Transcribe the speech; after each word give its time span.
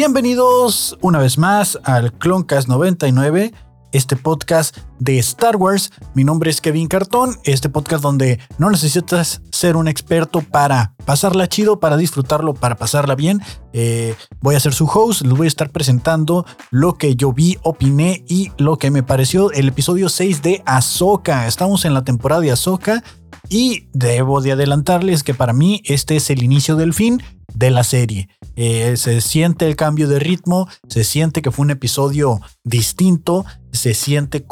Bienvenidos 0.00 0.96
una 1.02 1.18
vez 1.18 1.36
más 1.36 1.78
al 1.84 2.14
Cloncast 2.14 2.68
99, 2.68 3.52
este 3.92 4.16
podcast 4.16 4.78
de 5.00 5.18
Star 5.18 5.56
Wars. 5.56 5.90
Mi 6.14 6.22
nombre 6.22 6.50
es 6.50 6.60
Kevin 6.60 6.86
Cartón, 6.86 7.36
este 7.42 7.68
podcast 7.68 8.02
donde 8.02 8.38
no 8.58 8.70
necesitas 8.70 9.42
ser 9.50 9.74
un 9.74 9.88
experto 9.88 10.42
para 10.42 10.94
pasarla 11.04 11.48
chido, 11.48 11.80
para 11.80 11.96
disfrutarlo, 11.96 12.54
para 12.54 12.76
pasarla 12.76 13.16
bien. 13.16 13.42
Eh, 13.72 14.14
voy 14.40 14.54
a 14.54 14.60
ser 14.60 14.72
su 14.72 14.84
host, 14.84 15.22
les 15.22 15.36
voy 15.36 15.46
a 15.46 15.48
estar 15.48 15.70
presentando 15.70 16.46
lo 16.70 16.94
que 16.94 17.16
yo 17.16 17.32
vi, 17.32 17.58
opiné 17.62 18.24
y 18.28 18.52
lo 18.58 18.76
que 18.76 18.90
me 18.90 19.02
pareció 19.02 19.50
el 19.50 19.68
episodio 19.68 20.08
6 20.08 20.42
de 20.42 20.62
Ahsoka. 20.66 21.48
Estamos 21.48 21.84
en 21.84 21.94
la 21.94 22.04
temporada 22.04 22.42
de 22.42 22.52
Ahsoka 22.52 23.02
y 23.48 23.88
debo 23.92 24.40
de 24.40 24.52
adelantarles 24.52 25.24
que 25.24 25.34
para 25.34 25.52
mí 25.52 25.82
este 25.84 26.16
es 26.16 26.30
el 26.30 26.42
inicio 26.42 26.76
del 26.76 26.94
fin 26.94 27.22
de 27.54 27.70
la 27.70 27.84
serie. 27.84 28.28
Eh, 28.56 28.96
se 28.96 29.20
siente 29.20 29.66
el 29.66 29.76
cambio 29.76 30.08
de 30.08 30.18
ritmo, 30.18 30.68
se 30.88 31.04
siente 31.04 31.42
que 31.42 31.50
fue 31.50 31.64
un 31.64 31.70
episodio 31.70 32.40
distinto, 32.64 33.44
se 33.72 33.94
siente 33.94 34.42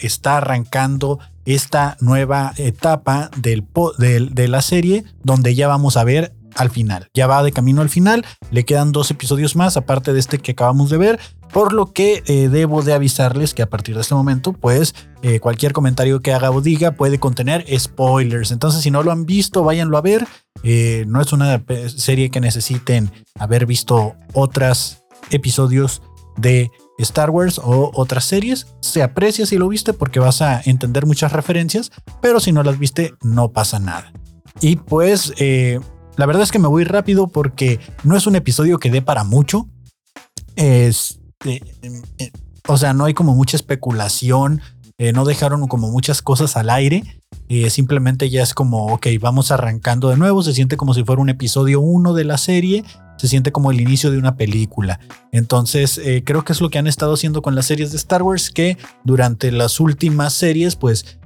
está 0.00 0.38
arrancando 0.38 1.18
esta 1.44 1.96
nueva 2.00 2.52
etapa 2.56 3.30
de 3.36 4.48
la 4.48 4.62
serie 4.62 5.04
donde 5.22 5.54
ya 5.54 5.68
vamos 5.68 5.96
a 5.96 6.04
ver 6.04 6.34
al 6.56 6.70
final. 6.70 7.08
Ya 7.14 7.26
va 7.26 7.42
de 7.42 7.52
camino 7.52 7.82
al 7.82 7.88
final, 7.88 8.24
le 8.50 8.64
quedan 8.64 8.92
dos 8.92 9.10
episodios 9.10 9.56
más 9.56 9.76
aparte 9.76 10.12
de 10.12 10.18
este 10.20 10.38
que 10.38 10.52
acabamos 10.52 10.90
de 10.90 10.98
ver, 10.98 11.20
por 11.52 11.72
lo 11.72 11.92
que 11.92 12.22
eh, 12.26 12.48
debo 12.48 12.82
de 12.82 12.92
avisarles 12.92 13.54
que 13.54 13.62
a 13.62 13.70
partir 13.70 13.94
de 13.94 14.00
este 14.00 14.14
momento, 14.14 14.52
pues 14.52 14.94
eh, 15.22 15.40
cualquier 15.40 15.72
comentario 15.72 16.20
que 16.20 16.32
haga 16.32 16.50
o 16.50 16.60
diga 16.60 16.92
puede 16.92 17.18
contener 17.18 17.64
spoilers. 17.78 18.50
Entonces, 18.50 18.82
si 18.82 18.90
no 18.90 19.02
lo 19.02 19.12
han 19.12 19.26
visto, 19.26 19.62
váyanlo 19.62 19.96
a 19.96 20.02
ver. 20.02 20.26
Eh, 20.62 21.04
no 21.06 21.20
es 21.20 21.32
una 21.32 21.62
serie 21.94 22.30
que 22.30 22.40
necesiten 22.40 23.12
haber 23.38 23.66
visto 23.66 24.16
otros 24.32 25.02
episodios 25.30 26.02
de 26.36 26.70
Star 26.98 27.30
Wars 27.30 27.58
o 27.62 27.90
otras 27.94 28.24
series. 28.24 28.66
Se 28.80 29.02
aprecia 29.02 29.46
si 29.46 29.58
lo 29.58 29.68
viste 29.68 29.92
porque 29.92 30.20
vas 30.20 30.42
a 30.42 30.60
entender 30.64 31.06
muchas 31.06 31.32
referencias, 31.32 31.90
pero 32.20 32.40
si 32.40 32.52
no 32.52 32.62
las 32.62 32.78
viste, 32.78 33.14
no 33.22 33.52
pasa 33.52 33.78
nada. 33.78 34.12
Y 34.60 34.76
pues 34.76 35.32
la 36.16 36.24
verdad 36.24 36.42
es 36.42 36.50
que 36.50 36.58
me 36.58 36.68
voy 36.68 36.84
rápido 36.84 37.28
porque 37.28 37.78
no 38.02 38.16
es 38.16 38.26
un 38.26 38.36
episodio 38.36 38.78
que 38.78 38.90
dé 38.90 39.02
para 39.02 39.22
mucho. 39.22 39.68
Este, 40.56 41.62
eh, 41.82 42.32
o 42.66 42.78
sea, 42.78 42.94
no 42.94 43.04
hay 43.04 43.14
como 43.14 43.34
mucha 43.34 43.56
especulación. 43.56 44.62
Eh, 44.98 45.12
no 45.12 45.26
dejaron 45.26 45.68
como 45.68 45.90
muchas 45.90 46.22
cosas 46.22 46.56
al 46.56 46.70
aire. 46.70 47.20
Eh, 47.48 47.68
simplemente 47.68 48.30
ya 48.30 48.42
es 48.42 48.54
como, 48.54 48.86
ok, 48.86 49.08
vamos 49.20 49.50
arrancando 49.50 50.08
de 50.08 50.16
nuevo. 50.16 50.42
Se 50.42 50.54
siente 50.54 50.78
como 50.78 50.94
si 50.94 51.04
fuera 51.04 51.20
un 51.20 51.28
episodio 51.28 51.80
1 51.80 52.14
de 52.14 52.24
la 52.24 52.38
serie. 52.38 52.82
Se 53.16 53.28
siente 53.28 53.52
como 53.52 53.70
el 53.70 53.80
inicio 53.80 54.10
de 54.10 54.18
una 54.18 54.36
película. 54.36 55.00
Entonces, 55.32 56.00
creo 56.24 56.44
que 56.44 56.52
es 56.52 56.60
lo 56.60 56.70
que 56.70 56.78
han 56.78 56.86
estado 56.86 57.14
haciendo 57.14 57.42
con 57.42 57.54
las 57.54 57.66
series 57.66 57.90
de 57.90 57.96
Star 57.96 58.22
Wars, 58.22 58.50
que 58.50 58.76
durante 59.04 59.50
las 59.52 59.80
últimas 59.80 60.32
series, 60.32 60.76
pues 60.76 61.18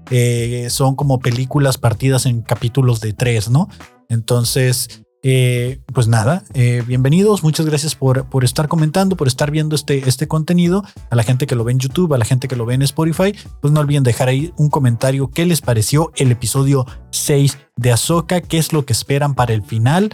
son 0.68 0.96
como 0.96 1.18
películas 1.18 1.78
partidas 1.78 2.26
en 2.26 2.42
capítulos 2.42 3.00
de 3.00 3.12
tres, 3.12 3.50
¿no? 3.50 3.68
Entonces, 4.08 5.04
eh, 5.22 5.80
pues 5.92 6.08
nada, 6.08 6.44
eh, 6.54 6.82
bienvenidos, 6.86 7.42
muchas 7.42 7.66
gracias 7.66 7.94
por, 7.94 8.30
por, 8.30 8.42
estar 8.42 8.68
comentando, 8.68 9.16
por 9.16 9.28
estar 9.28 9.50
viendo 9.50 9.76
este, 9.76 10.08
este 10.08 10.26
contenido, 10.26 10.82
a 11.10 11.16
la 11.16 11.22
gente 11.24 11.46
que 11.46 11.54
lo 11.54 11.64
ve 11.64 11.72
en 11.72 11.78
YouTube, 11.78 12.14
a 12.14 12.18
la 12.18 12.24
gente 12.24 12.48
que 12.48 12.56
lo 12.56 12.64
ve 12.64 12.74
en 12.74 12.82
Spotify, 12.82 13.34
pues 13.60 13.70
no 13.70 13.80
olviden 13.80 14.02
dejar 14.02 14.28
ahí 14.28 14.54
un 14.56 14.70
comentario 14.70 15.30
qué 15.30 15.44
les 15.44 15.60
pareció 15.60 16.10
el 16.16 16.32
episodio 16.32 16.86
6 17.10 17.58
de 17.76 17.92
Ahsoka, 17.92 18.40
qué 18.40 18.56
es 18.56 18.72
lo 18.72 18.86
que 18.86 18.94
esperan 18.94 19.34
para 19.34 19.52
el 19.52 19.62
final. 19.62 20.10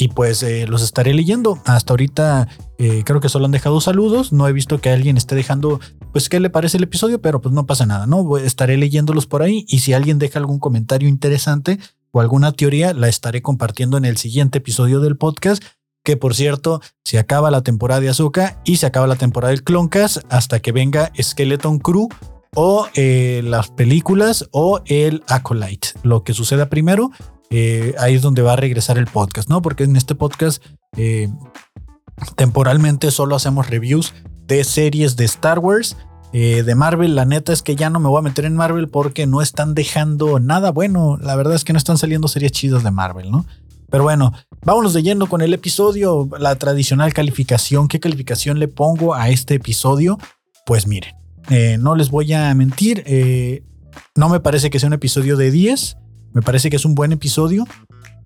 Y 0.00 0.08
pues 0.08 0.44
eh, 0.44 0.66
los 0.68 0.82
estaré 0.82 1.12
leyendo. 1.12 1.58
Hasta 1.64 1.92
ahorita 1.92 2.48
creo 3.04 3.20
que 3.20 3.28
solo 3.28 3.46
han 3.46 3.50
dejado 3.50 3.80
saludos. 3.80 4.32
No 4.32 4.46
he 4.46 4.52
visto 4.52 4.80
que 4.80 4.90
alguien 4.90 5.16
esté 5.16 5.34
dejando, 5.34 5.80
pues, 6.12 6.28
qué 6.28 6.38
le 6.38 6.48
parece 6.48 6.76
el 6.76 6.84
episodio, 6.84 7.20
pero 7.20 7.40
pues 7.40 7.52
no 7.52 7.66
pasa 7.66 7.84
nada, 7.86 8.06
¿no? 8.06 8.38
Estaré 8.38 8.76
leyéndolos 8.76 9.26
por 9.26 9.42
ahí. 9.42 9.66
Y 9.66 9.80
si 9.80 9.92
alguien 9.92 10.20
deja 10.20 10.38
algún 10.38 10.60
comentario 10.60 11.08
interesante, 11.08 11.80
o 12.10 12.20
alguna 12.20 12.52
teoría, 12.52 12.94
la 12.94 13.08
estaré 13.08 13.42
compartiendo 13.42 13.96
en 13.96 14.04
el 14.04 14.16
siguiente 14.16 14.58
episodio 14.58 15.00
del 15.00 15.16
podcast. 15.16 15.62
Que 16.04 16.16
por 16.16 16.34
cierto, 16.34 16.80
se 17.04 17.18
acaba 17.18 17.50
la 17.50 17.62
temporada 17.62 18.00
de 18.00 18.08
Azuka 18.08 18.62
y 18.64 18.76
se 18.76 18.86
acaba 18.86 19.06
la 19.06 19.16
temporada 19.16 19.50
del 19.50 19.62
Cloncast 19.62 20.18
hasta 20.30 20.60
que 20.60 20.72
venga 20.72 21.12
Skeleton 21.20 21.80
Crew 21.80 22.08
o 22.54 22.86
eh, 22.94 23.42
las 23.44 23.68
películas 23.68 24.48
o 24.52 24.80
el 24.86 25.22
Acolyte. 25.28 25.88
Lo 26.02 26.24
que 26.24 26.32
suceda 26.32 26.70
primero, 26.70 27.10
eh, 27.50 27.94
ahí 27.98 28.14
es 28.14 28.22
donde 28.22 28.42
va 28.42 28.52
a 28.52 28.56
regresar 28.56 28.98
el 28.98 29.06
podcast, 29.06 29.48
¿no? 29.48 29.62
Porque 29.62 29.84
en 29.84 29.96
este 29.96 30.14
podcast 30.14 30.62
eh, 30.96 31.28
temporalmente 32.36 33.10
solo 33.10 33.36
hacemos 33.36 33.70
reviews 33.70 34.14
de 34.46 34.64
series 34.64 35.16
de 35.16 35.24
Star 35.24 35.58
Wars 35.58 35.96
eh, 36.32 36.62
de 36.62 36.74
Marvel. 36.74 37.14
La 37.14 37.24
neta 37.24 37.52
es 37.52 37.62
que 37.62 37.76
ya 37.76 37.88
no 37.88 38.00
me 38.00 38.08
voy 38.08 38.18
a 38.18 38.22
meter 38.22 38.44
en 38.44 38.54
Marvel 38.54 38.88
porque 38.88 39.26
no 39.26 39.40
están 39.40 39.74
dejando 39.74 40.40
nada 40.40 40.70
bueno. 40.72 41.18
La 41.20 41.36
verdad 41.36 41.54
es 41.54 41.64
que 41.64 41.72
no 41.72 41.78
están 41.78 41.96
saliendo 41.96 42.28
series 42.28 42.52
chidas 42.52 42.82
de 42.82 42.90
Marvel, 42.90 43.30
¿no? 43.30 43.46
Pero 43.90 44.04
bueno, 44.04 44.34
vámonos 44.62 44.92
de 44.92 45.02
lleno 45.02 45.28
con 45.28 45.40
el 45.40 45.54
episodio, 45.54 46.28
la 46.38 46.56
tradicional 46.56 47.14
calificación. 47.14 47.88
¿Qué 47.88 48.00
calificación 48.00 48.58
le 48.58 48.68
pongo 48.68 49.14
a 49.14 49.30
este 49.30 49.54
episodio? 49.54 50.18
Pues 50.66 50.86
miren, 50.86 51.14
no 51.82 51.94
les 51.94 52.10
voy 52.10 52.34
a 52.34 52.54
mentir, 52.54 53.02
no 54.14 54.28
me 54.28 54.40
parece 54.40 54.68
que 54.68 54.78
sea 54.78 54.88
un 54.88 54.92
episodio 54.92 55.38
de 55.38 55.50
10, 55.50 55.96
me 56.32 56.42
parece 56.42 56.70
que 56.70 56.76
es 56.76 56.84
un 56.84 56.94
buen 56.94 57.12
episodio, 57.12 57.66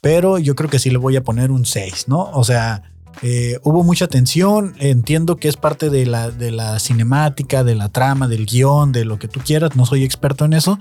pero 0.01 0.39
yo 0.39 0.55
creo 0.55 0.69
que 0.69 0.79
sí 0.79 0.91
le 0.91 0.99
voy 0.99 1.17
a 1.17 1.23
poner 1.23 1.51
un 1.51 1.65
6, 1.65 2.09
¿no? 2.09 2.31
O 2.33 2.45
sea, 2.45 2.83
eh, 3.21 3.59
hubo 3.63 3.85
mucha 3.85 4.09
tensión, 4.09 4.75
entiendo 4.79 5.37
que 5.37 5.49
es 5.49 5.57
parte 5.57 5.91
de 5.91 6.07
la, 6.07 6.31
de 6.31 6.51
la 6.51 6.79
cinemática, 6.79 7.63
de 7.63 7.75
la 7.75 7.89
trama, 7.89 8.27
del 8.27 8.47
guion, 8.47 8.93
de 8.93 9.05
lo 9.05 9.19
que 9.19 9.29
tú 9.29 9.41
quieras, 9.45 9.77
no 9.77 9.87
soy 9.87 10.03
experto 10.03 10.45
en 10.45 10.55
eso, 10.55 10.79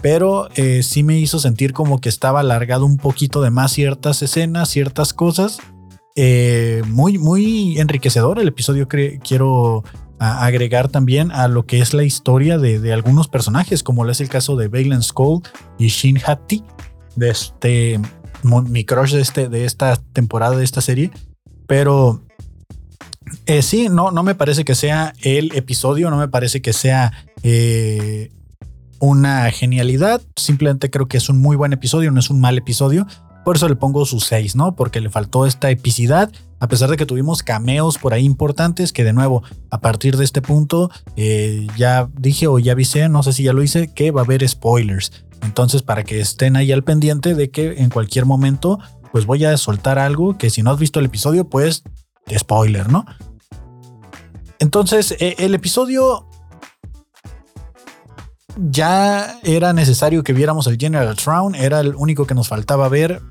pero 0.00 0.48
eh, 0.56 0.82
sí 0.82 1.02
me 1.02 1.18
hizo 1.18 1.38
sentir 1.38 1.72
como 1.72 2.00
que 2.00 2.08
estaba 2.08 2.40
alargado 2.40 2.86
un 2.86 2.96
poquito 2.96 3.42
de 3.42 3.50
más 3.50 3.72
ciertas 3.72 4.22
escenas, 4.22 4.70
ciertas 4.70 5.12
cosas. 5.12 5.58
Eh, 6.16 6.82
muy, 6.86 7.18
muy 7.18 7.78
enriquecedor 7.78 8.38
el 8.38 8.48
episodio, 8.48 8.88
quiero 8.88 9.82
agregar 10.18 10.88
también 10.88 11.30
a 11.32 11.48
lo 11.48 11.66
que 11.66 11.80
es 11.80 11.94
la 11.94 12.04
historia 12.04 12.58
de, 12.58 12.92
algunos 12.92 13.28
personajes, 13.28 13.82
como 13.82 14.08
es 14.08 14.20
el 14.20 14.28
caso 14.28 14.56
de 14.56 14.68
Balen 14.68 15.02
Skull 15.02 15.42
y 15.78 15.88
Shin 15.88 16.20
Hati, 16.24 16.62
de 17.16 17.30
este, 17.30 18.00
mi 18.42 18.84
crush 18.84 19.12
de, 19.12 19.20
este, 19.20 19.48
de 19.48 19.64
esta 19.64 19.96
temporada, 19.96 20.56
de 20.56 20.64
esta 20.64 20.80
serie 20.80 21.10
pero 21.66 22.22
eh, 23.46 23.62
sí, 23.62 23.88
no, 23.88 24.10
no 24.10 24.22
me 24.22 24.34
parece 24.34 24.64
que 24.64 24.74
sea 24.74 25.14
el 25.22 25.54
episodio, 25.54 26.10
no 26.10 26.16
me 26.16 26.28
parece 26.28 26.62
que 26.62 26.72
sea 26.72 27.12
eh, 27.42 28.30
una 28.98 29.50
genialidad. 29.50 30.20
Simplemente 30.36 30.90
creo 30.90 31.08
que 31.08 31.16
es 31.16 31.28
un 31.28 31.40
muy 31.40 31.56
buen 31.56 31.72
episodio, 31.72 32.10
no 32.10 32.20
es 32.20 32.30
un 32.30 32.40
mal 32.40 32.58
episodio. 32.58 33.06
Por 33.44 33.56
eso 33.56 33.68
le 33.68 33.76
pongo 33.76 34.06
su 34.06 34.20
6, 34.20 34.56
¿no? 34.56 34.74
Porque 34.74 35.00
le 35.00 35.10
faltó 35.10 35.46
esta 35.46 35.70
epicidad, 35.70 36.32
a 36.60 36.68
pesar 36.68 36.90
de 36.90 36.96
que 36.96 37.06
tuvimos 37.06 37.42
cameos 37.42 37.98
por 37.98 38.14
ahí 38.14 38.24
importantes, 38.24 38.92
que 38.92 39.04
de 39.04 39.12
nuevo, 39.12 39.42
a 39.70 39.80
partir 39.80 40.16
de 40.16 40.24
este 40.24 40.42
punto, 40.42 40.90
eh, 41.16 41.66
ya 41.76 42.08
dije 42.18 42.46
o 42.46 42.58
ya 42.58 42.72
avisé, 42.72 43.08
no 43.08 43.22
sé 43.22 43.32
si 43.32 43.44
ya 43.44 43.52
lo 43.52 43.62
hice, 43.62 43.92
que 43.92 44.10
va 44.10 44.22
a 44.22 44.24
haber 44.24 44.46
spoilers. 44.48 45.12
Entonces, 45.42 45.82
para 45.82 46.04
que 46.04 46.20
estén 46.20 46.56
ahí 46.56 46.72
al 46.72 46.84
pendiente 46.84 47.34
de 47.34 47.50
que 47.50 47.74
en 47.78 47.90
cualquier 47.90 48.24
momento 48.24 48.78
pues 49.14 49.26
voy 49.26 49.44
a 49.44 49.56
soltar 49.56 50.00
algo 50.00 50.36
que 50.38 50.50
si 50.50 50.64
no 50.64 50.72
has 50.72 50.78
visto 50.80 50.98
el 50.98 51.06
episodio, 51.06 51.48
pues 51.48 51.84
spoiler, 52.36 52.90
¿no? 52.90 53.04
Entonces, 54.58 55.14
e, 55.20 55.36
el 55.38 55.54
episodio 55.54 56.28
ya 58.56 59.38
era 59.44 59.72
necesario 59.72 60.24
que 60.24 60.32
viéramos 60.32 60.66
el 60.66 60.78
General 60.78 61.14
Thrawn, 61.14 61.54
era 61.54 61.78
el 61.78 61.94
único 61.94 62.26
que 62.26 62.34
nos 62.34 62.48
faltaba 62.48 62.88
ver, 62.88 63.22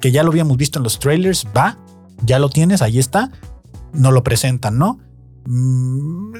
que 0.00 0.10
ya 0.10 0.22
lo 0.22 0.30
habíamos 0.30 0.56
visto 0.56 0.78
en 0.78 0.84
los 0.84 0.98
trailers, 0.98 1.46
va, 1.54 1.76
ya 2.24 2.38
lo 2.38 2.48
tienes, 2.48 2.82
ahí 2.82 2.98
está, 2.98 3.30
no 3.92 4.12
lo 4.12 4.22
presentan, 4.22 4.78
¿no? 4.78 4.98
Mm, 5.46 6.32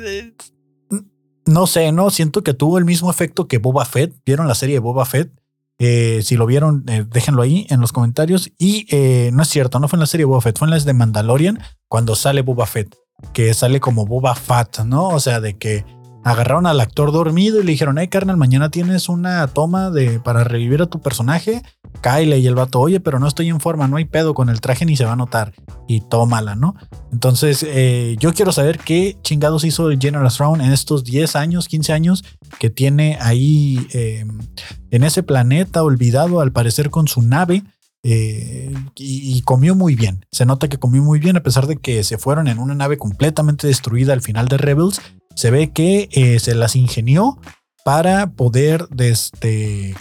no 1.46 1.66
sé, 1.66 1.92
¿no? 1.92 2.10
Siento 2.10 2.42
que 2.42 2.54
tuvo 2.54 2.78
el 2.78 2.84
mismo 2.84 3.10
efecto 3.10 3.46
que 3.46 3.58
Boba 3.58 3.84
Fett, 3.84 4.14
¿vieron 4.24 4.48
la 4.48 4.54
serie 4.54 4.76
de 4.76 4.80
Boba 4.80 5.04
Fett? 5.04 5.30
Eh, 5.78 6.20
si 6.22 6.36
lo 6.36 6.46
vieron, 6.46 6.84
eh, 6.88 7.04
déjenlo 7.08 7.42
ahí 7.42 7.66
en 7.70 7.80
los 7.80 7.92
comentarios. 7.92 8.50
Y 8.58 8.86
eh, 8.90 9.30
no 9.32 9.42
es 9.42 9.48
cierto, 9.48 9.78
no 9.78 9.88
fue 9.88 9.96
en 9.96 10.00
la 10.00 10.06
serie 10.06 10.26
Boba 10.26 10.40
Fett, 10.40 10.58
fue 10.58 10.66
en 10.66 10.70
la 10.70 10.78
de 10.78 10.92
Mandalorian 10.92 11.60
cuando 11.88 12.16
sale 12.16 12.42
Boba 12.42 12.66
Fett, 12.66 12.96
que 13.32 13.54
sale 13.54 13.78
como 13.78 14.06
Boba 14.06 14.34
Fett, 14.34 14.80
¿no? 14.84 15.08
O 15.08 15.20
sea, 15.20 15.40
de 15.40 15.56
que 15.56 15.84
agarraron 16.26 16.66
al 16.66 16.80
actor 16.80 17.12
dormido 17.12 17.60
y 17.60 17.64
le 17.64 17.70
dijeron, 17.70 17.98
hey 17.98 18.08
carnal, 18.08 18.36
mañana 18.36 18.68
tienes 18.68 19.08
una 19.08 19.46
toma 19.46 19.90
de 19.92 20.18
para 20.18 20.42
revivir 20.42 20.82
a 20.82 20.86
tu 20.86 21.00
personaje, 21.00 21.62
Kyle 22.02 22.36
y 22.36 22.44
el 22.48 22.56
vato, 22.56 22.80
oye, 22.80 22.98
pero 22.98 23.20
no 23.20 23.28
estoy 23.28 23.48
en 23.48 23.60
forma, 23.60 23.86
no 23.86 23.96
hay 23.96 24.06
pedo 24.06 24.34
con 24.34 24.48
el 24.48 24.60
traje 24.60 24.84
ni 24.84 24.96
se 24.96 25.04
va 25.04 25.12
a 25.12 25.16
notar 25.16 25.54
y 25.86 26.00
tómala, 26.00 26.56
¿no? 26.56 26.74
Entonces, 27.12 27.64
eh, 27.68 28.16
yo 28.18 28.34
quiero 28.34 28.50
saber 28.50 28.80
qué 28.80 29.16
chingados 29.22 29.62
hizo 29.62 29.88
el 29.88 30.00
General 30.00 30.28
Thrawn 30.28 30.60
en 30.60 30.72
estos 30.72 31.04
10 31.04 31.36
años, 31.36 31.68
15 31.68 31.92
años 31.92 32.24
que 32.58 32.70
tiene 32.70 33.18
ahí 33.20 33.86
em, 33.92 34.40
en 34.90 35.04
ese 35.04 35.22
planeta 35.22 35.84
olvidado, 35.84 36.40
al 36.40 36.50
parecer 36.50 36.90
con 36.90 37.06
su 37.06 37.22
nave. 37.22 37.62
Eh, 38.08 38.72
y, 38.94 39.42
comió 39.42 39.74
muy 39.74 39.96
bien. 39.96 40.24
Se 40.30 40.46
nota 40.46 40.68
que 40.68 40.78
comió 40.78 41.02
muy 41.02 41.18
bien 41.18 41.36
a 41.36 41.42
pesar 41.42 41.66
de 41.66 41.76
que 41.76 42.04
se 42.04 42.18
fueron 42.18 42.46
en 42.46 42.60
una 42.60 42.76
nave 42.76 42.98
completamente 42.98 43.66
destruida 43.66 44.12
al 44.12 44.22
final 44.22 44.46
de 44.46 44.58
Rebels. 44.58 45.00
Se 45.34 45.50
ve 45.50 45.72
que 45.72 46.08
eh, 46.12 46.38
se 46.38 46.54
las 46.54 46.76
ingenió 46.76 47.40
para 47.84 48.30
poder 48.30 48.86
este, 48.96 49.96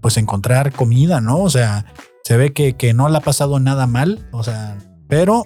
pues 0.00 0.16
encontrar 0.16 0.72
comida, 0.72 1.20
¿no? 1.20 1.36
O 1.36 1.50
sea, 1.50 1.84
se 2.24 2.38
ve 2.38 2.54
que, 2.54 2.76
que 2.76 2.94
no 2.94 3.10
le 3.10 3.18
ha 3.18 3.20
pasado 3.20 3.60
nada 3.60 3.86
mal, 3.86 4.26
o 4.32 4.42
sea, 4.42 4.78
pero, 5.06 5.44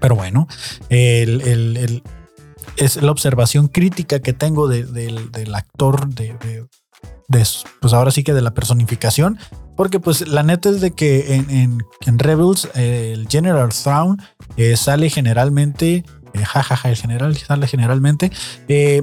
pero 0.00 0.16
bueno, 0.16 0.48
el, 0.88 2.02
es 2.76 3.00
la 3.00 3.12
observación 3.12 3.68
crítica 3.68 4.18
que 4.18 4.32
tengo 4.32 4.66
del 4.66 5.54
actor 5.54 6.08
de, 6.08 6.66
pues 7.80 7.92
ahora 7.92 8.10
sí 8.10 8.24
que 8.24 8.34
de 8.34 8.42
la 8.42 8.52
personificación, 8.52 9.38
porque 9.82 9.98
pues 9.98 10.28
la 10.28 10.44
neta 10.44 10.68
es 10.68 10.80
de 10.80 10.92
que 10.92 11.34
en, 11.34 11.80
Rebels 12.20 12.68
el 12.76 13.26
General 13.28 13.70
Thrawn 13.70 14.22
eh, 14.56 14.76
sale 14.76 15.10
generalmente, 15.10 16.04
jajaja, 16.32 16.88
eh, 16.88 16.92
el 16.92 16.96
general 16.96 17.36
sale 17.36 17.66
generalmente 17.66 18.30
eh, 18.68 19.02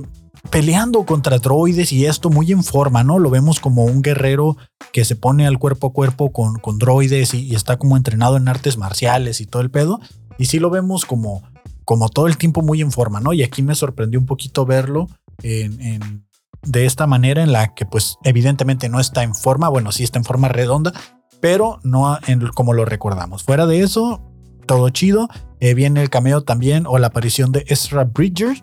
peleando 0.51 1.05
contra 1.05 1.37
droides 1.37 1.91
y 1.91 2.05
esto 2.05 2.29
muy 2.29 2.53
en 2.53 2.63
forma, 2.63 3.03
¿no? 3.03 3.19
Lo 3.19 3.29
vemos 3.29 3.59
como 3.59 3.83
un 3.83 4.01
guerrero 4.01 4.55
que 4.93 5.03
se 5.03 5.17
pone 5.17 5.45
al 5.45 5.59
cuerpo 5.59 5.87
a 5.87 5.91
cuerpo 5.91 6.31
con, 6.31 6.59
con 6.59 6.79
droides 6.79 7.33
y, 7.33 7.53
está 7.53 7.75
como 7.75 7.97
entrenado 7.97 8.37
en 8.37 8.47
artes 8.47 8.77
marciales 8.77 9.41
y 9.41 9.47
todo 9.47 9.61
el 9.61 9.71
pedo. 9.71 9.99
Y 10.37 10.45
sí 10.45 10.59
lo 10.59 10.69
vemos 10.69 11.03
como, 11.03 11.43
como 11.83 12.07
todo 12.07 12.27
el 12.27 12.37
tiempo 12.37 12.61
muy 12.61 12.79
en 12.79 12.93
forma, 12.93 13.19
¿no? 13.19 13.33
Y 13.33 13.43
aquí 13.43 13.63
me 13.63 13.75
sorprendió 13.75 14.17
un 14.17 14.25
poquito 14.25 14.65
verlo 14.65 15.09
en 15.43 16.28
de 16.63 16.85
esta 16.85 17.07
manera 17.07 17.43
en 17.43 17.51
la 17.51 17.73
que 17.73 17.85
pues 17.85 18.17
evidentemente 18.23 18.89
no 18.89 18.99
está 18.99 19.23
en 19.23 19.35
forma, 19.35 19.69
bueno, 19.69 19.91
sí 19.91 20.03
está 20.03 20.19
en 20.19 20.25
forma 20.25 20.49
redonda, 20.49 20.93
pero 21.39 21.79
no 21.83 22.17
en, 22.27 22.47
como 22.49 22.73
lo 22.73 22.85
recordamos. 22.85 23.43
Fuera 23.43 23.65
de 23.65 23.81
eso, 23.81 24.21
todo 24.65 24.89
chido. 24.89 25.29
Eh, 25.61 25.73
viene 25.73 26.01
el 26.01 26.09
cameo 26.09 26.43
también 26.43 26.85
o 26.87 26.97
la 26.99 27.07
aparición 27.07 27.51
de 27.51 27.65
Ezra 27.67 28.05
Bridger, 28.05 28.61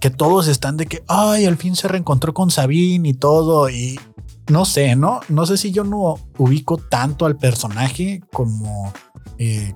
que 0.00 0.10
todos 0.10 0.48
están 0.48 0.76
de 0.76 0.86
que, 0.86 1.02
ay, 1.08 1.46
al 1.46 1.56
fin 1.56 1.76
se 1.76 1.88
reencontró 1.88 2.34
con 2.34 2.50
Sabine 2.50 3.08
y 3.08 3.14
todo, 3.14 3.70
y 3.70 3.98
no 4.50 4.64
sé, 4.64 4.96
¿no? 4.96 5.20
No 5.28 5.46
sé 5.46 5.56
si 5.56 5.70
yo 5.70 5.84
no 5.84 6.18
ubico 6.38 6.76
tanto 6.76 7.24
al 7.24 7.36
personaje 7.36 8.20
como 8.32 8.92
eh, 9.38 9.74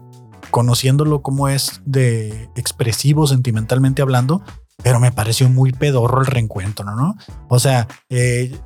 conociéndolo 0.51 1.23
como 1.23 1.49
es 1.49 1.81
de 1.85 2.51
expresivo 2.57 3.27
sentimentalmente 3.27 4.03
hablando, 4.03 4.43
pero 4.83 5.01
me 5.01 5.13
pareció 5.13 5.49
muy 5.49 5.73
pedorro 5.73 6.21
el 6.21 6.27
reencuentro, 6.27 6.85
¿no? 6.95 7.17
O 7.49 7.59
sea, 7.59 7.89
eh, 8.09 8.57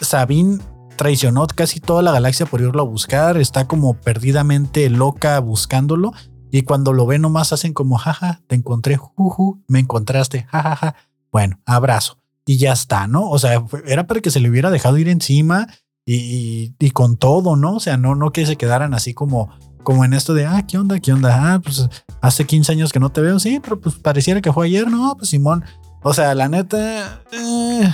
Sabine 0.00 0.58
traicionó 0.96 1.46
casi 1.46 1.80
toda 1.80 2.02
la 2.02 2.12
galaxia 2.12 2.46
por 2.46 2.60
irlo 2.60 2.82
a 2.82 2.86
buscar, 2.86 3.36
está 3.36 3.66
como 3.66 3.94
perdidamente 3.94 4.90
loca 4.90 5.38
buscándolo 5.40 6.12
y 6.50 6.62
cuando 6.62 6.92
lo 6.92 7.06
ve 7.06 7.18
nomás 7.18 7.52
hacen 7.52 7.72
como, 7.72 7.98
jaja, 7.98 8.40
te 8.46 8.54
encontré, 8.56 8.96
juju, 8.96 9.62
me 9.68 9.80
encontraste, 9.80 10.46
jajaja. 10.50 10.94
Bueno, 11.30 11.60
abrazo 11.66 12.18
y 12.46 12.56
ya 12.56 12.72
está, 12.72 13.06
¿no? 13.06 13.28
O 13.28 13.38
sea, 13.38 13.62
era 13.86 14.06
para 14.06 14.20
que 14.20 14.30
se 14.30 14.40
le 14.40 14.48
hubiera 14.48 14.70
dejado 14.70 14.96
ir 14.96 15.08
encima 15.08 15.68
y, 16.06 16.74
y, 16.78 16.90
con 16.92 17.18
todo, 17.18 17.54
¿no? 17.54 17.74
O 17.74 17.80
sea, 17.80 17.98
no, 17.98 18.14
no 18.14 18.32
que 18.32 18.46
se 18.46 18.56
quedaran 18.56 18.94
así 18.94 19.12
como 19.12 19.50
como 19.88 20.04
en 20.04 20.12
esto 20.12 20.34
de, 20.34 20.44
ah, 20.44 20.66
¿qué 20.66 20.76
onda? 20.76 21.00
¿Qué 21.00 21.14
onda? 21.14 21.54
Ah, 21.54 21.60
pues 21.60 21.88
hace 22.20 22.44
15 22.46 22.72
años 22.72 22.92
que 22.92 23.00
no 23.00 23.10
te 23.10 23.20
veo, 23.20 23.38
sí, 23.38 23.60
pero 23.62 23.80
pues 23.80 23.96
pareciera 23.96 24.40
que 24.40 24.52
fue 24.52 24.66
ayer, 24.66 24.88
¿no? 24.88 25.16
Pues 25.16 25.30
Simón, 25.30 25.64
o 26.02 26.12
sea, 26.12 26.34
la 26.34 26.48
neta, 26.48 27.22
eh, 27.32 27.90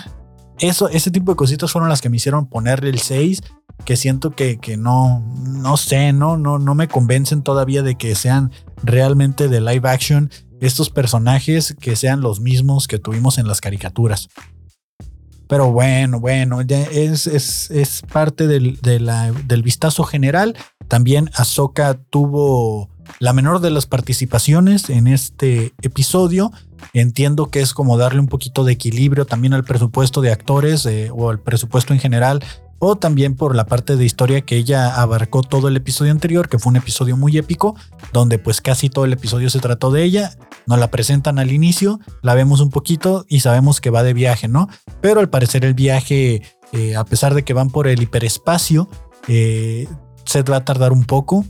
eso, 0.58 0.88
ese 0.88 1.10
tipo 1.10 1.32
de 1.32 1.36
cositas 1.36 1.72
fueron 1.72 1.88
las 1.88 2.00
que 2.00 2.08
me 2.08 2.16
hicieron 2.16 2.46
ponerle 2.46 2.90
el 2.90 3.00
6, 3.00 3.42
que 3.84 3.96
siento 3.96 4.30
que, 4.30 4.58
que 4.58 4.76
no, 4.76 5.20
no 5.20 5.76
sé, 5.76 6.12
¿no? 6.12 6.36
No, 6.36 6.58
no 6.58 6.74
me 6.74 6.88
convencen 6.88 7.42
todavía 7.42 7.82
de 7.82 7.96
que 7.96 8.14
sean 8.14 8.52
realmente 8.82 9.48
de 9.48 9.60
live 9.60 9.88
action 9.88 10.30
estos 10.60 10.90
personajes 10.90 11.74
que 11.78 11.96
sean 11.96 12.20
los 12.20 12.40
mismos 12.40 12.88
que 12.88 12.98
tuvimos 12.98 13.38
en 13.38 13.48
las 13.48 13.60
caricaturas. 13.60 14.28
Pero 15.48 15.70
bueno, 15.72 16.20
bueno, 16.20 16.62
ya 16.62 16.82
es, 16.82 17.26
es, 17.26 17.70
es 17.70 18.02
parte 18.02 18.46
del, 18.46 18.78
del 18.80 19.62
vistazo 19.62 20.04
general. 20.04 20.56
También 20.88 21.30
Ahsoka 21.34 21.94
tuvo 22.10 22.88
la 23.18 23.32
menor 23.32 23.60
de 23.60 23.70
las 23.70 23.86
participaciones 23.86 24.90
en 24.90 25.06
este 25.06 25.72
episodio. 25.82 26.52
Entiendo 26.92 27.50
que 27.50 27.60
es 27.60 27.72
como 27.72 27.96
darle 27.96 28.20
un 28.20 28.28
poquito 28.28 28.64
de 28.64 28.72
equilibrio 28.72 29.24
también 29.24 29.54
al 29.54 29.64
presupuesto 29.64 30.20
de 30.20 30.32
actores 30.32 30.84
eh, 30.86 31.10
o 31.12 31.30
al 31.30 31.40
presupuesto 31.40 31.92
en 31.92 32.00
general 32.00 32.42
o 32.78 32.96
también 32.96 33.34
por 33.34 33.54
la 33.54 33.66
parte 33.66 33.96
de 33.96 34.04
historia 34.04 34.42
que 34.42 34.56
ella 34.56 35.00
abarcó 35.00 35.42
todo 35.42 35.68
el 35.68 35.76
episodio 35.76 36.12
anterior, 36.12 36.48
que 36.48 36.58
fue 36.58 36.70
un 36.70 36.76
episodio 36.76 37.16
muy 37.16 37.38
épico, 37.38 37.76
donde 38.12 38.38
pues 38.38 38.60
casi 38.60 38.90
todo 38.90 39.06
el 39.06 39.12
episodio 39.14 39.48
se 39.48 39.58
trató 39.58 39.90
de 39.90 40.02
ella, 40.02 40.36
nos 40.66 40.78
la 40.78 40.90
presentan 40.90 41.38
al 41.38 41.50
inicio, 41.50 42.00
la 42.20 42.34
vemos 42.34 42.60
un 42.60 42.70
poquito 42.70 43.24
y 43.28 43.40
sabemos 43.40 43.80
que 43.80 43.90
va 43.90 44.02
de 44.02 44.12
viaje, 44.12 44.48
¿no? 44.48 44.68
Pero 45.00 45.20
al 45.20 45.30
parecer 45.30 45.64
el 45.64 45.72
viaje, 45.72 46.42
eh, 46.72 46.96
a 46.96 47.04
pesar 47.04 47.34
de 47.34 47.42
que 47.42 47.54
van 47.54 47.70
por 47.70 47.88
el 47.88 48.02
hiperespacio, 48.02 48.88
eh, 49.28 49.88
se 50.24 50.42
va 50.42 50.56
a 50.56 50.64
tardar 50.64 50.92
un 50.92 51.04
poco. 51.04 51.44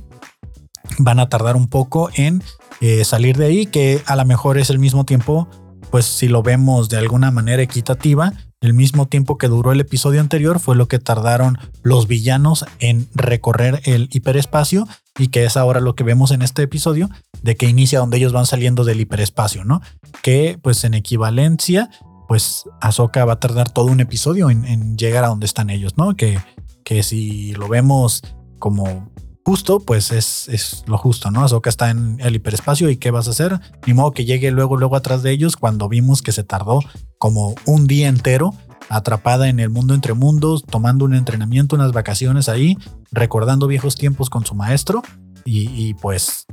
Van 0.99 1.19
a 1.19 1.29
tardar 1.29 1.57
un 1.57 1.69
poco 1.69 2.11
en 2.15 2.43
eh, 2.81 3.05
salir 3.05 3.37
de 3.37 3.47
ahí, 3.47 3.67
que 3.67 4.03
a 4.07 4.17
lo 4.17 4.25
mejor 4.25 4.59
es 4.59 4.71
el 4.71 4.79
mismo 4.79 5.05
tiempo, 5.05 5.49
pues 5.91 6.05
si 6.07 6.29
lo 6.29 6.43
vemos 6.43 6.89
de 6.89 6.99
alguna 6.99 7.31
manera 7.31 7.63
equitativa, 7.63 8.33
el 8.61 8.73
mismo 8.73 9.07
tiempo 9.07 9.37
que 9.37 9.49
duró 9.49 9.73
el 9.73 9.81
episodio 9.81 10.23
anterior 10.23 10.59
fue 10.59 10.75
lo 10.75 10.89
que 10.89 10.99
tardaron 10.99 11.59
los 11.83 12.09
villanos 12.09 12.65
en 12.79 13.09
recorrer 13.15 13.83
el 13.85 14.09
hiperespacio 14.11 14.89
y 15.19 15.29
que 15.29 15.45
es 15.45 15.59
ahora 15.59 15.81
lo 15.81 15.95
que 15.95 16.03
vemos 16.03 16.31
en 16.31 16.41
este 16.41 16.63
episodio 16.63 17.11
de 17.43 17.57
que 17.57 17.67
inicia 17.67 17.99
donde 17.99 18.17
ellos 18.17 18.33
van 18.33 18.47
saliendo 18.47 18.85
del 18.85 19.01
hiperespacio, 19.01 19.65
¿no? 19.65 19.83
Que 20.23 20.59
pues 20.63 20.83
en 20.85 20.95
equivalencia, 20.95 21.91
pues 22.27 22.65
Ahsoka 22.81 23.27
va 23.27 23.35
a 23.35 23.41
tardar 23.41 23.69
todo 23.71 23.87
un 23.87 24.01
episodio 24.01 24.49
en, 24.49 24.65
en 24.65 24.97
llegar 24.97 25.25
a 25.25 25.29
donde 25.29 25.45
están 25.45 25.69
ellos, 25.69 25.99
¿no? 25.99 26.17
Que, 26.17 26.39
que 26.85 27.03
si 27.03 27.53
lo 27.53 27.69
vemos 27.69 28.23
como 28.59 29.13
justo, 29.45 29.81
pues 29.81 30.11
es, 30.11 30.49
es 30.49 30.85
lo 30.87 30.99
justo, 30.99 31.31
¿no? 31.31 31.45
Ahsoka 31.45 31.71
está 31.71 31.91
en 31.91 32.19
el 32.21 32.37
hiperespacio 32.37 32.89
y 32.91 32.97
¿qué 32.97 33.11
vas 33.11 33.29
a 33.29 33.31
hacer? 33.31 33.61
Ni 33.87 33.95
modo 33.95 34.13
que 34.13 34.25
llegue 34.25 34.51
luego, 34.51 34.77
luego 34.77 34.97
atrás 34.97 35.23
de 35.23 35.31
ellos 35.31 35.57
cuando 35.57 35.89
vimos 35.89 36.23
que 36.23 36.33
se 36.33 36.45
tardó 36.45 36.81
como 37.19 37.55
un 37.67 37.87
día 37.87 38.09
entero 38.09 38.55
atrapada 38.89 39.49
en 39.49 39.61
el 39.61 39.71
mundo 39.71 39.95
entre 39.95 40.15
mundos, 40.15 40.65
tomando 40.65 41.05
un 41.05 41.15
entrenamiento, 41.15 41.77
unas 41.77 41.93
vacaciones 41.93 42.49
ahí, 42.49 42.77
recordando 43.13 43.67
viejos 43.67 43.95
tiempos 43.95 44.31
con 44.31 44.45
su 44.45 44.55
maestro 44.55 45.03
y, 45.45 45.95
pues 45.95 46.47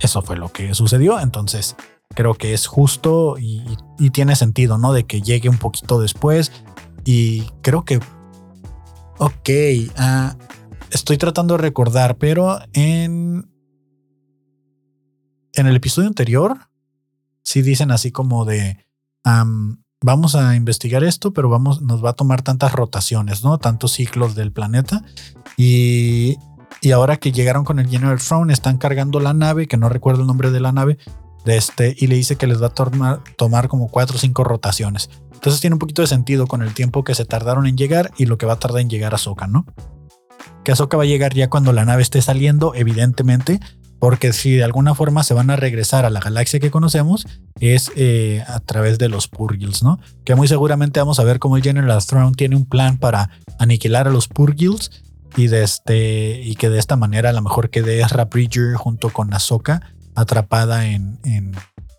eso 0.00 0.22
fue 0.22 0.36
lo 0.36 0.52
que 0.52 0.74
sucedió. 0.74 1.18
Entonces 1.20 1.76
creo 2.14 2.34
que 2.34 2.54
es 2.54 2.66
justo 2.66 3.36
y, 3.38 3.64
tiene 4.10 4.36
sentido, 4.36 4.78
¿no? 4.78 4.92
De 4.92 5.04
que 5.04 5.20
llegue 5.20 5.48
un 5.48 5.58
poquito 5.58 6.00
después 6.00 6.52
y 7.04 7.42
creo 7.62 7.84
que... 7.84 8.00
Ok, 9.18 9.48
ah, 9.96 10.36
estoy 10.90 11.18
tratando 11.18 11.56
de 11.56 11.62
recordar, 11.62 12.16
pero 12.16 12.58
en, 12.72 13.50
en 15.52 15.66
el 15.66 15.76
episodio 15.76 16.08
anterior, 16.08 16.58
sí 17.42 17.62
dicen 17.62 17.90
así 17.90 18.10
como 18.12 18.44
de, 18.44 18.84
vamos 20.02 20.34
a 20.34 20.56
investigar 20.56 21.04
esto, 21.04 21.32
pero 21.32 21.48
vamos, 21.48 21.82
nos 21.82 22.04
va 22.04 22.10
a 22.10 22.14
tomar 22.14 22.42
tantas 22.42 22.72
rotaciones, 22.72 23.44
¿no? 23.44 23.58
Tantos 23.58 23.92
ciclos 23.92 24.34
del 24.34 24.52
planeta. 24.52 25.04
Y, 25.56 26.36
y 26.80 26.90
ahora 26.92 27.16
que 27.16 27.32
llegaron 27.32 27.64
con 27.64 27.78
el 27.78 27.88
General 27.88 28.18
Throne, 28.18 28.52
están 28.52 28.78
cargando 28.78 29.20
la 29.20 29.34
nave, 29.34 29.66
que 29.66 29.76
no 29.76 29.88
recuerdo 29.88 30.22
el 30.22 30.26
nombre 30.26 30.50
de 30.50 30.60
la 30.60 30.72
nave, 30.72 30.98
de 31.44 31.56
este, 31.56 31.94
y 31.96 32.08
le 32.08 32.16
dice 32.16 32.36
que 32.36 32.48
les 32.48 32.60
va 32.60 32.66
a 32.66 32.74
tomar, 32.74 33.22
tomar 33.36 33.68
como 33.68 33.88
cuatro 33.88 34.16
o 34.16 34.18
cinco 34.18 34.42
rotaciones. 34.42 35.10
Entonces 35.32 35.60
tiene 35.60 35.74
un 35.74 35.78
poquito 35.78 36.02
de 36.02 36.08
sentido 36.08 36.46
con 36.46 36.62
el 36.62 36.74
tiempo 36.74 37.04
que 37.04 37.14
se 37.14 37.24
tardaron 37.24 37.66
en 37.66 37.76
llegar 37.76 38.10
y 38.16 38.26
lo 38.26 38.36
que 38.36 38.46
va 38.46 38.54
a 38.54 38.58
tardar 38.58 38.80
en 38.80 38.90
llegar 38.90 39.14
a 39.14 39.18
Soka, 39.18 39.46
¿no? 39.46 39.64
Que 40.64 40.72
Ahsoka 40.72 40.96
va 40.96 41.04
a 41.04 41.06
llegar 41.06 41.34
ya 41.34 41.48
cuando 41.48 41.72
la 41.72 41.84
nave 41.84 42.02
esté 42.02 42.22
saliendo, 42.22 42.74
evidentemente, 42.74 43.60
porque 43.98 44.32
si 44.32 44.54
de 44.54 44.64
alguna 44.64 44.94
forma 44.94 45.22
se 45.22 45.34
van 45.34 45.50
a 45.50 45.56
regresar 45.56 46.04
a 46.04 46.10
la 46.10 46.20
galaxia 46.20 46.60
que 46.60 46.70
conocemos, 46.70 47.26
es 47.60 47.90
eh, 47.96 48.44
a 48.46 48.60
través 48.60 48.98
de 48.98 49.08
los 49.08 49.28
Purgils, 49.28 49.82
¿no? 49.82 49.98
Que 50.24 50.34
muy 50.34 50.48
seguramente 50.48 51.00
vamos 51.00 51.18
a 51.18 51.24
ver 51.24 51.38
cómo 51.38 51.56
el 51.56 51.62
General 51.62 52.04
Throne 52.04 52.32
tiene 52.36 52.56
un 52.56 52.66
plan 52.66 52.98
para 52.98 53.30
aniquilar 53.58 54.06
a 54.06 54.10
los 54.10 54.28
Purgils 54.28 54.90
y, 55.36 55.48
de 55.48 55.62
este, 55.62 56.40
y 56.42 56.56
que 56.56 56.68
de 56.68 56.78
esta 56.78 56.96
manera 56.96 57.30
a 57.30 57.32
lo 57.32 57.42
mejor 57.42 57.70
quede 57.70 58.00
Ezra 58.00 58.26
Bridger 58.26 58.74
junto 58.74 59.10
con 59.12 59.32
Ahsoka 59.32 59.80
atrapada 60.14 60.86
en, 60.86 61.18
en, 61.24 61.54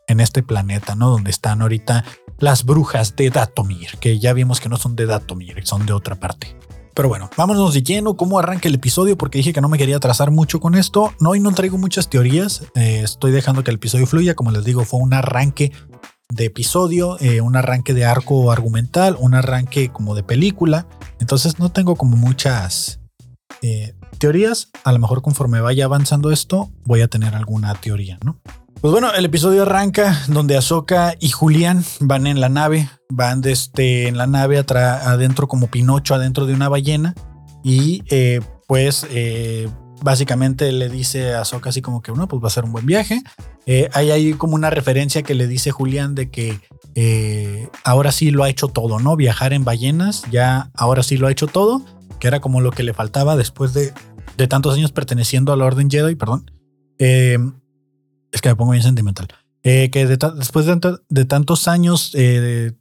en 0.08 0.20
este 0.20 0.44
planeta, 0.44 0.96
¿no? 0.96 1.10
Donde 1.10 1.30
están 1.30 1.62
ahorita 1.62 2.04
las 2.39 2.63
brujas 2.63 3.16
de 3.16 3.30
Datomir, 3.30 3.98
que 4.00 4.20
ya 4.20 4.34
vimos 4.34 4.60
que 4.60 4.70
no 4.70 4.77
son 4.77 4.96
de 4.96 5.06
Datomir, 5.06 5.66
son 5.66 5.86
de 5.86 5.94
otra 5.94 6.16
parte. 6.16 6.56
Pero 6.98 7.10
bueno, 7.10 7.30
vámonos 7.38 7.75
de 7.75 7.84
lleno, 7.84 8.18
cómo 8.18 8.39
arranca 8.39 8.68
el 8.68 8.74
episodio, 8.74 9.20
porque 9.20 9.38
dije 9.38 9.54
que 9.54 9.62
no 9.62 9.70
me 9.70 9.77
quería 9.77 9.98
atrasar 9.98 10.32
mucho 10.32 10.60
con 10.60 10.74
esto. 10.74 11.13
No, 11.20 11.36
y 11.36 11.39
no 11.39 11.54
traigo 11.54 11.77
muchas 11.77 12.10
teorías, 12.10 12.63
eh, 12.74 13.01
estoy 13.04 13.32
dejando 13.32 13.63
que 13.63 13.70
el 13.70 13.75
episodio 13.75 14.08
fluya, 14.08 14.34
como 14.34 14.50
les 14.50 14.66
digo, 14.66 14.84
fue 14.84 15.00
un 15.00 15.13
arranque 15.13 15.72
de 16.30 16.46
episodio, 16.46 17.20
eh, 17.20 17.39
un 17.39 17.56
arranque 17.56 17.94
de 17.94 18.04
arco 18.06 18.51
argumental, 18.51 19.16
un 19.20 19.36
arranque 19.36 19.89
como 19.89 20.16
de 20.16 20.24
película. 20.24 20.88
Entonces 21.20 21.60
no 21.60 21.72
tengo 21.72 21.96
como 21.98 22.18
muchas, 22.18 23.00
eh, 23.62 23.94
teorías. 24.18 24.72
A 24.84 24.92
lo 24.92 24.98
mejor 24.98 25.22
conforme 25.22 25.62
vaya 25.62 25.86
avanzando 25.86 26.32
esto, 26.32 26.72
voy 26.84 27.01
a 27.01 27.08
tener 27.08 27.36
alguna 27.36 27.75
teoría, 27.75 28.18
¿no? 28.25 28.42
Pues 28.79 28.91
bueno, 28.91 29.12
el 29.12 29.25
episodio 29.25 29.63
arranca 29.63 30.24
donde 30.27 30.55
Ahsoka 30.55 31.15
y 31.19 31.29
Julián 31.29 31.84
van 32.00 32.27
en 32.27 32.39
la 32.39 32.48
nave, 32.48 32.89
van 33.10 33.41
desde 33.41 33.53
este, 33.53 34.07
en 34.07 34.17
la 34.17 34.27
nave 34.27 34.60
adentro 34.60 35.48
como 35.48 35.67
Pinocho 35.67 36.13
adentro 36.13 36.46
de 36.46 36.53
una 36.53 36.69
ballena 36.69 37.15
y 37.63 38.03
eh, 38.12 38.39
pues 38.67 39.07
eh, 39.10 39.67
básicamente 40.03 40.72
le 40.72 40.89
dice 40.89 41.34
a 41.34 41.41
Ahsoka 41.41 41.69
así 41.69 41.81
como 41.81 42.03
que, 42.03 42.12
bueno, 42.12 42.27
pues 42.27 42.43
va 42.43 42.48
a 42.48 42.51
ser 42.51 42.65
un 42.65 42.72
buen 42.72 42.86
viaje. 42.86 43.24
Eh, 43.65 43.89
hay 43.93 44.12
ahí 44.12 44.34
como 44.34 44.53
una 44.53 44.69
referencia 44.69 45.24
que 45.24 45.34
le 45.34 45.48
dice 45.48 45.72
Julián 45.72 46.13
de 46.13 46.29
que 46.29 46.60
ahora 47.84 48.12
sí 48.12 48.29
lo 48.29 48.43
ha 48.43 48.50
hecho 48.50 48.67
todo, 48.67 49.00
¿no? 49.00 49.15
Viajar 49.15 49.53
en 49.53 49.65
ballenas, 49.65 50.24
ya 50.29 50.69
ahora 50.75 51.01
sí 51.01 51.17
lo 51.17 51.25
ha 51.25 51.31
hecho 51.31 51.48
todo, 51.48 51.84
que 52.19 52.27
era 52.27 52.41
como 52.41 52.62
lo 52.62 52.69
que 52.69 52.84
le 52.84 52.93
faltaba 52.93 53.36
después 53.36 53.74
de, 53.74 53.91
de 54.38 54.48
tantos 54.48 54.75
años 54.75 54.91
perteneciendo 54.91 55.51
a 55.51 55.57
la 55.57 55.65
Orden 55.65 55.89
Jedi, 55.89 56.13
perdón. 56.15 56.51
Es 58.31 58.41
que 58.41 58.50
me 58.50 58.55
pongo 58.55 58.72
bien 58.72 58.84
sentimental. 58.84 59.27
que 59.63 59.89
después 60.36 60.65
de, 60.65 61.25
tantos 61.25 61.67
años 61.67 62.15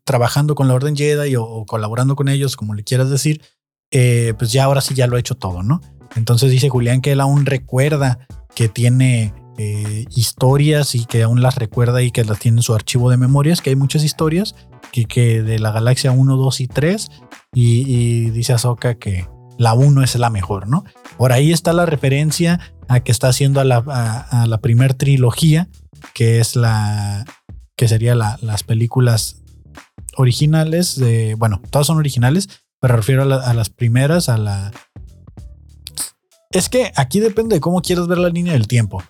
trabajando 0.05 0.55
con 0.55 0.69
la 0.69 0.75
Orden 0.75 0.97
Jedi 0.97 1.37
o, 1.37 1.65
colaborando 1.67 2.17
con 2.17 2.29
ellos, 2.29 2.57
como 2.57 2.75
le 2.75 2.85
quieras 2.85 3.11
decir, 3.11 3.43
eh, 3.91 4.35
pues 4.39 4.53
ya 4.53 4.65
ahora 4.65 4.81
sí 4.81 4.95
ya 4.95 5.07
lo 5.07 5.17
ha 5.17 5.21
hecho 5.21 5.37
todo, 5.37 5.63
¿no? 5.63 5.81
Entonces 6.17 6.51
dice 6.51 6.69
Julián 6.69 7.01
que 7.01 7.13
él 7.13 7.21
aún 7.21 7.47
recuerda 7.47 8.27
que 8.55 8.69
tiene 8.69 9.33
eh, 9.59 10.05
historias 10.11 10.95
y 10.95 11.05
que 11.05 11.23
aún 11.23 11.41
las 11.43 11.57
recuerda 11.57 12.03
y 12.03 12.11
que 12.11 12.25
las 12.25 12.39
tiene 12.39 12.59
en 12.59 12.63
su 12.63 12.75
archivo 12.75 13.11
de 13.11 13.17
memorias, 13.17 13.61
que 13.61 13.71
hay 13.71 13.77
muchas 13.77 14.03
historias 14.03 14.55
que, 14.93 15.05
que 15.05 15.43
de 15.43 15.59
la 15.59 15.73
galaxia 15.73 16.13
1, 16.13 16.37
2 16.37 16.61
y 16.61 16.67
3 16.69 17.09
y, 17.53 18.31
dice 18.31 18.53
Ahsoka 18.53 18.97
que 18.97 19.29
la 19.59 19.75
1 19.75 20.03
es 20.03 20.17
la 20.17 20.31
mejor, 20.31 20.69
¿no? 20.69 20.85
Por 21.17 21.33
ahí 21.33 21.53
está 21.53 21.73
la 21.73 21.87
referencia 21.87 22.61
a 22.89 23.01
que 23.01 23.13
está 23.13 23.29
haciendo 23.29 23.61
a 23.61 23.65
la, 23.65 23.79
a, 23.79 24.47
la 24.47 24.59
primer 24.59 24.95
trilogía, 24.95 25.69
que 26.15 26.41
es 26.41 26.57
la 26.57 27.25
que 27.77 27.89
sería 27.89 28.15
las 28.15 28.63
películas 28.63 29.43
originales 30.17 30.97
de, 30.97 31.35
bueno, 31.35 31.61
todas 31.71 31.87
son 31.87 31.99
originales, 31.99 32.49
pero 32.81 32.97
refiero 32.97 33.23
a, 33.23 33.55
las 33.55 33.71
primeras, 33.71 34.29
a 34.29 34.39
la... 34.39 34.73
Es 36.51 36.69
que 36.69 36.93
aquí 36.97 37.21
depende 37.21 37.57
de 37.57 37.61
cómo 37.61 37.83
quieras 37.83 38.07
ver 38.07 38.19
la 38.19 38.31
línea 38.31 38.55
del 38.55 38.67
tiempo. 38.67 39.03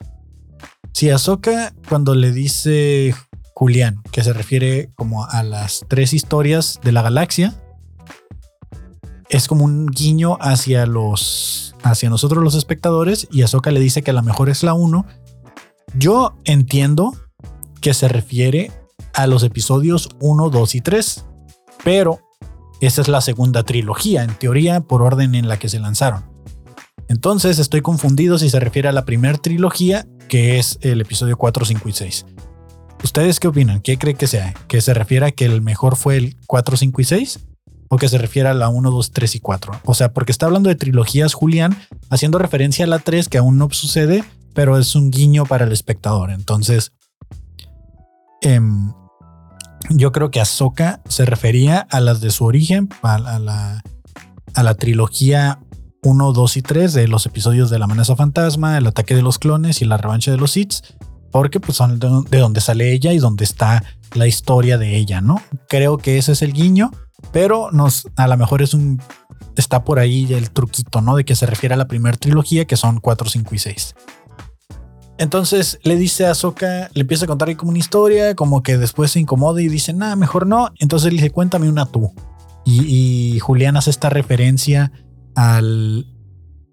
Si 0.93 1.11
Ahsoka, 1.11 1.75
cuando 1.89 2.15
le 2.15 2.33
dice 2.33 3.15
Julián, 3.55 4.03
que 4.11 4.25
se 4.25 4.33
refiere 4.33 4.91
como 4.97 5.27
a 5.27 5.43
las 5.43 5.85
tres 5.89 6.13
historias 6.13 6.81
de 6.83 6.93
la 6.93 7.03
galaxia, 7.03 7.55
es 9.29 9.47
como 9.47 9.65
un 9.65 9.87
guiño 9.87 10.39
hacia 10.41 10.87
los 10.87 11.66
hacia 11.91 12.11
nosotros 12.11 12.43
los 12.43 12.55
espectadores 12.55 13.29
y 13.31 13.43
Ahsoka 13.43 13.71
le 13.71 13.81
dice 13.81 14.03
que 14.03 14.13
la 14.13 14.23
mejor 14.23 14.49
es 14.49 14.63
la 14.63 14.75
1. 14.75 15.07
Yo 15.95 16.37
entiendo 16.45 17.15
que 17.81 17.95
se 17.95 18.09
refiere 18.09 18.73
a 19.15 19.27
los 19.27 19.43
episodios 19.43 20.09
1, 20.21 20.51
2 20.51 20.75
y 20.75 20.81
3, 20.81 21.25
pero 21.85 22.21
esa 22.81 23.01
es 23.01 23.09
la 23.09 23.21
segunda 23.21 23.63
trilogía, 23.63 24.23
en 24.23 24.35
teoría, 24.35 24.81
por 24.81 25.03
orden 25.03 25.35
en 25.35 25.49
la 25.49 25.59
que 25.59 25.69
se 25.69 25.81
lanzaron. 25.81 26.25
Entonces 27.09 27.59
estoy 27.59 27.83
confundido 27.83 28.39
si 28.39 28.51
se 28.51 28.61
refiere 28.61 28.89
a 28.89 28.93
la 28.93 29.05
primera 29.05 29.39
trilogía, 29.39 30.07
que 30.29 30.59
es 30.59 30.79
el 30.83 31.01
episodio 31.01 31.37
4, 31.37 31.65
5 31.65 31.89
y 31.89 31.93
6. 31.93 32.27
¿Ustedes 33.05 33.39
qué 33.41 33.49
opinan? 33.49 33.81
¿Qué 33.81 33.99
cree 33.99 34.15
que 34.15 34.27
sea? 34.27 34.55
¿Que 34.69 34.81
se 34.81 34.93
refiere 34.93 35.27
a 35.27 35.31
que 35.31 35.45
el 35.45 35.63
mejor 35.63 35.97
fue 35.97 36.17
el 36.17 36.37
4, 36.47 36.77
5 36.77 37.01
y 37.01 37.05
6? 37.05 37.47
¿O 37.89 37.97
que 37.99 38.09
se 38.09 38.19
refiere 38.19 38.49
a 38.49 38.55
la 38.55 38.69
1, 38.69 38.91
2, 38.91 39.11
3 39.13 39.35
y 39.37 39.41
4? 39.41 39.81
O 39.85 39.95
sea, 39.95 40.13
porque 40.13 40.33
está 40.33 40.47
hablando 40.47 40.69
de 40.69 40.75
trilogías 40.75 41.35
Julián, 41.35 41.77
haciendo 42.11 42.39
referencia 42.39 42.85
a 42.85 42.89
la 42.89 42.99
3, 42.99 43.29
que 43.29 43.39
aún 43.39 43.59
no 43.59 43.69
sucede, 43.71 44.25
pero 44.55 44.79
es 44.79 44.95
un 44.95 45.11
guiño 45.11 45.45
para 45.47 45.67
el 45.67 45.73
espectador. 45.73 46.31
Entonces, 46.31 46.93
eh, 48.43 48.61
yo 49.91 50.13
creo 50.13 50.31
que 50.31 50.41
Ahsoka 50.41 51.01
se 51.09 51.25
refería 51.25 51.87
a 51.91 52.01
las 52.01 52.21
de 52.21 52.31
su 52.31 52.45
origen, 52.45 52.89
a 53.03 53.19
la, 53.19 53.83
a 54.55 54.63
la, 54.63 54.75
trilogía 54.75 55.61
1, 56.03 56.33
2 56.33 56.57
y 56.57 56.63
3 56.63 56.93
de 56.93 57.09
los 57.09 57.27
episodios 57.27 57.71
de 57.71 57.79
la 57.79 57.85
amenaza 57.85 58.17
fantasma, 58.17 58.79
el 58.79 58.87
ataque 58.87 59.15
de 59.15 59.23
los 59.23 59.39
clones 59.39 59.83
y 59.83 59.85
la 59.85 59.97
revancha 59.97 60.31
de 60.31 60.39
los 60.39 60.53
Sith, 60.53 60.75
porque 61.31 61.61
pues 61.61 61.77
son 61.77 61.99
de 61.99 62.39
donde 62.39 62.61
sale 62.61 62.93
ella 62.93 63.13
y 63.13 63.19
donde 63.19 63.45
está 63.45 63.85
la 64.15 64.27
historia 64.27 64.79
de 64.79 64.97
ella, 64.97 65.21
¿no? 65.21 65.41
Creo 65.69 65.99
que 65.99 66.19
ese 66.19 66.33
es 66.33 66.43
el 66.43 66.53
guiño, 66.53 66.91
pero 67.33 67.71
nos, 67.73 68.09
a 68.17 68.27
lo 68.27 68.37
mejor 68.37 68.63
es 68.63 68.75
un, 68.75 69.01
está 69.57 69.85
por 69.85 69.99
ahí 69.99 70.33
el 70.33 70.51
truquito, 70.51 71.01
¿no? 71.01 71.17
De 71.17 71.25
que 71.25 71.35
se 71.35 71.47
refiere 71.47 71.75
a 71.75 71.79
la 71.79 71.89
primera 71.89 72.17
trilogía, 72.17 72.67
que 72.67 72.77
son 72.77 73.01
4, 73.01 73.29
5 73.29 73.55
y 73.55 73.59
6. 73.59 73.95
Entonces 75.19 75.79
le 75.83 75.97
dice 75.97 76.27
a 76.27 76.35
Soka, 76.35 76.91
le 76.93 77.01
empieza 77.01 77.25
a 77.25 77.29
contar 77.29 77.49
ahí 77.49 77.55
como 77.55 77.71
una 77.71 77.79
historia, 77.79 78.35
como 78.35 78.63
que 78.63 78.77
después 78.77 79.11
se 79.11 79.21
incomoda 79.21 79.63
y 79.63 79.69
dice, 79.69 79.93
nada, 79.93 80.15
mejor 80.15 80.47
no. 80.47 80.71
Entonces 80.79 81.13
le 81.13 81.19
dice, 81.19 81.31
cuéntame 81.31 81.69
una 81.69 81.87
tú. 81.87 82.13
Y, 82.65 83.39
Julián 83.41 83.77
hace 83.77 83.91
esta 83.91 84.11
referencia 84.11 84.91
al, 85.37 86.07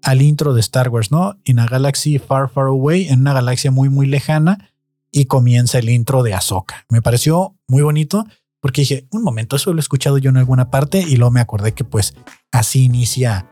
al 0.02 0.22
intro 0.22 0.52
de 0.52 0.60
Star 0.60 0.88
Wars, 0.88 1.12
¿no? 1.12 1.36
In 1.44 1.60
a 1.60 1.66
galaxy 1.66 2.18
far, 2.18 2.50
far 2.50 2.66
away, 2.66 3.06
en 3.08 3.20
una 3.20 3.32
galaxia 3.32 3.70
muy, 3.70 3.88
muy 3.88 4.06
lejana. 4.06 4.70
Y 5.12 5.26
comienza 5.26 5.78
el 5.78 5.88
intro 5.88 6.24
de 6.24 6.34
Ahsoka. 6.34 6.84
Me 6.90 7.00
pareció 7.00 7.56
muy 7.68 7.82
bonito 7.82 8.26
porque 8.64 8.80
dije, 8.80 9.06
un 9.10 9.22
momento, 9.22 9.56
eso 9.56 9.74
lo 9.74 9.78
he 9.78 9.80
escuchado 9.80 10.16
yo 10.16 10.30
en 10.30 10.38
alguna 10.38 10.70
parte 10.70 10.98
y 11.06 11.16
luego 11.16 11.30
me 11.30 11.40
acordé 11.40 11.74
que 11.74 11.84
pues 11.84 12.14
así 12.50 12.84
inicia 12.84 13.46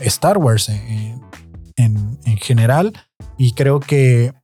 Star 0.00 0.36
Wars 0.36 0.68
eh, 0.68 1.18
en, 1.76 2.18
en 2.26 2.36
general 2.36 2.92
y 3.38 3.52
creo 3.52 3.80
que, 3.80 4.34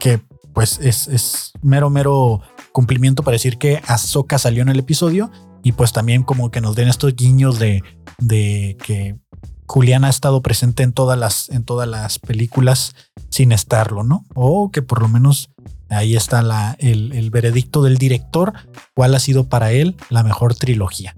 que 0.00 0.20
pues 0.52 0.80
es, 0.82 1.06
es 1.06 1.52
mero, 1.62 1.88
mero 1.88 2.40
cumplimiento 2.72 3.22
para 3.22 3.36
decir 3.36 3.56
que 3.56 3.80
Ahsoka 3.86 4.36
salió 4.36 4.62
en 4.62 4.70
el 4.70 4.80
episodio 4.80 5.30
y 5.62 5.70
pues 5.70 5.92
también 5.92 6.24
como 6.24 6.50
que 6.50 6.60
nos 6.60 6.74
den 6.74 6.88
estos 6.88 7.14
guiños 7.14 7.60
de, 7.60 7.84
de 8.18 8.76
que 8.84 9.20
Julián 9.68 10.04
ha 10.04 10.08
estado 10.08 10.42
presente 10.42 10.82
en 10.82 10.92
todas 10.92 11.16
las, 11.16 11.48
en 11.48 11.62
todas 11.62 11.88
las 11.88 12.18
películas 12.18 12.96
sin 13.28 13.52
estarlo, 13.52 14.02
¿no? 14.02 14.24
O 14.34 14.72
que 14.72 14.82
por 14.82 15.00
lo 15.00 15.06
menos 15.06 15.49
ahí 15.90 16.16
está 16.16 16.76
el, 16.78 17.30
veredicto 17.30 17.82
del 17.82 17.98
director, 17.98 18.52
cuál 18.94 19.14
ha 19.14 19.18
sido 19.18 19.48
para 19.48 19.72
él 19.72 19.96
la 20.08 20.22
mejor 20.22 20.54
trilogía. 20.54 21.16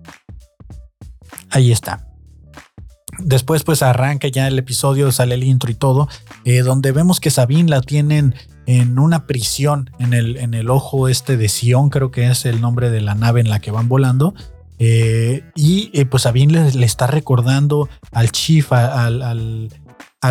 Ahí 1.50 1.71
está. 1.71 2.09
Después 3.19 3.62
pues 3.62 3.83
arranca 3.83 4.29
ya 4.29 4.49
el 4.49 4.59
episodio, 4.59 5.12
sale 5.12 5.35
el 5.35 5.45
intro 5.45 5.71
y 5.71 5.75
todo, 5.75 6.09
eh, 6.45 6.61
donde 6.61 6.93
vemos 6.93 7.21
que 7.21 7.31
Sabine 7.31 7.69
la 7.69 7.83
tienen 7.83 8.35
en 8.67 8.99
una 8.99 9.26
prisión 9.26 9.91
en 9.99 10.14
el, 10.14 10.71
ojo 10.71 11.09
este 11.09 11.37
de 11.37 11.49
Sion, 11.49 11.91
creo 11.91 12.11
que 12.11 12.29
es 12.29 12.47
el 12.47 12.61
nombre 12.61 12.91
de 12.91 13.00
la 13.00 13.14
nave 13.14 13.41
en 13.41 13.50
la 13.50 13.61
que 13.61 13.71
van 13.71 13.88
volando. 13.88 14.35
Eh, 14.79 15.45
y 15.55 15.91
eh, 15.93 16.07
pues 16.07 16.25
Sabine 16.25 16.73
le, 16.73 16.87
está 16.87 17.07
recordando 17.07 17.88
al 18.11 18.33
chief, 18.33 18.73
al, 18.73 19.69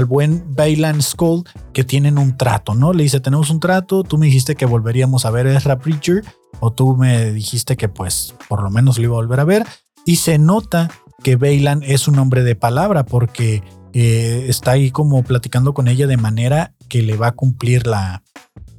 buen 0.06 0.56
Baylan 0.56 1.02
Skull, 1.02 1.44
que 1.74 1.84
tienen 1.84 2.18
un 2.18 2.38
trato, 2.38 2.74
¿no? 2.76 2.94
Le 2.94 3.04
dice, 3.04 3.20
tenemos 3.20 3.50
un 3.50 3.60
trato, 3.60 4.04
tú 4.04 4.18
me 4.18 4.28
dijiste 4.28 4.56
que 4.56 4.66
volveríamos 4.66 5.26
a 5.26 5.32
ver 5.32 5.48
a 5.48 5.58
Ezra 5.58 5.80
Preacher, 5.80 6.24
o 6.60 6.72
tú 6.72 6.96
me 6.96 7.32
dijiste 7.32 7.76
que 7.76 7.90
pues 7.90 8.34
por 8.48 8.64
lo 8.64 8.70
menos 8.70 8.98
lo 8.98 9.04
iba 9.04 9.14
a 9.14 9.22
volver 9.22 9.40
a 9.40 9.46
ver. 9.46 9.66
Y 10.06 10.16
se 10.18 10.38
nota 10.38 10.90
que 11.24 11.36
Bailan 11.36 11.84
es 11.84 12.08
un 12.08 12.18
hombre 12.20 12.44
de 12.44 12.56
palabra 12.56 13.06
porque 13.06 13.64
eh, 13.94 14.46
está 14.48 14.72
ahí 14.72 14.92
como 14.92 15.24
platicando 15.24 15.74
con 15.74 15.88
ella 15.88 16.08
de 16.08 16.18
manera 16.18 16.74
que 16.88 17.02
le 17.02 17.18
va 17.18 17.28
a 17.28 17.32
cumplir 17.34 17.86
la, 17.88 18.24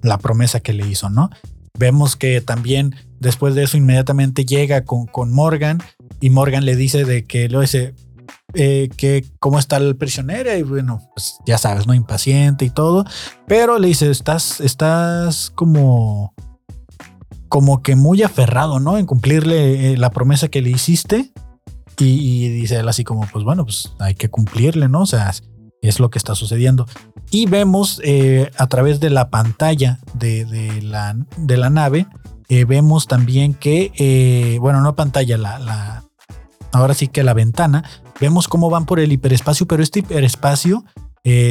la 0.01 0.19
promesa 0.19 0.61
que 0.61 0.73
le 0.73 0.87
hizo, 0.87 1.11
¿no? 1.11 1.31
Vemos 1.79 2.17
que 2.17 2.41
también 2.41 2.95
después 3.21 3.55
de 3.55 3.65
eso 3.65 3.77
inmediatamente 3.77 4.45
llega 4.45 4.85
con, 4.85 5.07
con 5.07 5.33
Morgan 5.33 5.83
y 6.21 6.31
Morgan 6.31 6.65
le 6.65 6.77
dice 6.77 7.05
de 7.05 7.25
que 7.25 7.49
lo 7.49 7.61
dice 7.61 7.95
eh, 8.55 8.91
que 8.97 9.25
cómo 9.39 9.59
está 9.59 9.79
el 9.79 9.97
prisionero 9.97 10.55
y 10.55 10.63
bueno, 10.63 11.01
pues 11.15 11.39
ya 11.47 11.57
sabes, 11.57 11.87
no 11.87 11.95
impaciente 11.95 12.65
y 12.65 12.71
todo, 12.71 13.05
pero 13.47 13.79
le 13.79 13.89
dice, 13.89 14.11
estás, 14.11 14.61
estás 14.61 15.51
como, 15.51 16.35
como 17.49 17.83
que 17.83 17.97
muy 17.97 18.23
aferrado, 18.23 18.81
¿no? 18.81 18.99
En 18.99 19.07
cumplirle 19.07 19.93
eh, 19.93 19.97
la 19.97 20.11
promesa 20.11 20.49
que 20.49 20.63
le 20.63 20.71
hiciste 20.71 21.33
y, 21.99 22.49
dice 22.49 22.77
él 22.77 22.89
así 22.89 23.05
como, 23.05 23.27
pues 23.33 23.45
bueno, 23.45 23.65
pues 23.65 23.93
hay 23.99 24.15
que 24.15 24.29
cumplirle, 24.29 24.89
¿no? 24.89 25.03
O 25.03 25.07
sea, 25.07 25.33
es 25.81 26.01
lo 26.01 26.11
que 26.11 26.19
está 26.19 26.35
sucediendo. 26.35 26.87
Y 27.31 27.47
vemos 27.47 28.01
eh, 28.05 28.51
a 28.57 28.67
través 28.67 29.01
de 29.01 29.11
la 29.11 29.31
pantalla 29.31 29.99
de, 30.15 30.81
la, 30.83 31.17
de 31.37 31.57
la, 31.57 31.71
nave, 31.71 32.07
eh, 32.49 32.65
vemos 32.65 33.07
también 33.07 33.55
que, 33.55 34.59
bueno, 34.61 34.81
no 34.81 34.97
pantalla, 34.97 35.39
la, 35.39 35.59
la, 35.59 36.02
ahora 36.73 36.95
sí 36.95 37.09
que 37.09 37.23
la 37.23 37.35
ventana, 37.35 37.85
vemos 38.21 38.49
cómo 38.49 38.71
van 38.71 38.87
por 38.87 39.01
el 39.01 39.13
hiperespacio, 39.13 39.67
pero 39.67 39.83
este 39.83 40.01
hiperespacio, 40.01 40.85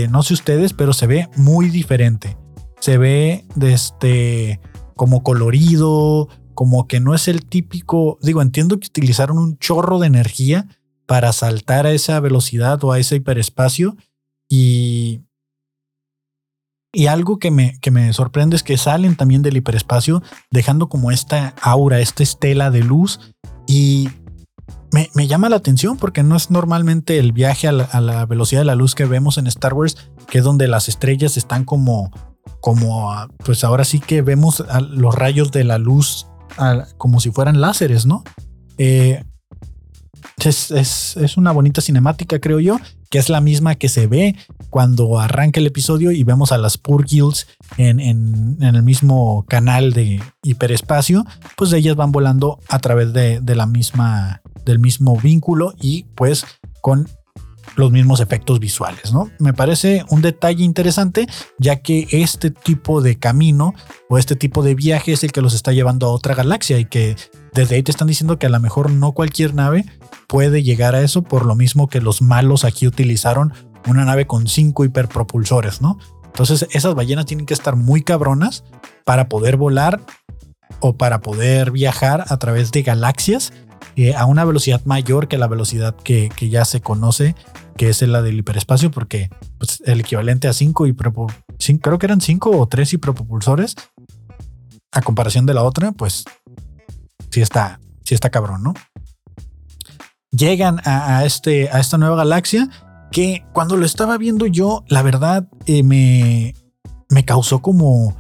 no 0.10 0.24
sé 0.24 0.34
ustedes, 0.34 0.74
pero 0.74 0.94
se 0.94 1.08
ve 1.08 1.30
muy 1.36 1.70
diferente. 1.70 2.38
Se 2.80 2.98
ve 2.98 3.46
de 3.56 3.74
este, 3.74 4.60
como 4.96 5.24
colorido, 5.24 6.28
como 6.54 6.88
que 6.88 7.00
no 7.00 7.16
es 7.16 7.28
el 7.28 7.46
típico, 7.46 8.18
digo, 8.22 8.42
entiendo 8.42 8.80
que 8.80 8.88
utilizaron 8.88 9.38
un 9.38 9.58
chorro 9.58 10.00
de 10.00 10.08
energía 10.08 10.68
para 11.06 11.34
saltar 11.34 11.86
a 11.86 11.92
esa 11.92 12.20
velocidad 12.20 12.84
o 12.84 12.92
a 12.92 13.00
ese 13.00 13.18
hiperespacio. 13.18 13.98
Y, 14.50 15.22
y 16.94 17.08
algo 17.08 17.40
que 17.40 17.52
me, 17.52 17.80
que 17.80 17.92
me 17.92 18.14
sorprende 18.14 18.56
es 18.56 18.64
que 18.64 18.78
salen 18.78 19.16
también 19.16 19.42
del 19.42 19.58
hiperespacio, 19.58 20.24
dejando 20.52 20.90
como 20.90 21.12
esta 21.12 21.54
aura, 21.62 22.00
esta 22.00 22.24
estela 22.24 22.72
de 22.72 22.84
luz. 22.84 23.20
Y 23.68 24.10
me, 24.92 25.28
llama 25.28 25.50
la 25.50 25.56
atención 25.56 25.98
porque 25.98 26.24
no 26.24 26.36
es 26.36 26.52
normalmente 26.52 27.18
el 27.18 27.32
viaje 27.32 27.68
a 27.68 27.72
la, 27.72 28.26
velocidad 28.26 28.62
de 28.62 28.66
la 28.66 28.76
luz 28.76 28.96
que 28.96 29.06
vemos 29.06 29.38
en 29.38 29.48
Star 29.48 29.74
Wars, 29.74 29.98
que 30.30 30.40
es 30.40 30.44
donde 30.44 30.68
las 30.68 30.90
estrellas 30.90 31.38
están 31.38 31.64
como, 31.64 32.12
como, 32.60 33.14
pues 33.46 33.64
ahora 33.64 33.86
sí 33.86 34.00
que 34.00 34.22
vemos 34.22 34.64
los 34.90 35.16
rayos 35.16 35.52
de 35.52 35.64
la 35.64 35.78
luz 35.78 36.28
como 36.98 37.20
si 37.20 37.32
fueran 37.32 37.62
láseres, 37.62 38.06
¿no? 38.06 38.24
Eh, 38.78 39.24
es, 40.38 40.72
es, 40.72 41.18
es, 41.18 41.38
una 41.38 41.52
bonita 41.52 41.82
cinemática, 41.82 42.40
creo 42.40 42.60
yo, 42.60 42.80
que 43.10 43.20
es 43.20 43.30
la 43.30 43.42
misma 43.42 43.76
que 43.76 43.90
se 43.90 44.08
ve 44.08 44.36
cuando 44.70 45.20
arranca 45.20 45.60
el 45.60 45.68
episodio 45.68 46.12
y 46.12 46.24
vemos 46.24 46.52
a 46.52 46.58
las 46.58 46.78
Purgils 46.78 47.48
en, 47.78 48.00
en, 48.00 48.58
en 48.60 48.76
el 48.76 48.84
mismo 48.84 49.46
canal 49.48 49.94
de 49.94 50.22
hiperespacio, 50.44 51.26
pues 51.58 51.74
ellas 51.74 51.96
van 51.96 52.12
volando 52.12 52.60
a 52.70 52.80
través 52.80 53.14
de, 53.14 53.40
de 53.40 53.56
la 53.56 53.66
misma, 53.66 54.41
del 54.66 54.80
mismo 54.80 55.18
vínculo 55.18 55.74
y 55.80 56.06
pues 56.16 56.46
con 56.82 57.08
los 57.76 57.92
mismos 57.92 58.20
efectos 58.20 58.60
visuales, 58.60 59.14
¿no? 59.14 59.30
Me 59.40 59.54
parece 59.54 60.04
un 60.10 60.22
detalle 60.22 60.64
interesante, 60.64 61.28
ya 61.58 61.78
que 61.78 62.08
este 62.12 62.52
tipo 62.52 63.02
de 63.02 63.18
camino 63.18 63.74
o 64.10 64.18
este 64.18 64.36
tipo 64.36 64.64
de 64.64 64.76
viaje 64.76 65.14
es 65.14 65.24
el 65.24 65.32
que 65.32 65.42
los 65.42 65.54
está 65.54 65.72
llevando 65.72 66.08
a 66.08 66.12
otra 66.12 66.36
galaxia 66.36 66.80
y 66.80 66.86
que 66.86 67.16
desde 67.54 67.76
ahí 67.76 67.84
te 67.84 67.92
están 67.92 68.08
diciendo 68.08 68.38
que 68.38 68.48
a 68.48 68.50
lo 68.50 68.60
mejor 68.60 68.92
no 68.92 69.14
cualquier 69.14 69.54
nave 69.54 69.86
puede 70.28 70.64
llegar 70.64 70.96
a 70.96 71.02
eso, 71.02 71.22
por 71.22 71.46
lo 71.46 71.56
mismo 71.56 71.88
que 71.88 72.02
los 72.02 72.22
malos 72.22 72.66
aquí 72.66 72.88
utilizaron 72.88 73.54
una 73.88 74.06
nave 74.06 74.28
con 74.28 74.48
cinco 74.48 74.86
hiperpropulsores, 74.86 75.82
¿no? 75.82 75.98
Entonces 76.26 76.68
esas 76.72 76.96
ballenas 76.96 77.26
tienen 77.26 77.46
que 77.46 77.54
estar 77.54 77.76
muy 77.76 78.04
cabronas 78.04 78.64
para 79.06 79.28
poder 79.28 79.58
volar 79.58 80.02
o 80.80 80.96
para 80.96 81.22
poder 81.22 81.72
viajar 81.72 82.26
a 82.28 82.38
través 82.38 82.72
de 82.72 82.84
galaxias 82.84 83.52
eh, 83.96 84.16
a 84.16 84.26
una 84.26 84.46
velocidad 84.46 84.82
mayor 84.86 85.28
que 85.28 85.38
la 85.38 85.48
velocidad 85.48 85.96
que, 85.96 86.30
que, 86.36 86.50
ya 86.50 86.66
se 86.66 86.82
conoce, 86.82 87.36
que 87.78 87.90
es 87.90 88.02
la 88.02 88.22
del 88.22 88.40
hiperespacio, 88.40 88.92
porque 88.92 89.30
pues, 89.58 89.82
el 89.86 90.00
equivalente 90.00 90.48
a 90.48 90.54
5 90.54 90.88
y 90.88 90.96
creo 90.96 92.00
que 92.00 92.06
eran 92.06 92.22
5 92.22 92.52
o 92.52 92.68
3 92.68 92.94
hiperpropulsores, 92.94 93.76
a 94.92 95.02
comparación 95.02 95.46
de 95.46 95.54
la 95.54 95.64
otra, 95.64 95.92
pues 95.92 96.26
sí 97.30 97.42
está, 97.42 97.80
sí 98.04 98.14
está 98.14 98.30
cabrón, 98.30 98.64
¿no? 98.64 98.74
Llegan 100.32 100.80
a, 100.86 101.26
este, 101.26 101.70
a 101.70 101.80
esta 101.80 101.98
nueva 101.98 102.16
galaxia 102.16 102.70
que 103.12 103.46
cuando 103.54 103.76
lo 103.76 103.86
estaba 103.86 104.18
viendo 104.18 104.48
yo, 104.48 104.84
la 104.88 105.02
verdad 105.02 105.48
eh, 105.66 105.84
me, 105.84 106.56
me 107.10 107.26
causó 107.26 107.62
como, 107.62 108.16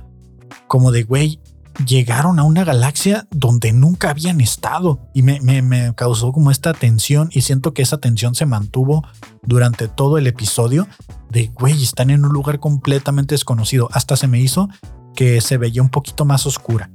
como 0.67 0.91
de, 0.91 1.03
güey, 1.03 1.40
llegaron 1.85 2.39
a 2.39 2.43
una 2.43 2.63
galaxia 2.63 3.27
donde 3.31 3.71
nunca 3.71 4.09
habían 4.09 4.41
estado 4.41 4.99
y 5.13 5.21
me, 5.23 5.93
causó 5.95 6.31
como 6.31 6.51
esta 6.51 6.73
tensión 6.73 7.29
y 7.31 7.41
siento 7.41 7.73
que 7.73 7.81
esa 7.81 7.97
tensión 7.97 8.35
se 8.35 8.45
mantuvo 8.45 9.05
durante 9.43 9.87
todo 9.87 10.17
el 10.17 10.27
episodio 10.27 10.87
de, 11.29 11.47
güey, 11.47 11.81
están 11.81 12.09
en 12.09 12.25
un 12.25 12.33
lugar 12.33 12.59
completamente 12.59 13.35
desconocido. 13.35 13.89
Hasta 13.93 14.15
se 14.15 14.27
me 14.27 14.39
hizo 14.39 14.69
que 15.15 15.41
se 15.41 15.57
veía 15.57 15.81
un 15.81 15.89
poquito 15.89 16.25
más 16.25 16.45
oscura. 16.45 16.89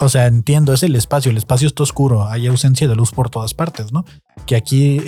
O 0.00 0.08
sea, 0.08 0.26
entiendo, 0.26 0.72
es 0.72 0.84
el 0.84 0.94
espacio, 0.94 1.30
el 1.30 1.36
espacio 1.36 1.66
está 1.66 1.82
oscuro, 1.82 2.28
hay 2.28 2.46
ausencia 2.46 2.86
de 2.86 2.94
luz 2.94 3.10
por 3.10 3.30
todas 3.30 3.52
partes, 3.52 3.92
¿no? 3.92 4.04
Que 4.46 4.54
aquí 4.54 5.00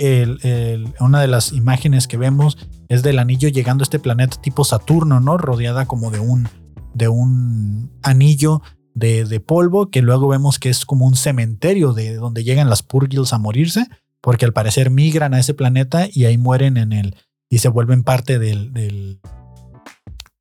una 0.99 1.21
de 1.21 1.27
las 1.27 1.53
imágenes 1.53 2.07
que 2.07 2.17
vemos 2.17 2.57
es 2.89 3.01
del 3.01 3.19
anillo 3.19 3.47
llegando 3.47 3.83
a 3.83 3.85
este 3.85 3.99
planeta 3.99 4.41
tipo 4.41 4.65
Saturno, 4.65 5.21
¿no? 5.21 5.37
Rodeada 5.37 5.85
como 5.85 6.11
de 6.11 6.19
un, 6.19 6.49
de 6.93 7.07
un 7.07 7.91
anillo 8.01 8.61
de, 8.93 9.39
polvo 9.39 9.89
que 9.89 10.01
luego 10.01 10.27
vemos 10.27 10.59
que 10.59 10.69
es 10.69 10.85
como 10.85 11.05
un 11.05 11.15
cementerio 11.15 11.93
de 11.93 12.15
donde 12.15 12.43
llegan 12.43 12.69
las 12.69 12.83
Purgils 12.83 13.33
a 13.33 13.37
morirse, 13.37 13.87
porque 14.21 14.45
al 14.45 14.53
parecer 14.53 14.89
migran 14.89 15.33
a 15.33 15.39
ese 15.39 15.53
planeta 15.53 16.07
y 16.11 16.25
ahí 16.25 16.37
mueren 16.37 16.77
en 16.77 16.93
el 16.93 17.15
y 17.49 17.57
se 17.59 17.69
vuelven 17.69 18.03
parte 18.03 18.39
del, 18.39 18.71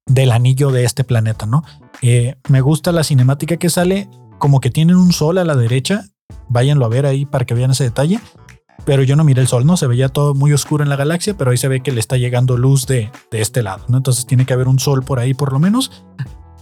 del, 0.07 0.31
anillo 0.31 0.71
de 0.71 0.85
este 0.85 1.03
planeta, 1.03 1.45
¿no? 1.45 1.65
Eh, 2.03 2.37
me 2.49 2.61
gusta 2.61 2.93
la 2.93 3.03
cinemática 3.03 3.57
que 3.57 3.69
sale, 3.69 4.09
como 4.39 4.61
que 4.61 4.71
tienen 4.71 4.97
un 4.97 5.13
sol 5.13 5.39
a 5.39 5.45
la 5.45 5.57
derecha, 5.57 6.05
váyanlo 6.49 6.85
a 6.85 6.89
ver 6.89 7.07
ahí 7.07 7.27
para 7.27 7.45
que 7.47 7.55
vean 7.55 7.73
ese 7.73 7.83
detalle, 7.85 8.21
pero 8.85 9.03
yo 9.03 9.17
no 9.17 9.25
miré 9.25 9.41
el 9.41 9.49
sol, 9.49 9.67
¿no? 9.67 9.77
Se 9.77 9.89
veía 9.89 10.09
todo 10.09 10.35
muy 10.35 10.53
oscuro 10.53 10.85
en 10.85 10.89
la 10.89 10.95
galaxia, 10.95 11.37
pero 11.37 11.51
ahí 11.51 11.57
se 11.57 11.67
ve 11.67 11.81
que 11.81 11.91
le 11.91 11.99
está 11.99 12.17
llegando 12.17 12.57
luz 12.57 12.87
de, 12.87 13.11
de 13.33 13.41
este 13.41 13.65
lado, 13.65 13.85
¿no? 13.89 13.97
Entonces 13.97 14.25
tiene 14.25 14.47
que 14.47 14.53
haber 14.53 14.69
un 14.69 14.79
sol 14.79 15.03
por 15.03 15.19
ahí 15.19 15.35
por 15.35 15.53
lo 15.53 15.59
menos 15.59 16.05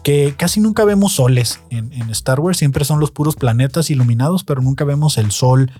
que 0.03 0.35
casi 0.37 0.61
nunca 0.61 0.85
vemos 0.85 1.13
soles 1.13 1.61
en, 1.71 1.93
Star 2.11 2.41
Wars, 2.41 2.59
siempre 2.59 2.85
son 2.85 3.01
los 3.01 3.11
puros 3.11 3.37
planetas 3.37 3.91
iluminados, 3.91 4.45
pero 4.45 4.63
nunca 4.63 4.85
vemos 4.85 5.19
el 5.19 5.31
sol 5.31 5.71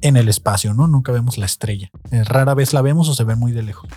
en 0.00 0.16
el 0.16 0.28
espacio, 0.28 0.74
¿no? 0.74 0.86
Nunca 0.86 1.12
vemos 1.12 1.38
la 1.38 1.46
estrella. 1.46 1.90
Eh, 2.10 2.24
rara 2.24 2.54
vez 2.54 2.72
la 2.72 2.82
vemos 2.82 3.08
o 3.08 3.14
se 3.14 3.24
ve 3.24 3.36
muy 3.36 3.52
de 3.52 3.62
lejos. 3.62 3.88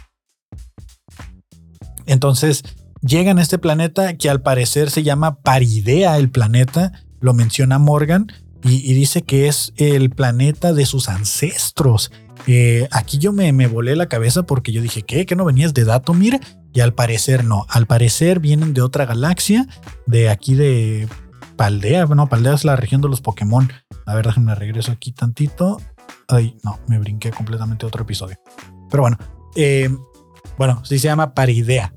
Entonces, 2.05 2.63
llegan 3.01 3.39
a 3.39 3.41
este 3.41 3.57
planeta 3.57 4.17
que 4.17 4.29
al 4.29 4.41
parecer 4.41 4.89
se 4.89 5.03
llama 5.03 5.39
Paridea 5.41 6.17
el 6.17 6.29
planeta, 6.29 6.91
lo 7.19 7.33
menciona 7.33 7.79
Morgan, 7.79 8.27
y, 8.63 8.93
dice 8.93 9.23
que 9.23 9.47
es 9.47 9.73
el 9.77 10.11
planeta 10.11 10.71
de 10.73 10.85
sus 10.85 11.09
ancestros. 11.09 12.11
Eh, 12.45 12.87
aquí 12.91 13.17
yo 13.17 13.33
me, 13.33 13.51
me 13.53 13.65
volé 13.65 13.95
la 13.95 14.07
cabeza 14.07 14.43
porque 14.43 14.71
yo 14.71 14.83
dije, 14.83 15.01
¿qué? 15.01 15.25
¿Que 15.25 15.35
no 15.35 15.45
venías 15.45 15.73
de 15.73 15.83
Datomir? 15.83 16.39
Y 16.73 16.79
al 16.79 16.93
parecer 16.93 17.43
no. 17.43 17.65
Al 17.69 17.85
parecer 17.85 18.39
vienen 18.39 18.73
de 18.73 18.81
otra 18.81 19.05
galaxia, 19.05 19.67
de 20.05 20.29
aquí 20.29 20.55
de 20.55 21.07
Paldea. 21.57 22.05
Bueno, 22.05 22.27
Paldea 22.27 22.53
es 22.53 22.63
la 22.63 22.75
región 22.75 23.01
de 23.01 23.09
los 23.09 23.21
Pokémon. 23.21 23.71
A 24.05 24.15
ver, 24.15 24.25
déjenme 24.25 24.55
regreso 24.55 24.91
aquí 24.91 25.11
tantito. 25.11 25.81
Ay, 26.27 26.57
no, 26.63 26.79
me 26.87 26.97
brinqué 26.97 27.31
completamente 27.31 27.85
otro 27.85 28.03
episodio. 28.03 28.37
Pero 28.89 29.03
bueno, 29.03 29.17
eh, 29.55 29.89
bueno, 30.57 30.83
sí 30.85 30.97
se 30.99 31.07
llama 31.07 31.33
Paridea. 31.33 31.93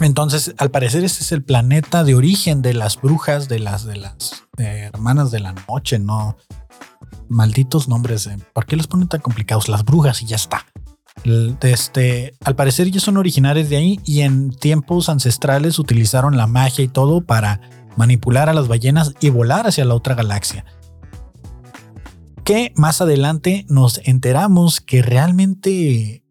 Entonces, 0.00 0.54
al 0.58 0.70
parecer, 0.70 1.04
ese 1.04 1.22
es 1.22 1.32
el 1.32 1.44
planeta 1.44 2.04
de 2.04 2.14
origen 2.14 2.62
de 2.62 2.74
las 2.74 3.00
brujas, 3.00 3.48
de 3.48 3.60
las, 3.60 3.84
de 3.84 3.96
las 3.96 4.44
eh, 4.58 4.90
hermanas 4.92 5.30
de 5.30 5.40
la 5.40 5.52
noche, 5.68 5.98
¿no? 5.98 6.36
Malditos 7.28 7.88
nombres. 7.88 8.28
¿Por 8.52 8.66
qué 8.66 8.76
los 8.76 8.86
ponen 8.86 9.08
tan 9.08 9.20
complicados? 9.20 9.68
Las 9.68 9.84
brujas 9.84 10.20
y 10.22 10.26
ya 10.26 10.36
está. 10.36 10.66
Este, 11.62 12.34
al 12.44 12.56
parecer 12.56 12.90
ya 12.90 13.00
son 13.00 13.16
originarios 13.16 13.70
de 13.70 13.76
ahí 13.76 14.00
y 14.04 14.20
en 14.20 14.50
tiempos 14.50 15.08
ancestrales 15.08 15.78
utilizaron 15.78 16.36
la 16.36 16.46
magia 16.46 16.84
y 16.84 16.88
todo 16.88 17.22
para 17.22 17.60
manipular 17.96 18.48
a 18.48 18.54
las 18.54 18.68
ballenas 18.68 19.14
y 19.20 19.30
volar 19.30 19.66
hacia 19.66 19.84
la 19.84 19.94
otra 19.94 20.14
galaxia. 20.14 20.64
Que 22.44 22.72
más 22.76 23.00
adelante 23.00 23.64
nos 23.68 24.00
enteramos 24.04 24.80
que 24.80 25.00
realmente 25.00 26.24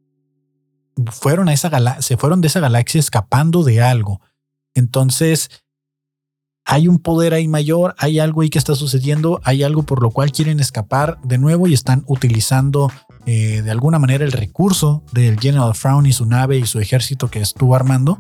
fueron 1.12 1.50
a 1.50 1.54
esa 1.54 2.02
se 2.02 2.18
fueron 2.18 2.42
de 2.42 2.48
esa 2.48 2.60
galaxia 2.60 3.00
escapando 3.00 3.64
de 3.64 3.82
algo. 3.82 4.22
Entonces, 4.76 5.50
hay 6.66 6.88
un 6.88 7.00
poder 7.00 7.34
ahí 7.34 7.48
mayor, 7.48 7.96
hay 7.98 8.20
algo 8.20 8.42
ahí 8.42 8.50
que 8.50 8.60
está 8.60 8.76
sucediendo, 8.76 9.42
hay 9.44 9.64
algo 9.64 9.84
por 9.84 10.02
lo 10.02 10.12
cual 10.12 10.32
quieren 10.32 10.60
escapar 10.60 11.20
de 11.24 11.38
nuevo 11.38 11.68
y 11.68 11.74
están 11.74 12.04
utilizando 12.08 12.92
eh, 13.26 13.62
de 13.62 13.72
alguna 13.72 14.00
manera 14.00 14.26
el 14.26 14.32
recurso 14.32 15.04
del 15.12 15.40
General 15.40 15.74
Frown 15.74 16.06
y 16.06 16.14
su 16.14 16.26
nave 16.26 16.58
y 16.58 16.66
su 16.66 16.80
ejército 16.80 17.30
que 17.30 17.40
estuvo 17.40 17.76
armando 17.76 18.18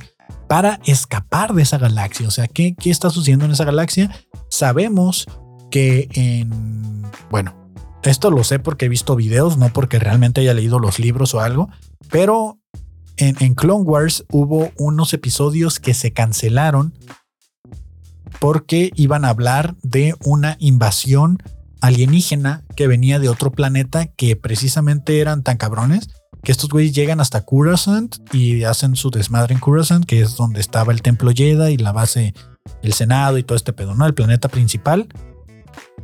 para 0.48 0.80
escapar 0.86 1.54
de 1.54 1.64
esa 1.64 1.78
galaxia. 1.78 2.28
O 2.28 2.32
sea, 2.32 2.48
¿qué, 2.48 2.76
qué 2.76 2.90
está 2.90 3.10
sucediendo 3.10 3.46
en 3.46 3.52
esa 3.52 3.66
galaxia? 3.66 4.12
Sabemos 4.50 5.28
que 5.70 6.08
en... 6.14 7.04
Bueno, 7.30 7.54
esto 8.04 8.32
lo 8.32 8.44
sé 8.44 8.60
porque 8.60 8.86
he 8.86 8.90
visto 8.90 9.16
videos, 9.16 9.58
no 9.58 9.70
porque 9.70 10.00
realmente 10.00 10.42
haya 10.42 10.54
leído 10.54 10.80
los 10.80 11.00
libros 11.00 11.34
o 11.34 11.42
algo, 11.42 11.70
pero 12.10 12.60
en, 13.18 13.36
en 13.40 13.56
Clone 13.56 13.84
Wars 13.84 14.26
hubo 14.32 14.72
unos 14.78 15.14
episodios 15.14 15.80
que 15.80 15.94
se 15.94 16.14
cancelaron 16.14 16.94
porque 18.40 18.92
iban 18.96 19.26
a 19.26 19.30
hablar 19.30 19.76
de 19.84 20.16
una 20.24 20.58
invasión 20.60 21.40
alienígena 21.84 22.64
que 22.78 22.88
venía 22.88 23.20
de 23.20 23.28
otro 23.28 23.52
planeta 23.52 24.08
que 24.08 24.38
precisamente 24.38 25.20
eran 25.20 25.44
tan 25.44 25.58
cabrones 25.58 26.08
que 26.42 26.54
estos 26.54 26.70
güeyes 26.70 26.96
llegan 26.96 27.20
hasta 27.20 27.42
Coruscant 27.42 28.16
y 28.34 28.64
hacen 28.64 28.96
su 28.96 29.12
desmadre 29.12 29.54
en 29.54 29.60
Coruscant, 29.60 30.06
que 30.06 30.22
es 30.22 30.38
donde 30.38 30.62
estaba 30.62 30.94
el 30.94 31.02
templo 31.02 31.32
Jedi 31.36 31.74
y 31.74 31.78
la 31.78 31.92
base, 31.92 32.34
el 32.82 32.94
Senado 32.94 33.38
y 33.38 33.44
todo 33.44 33.58
este 33.58 33.74
pedo, 33.74 33.96
¿no? 33.96 34.06
El 34.06 34.14
planeta 34.14 34.48
principal. 34.48 35.10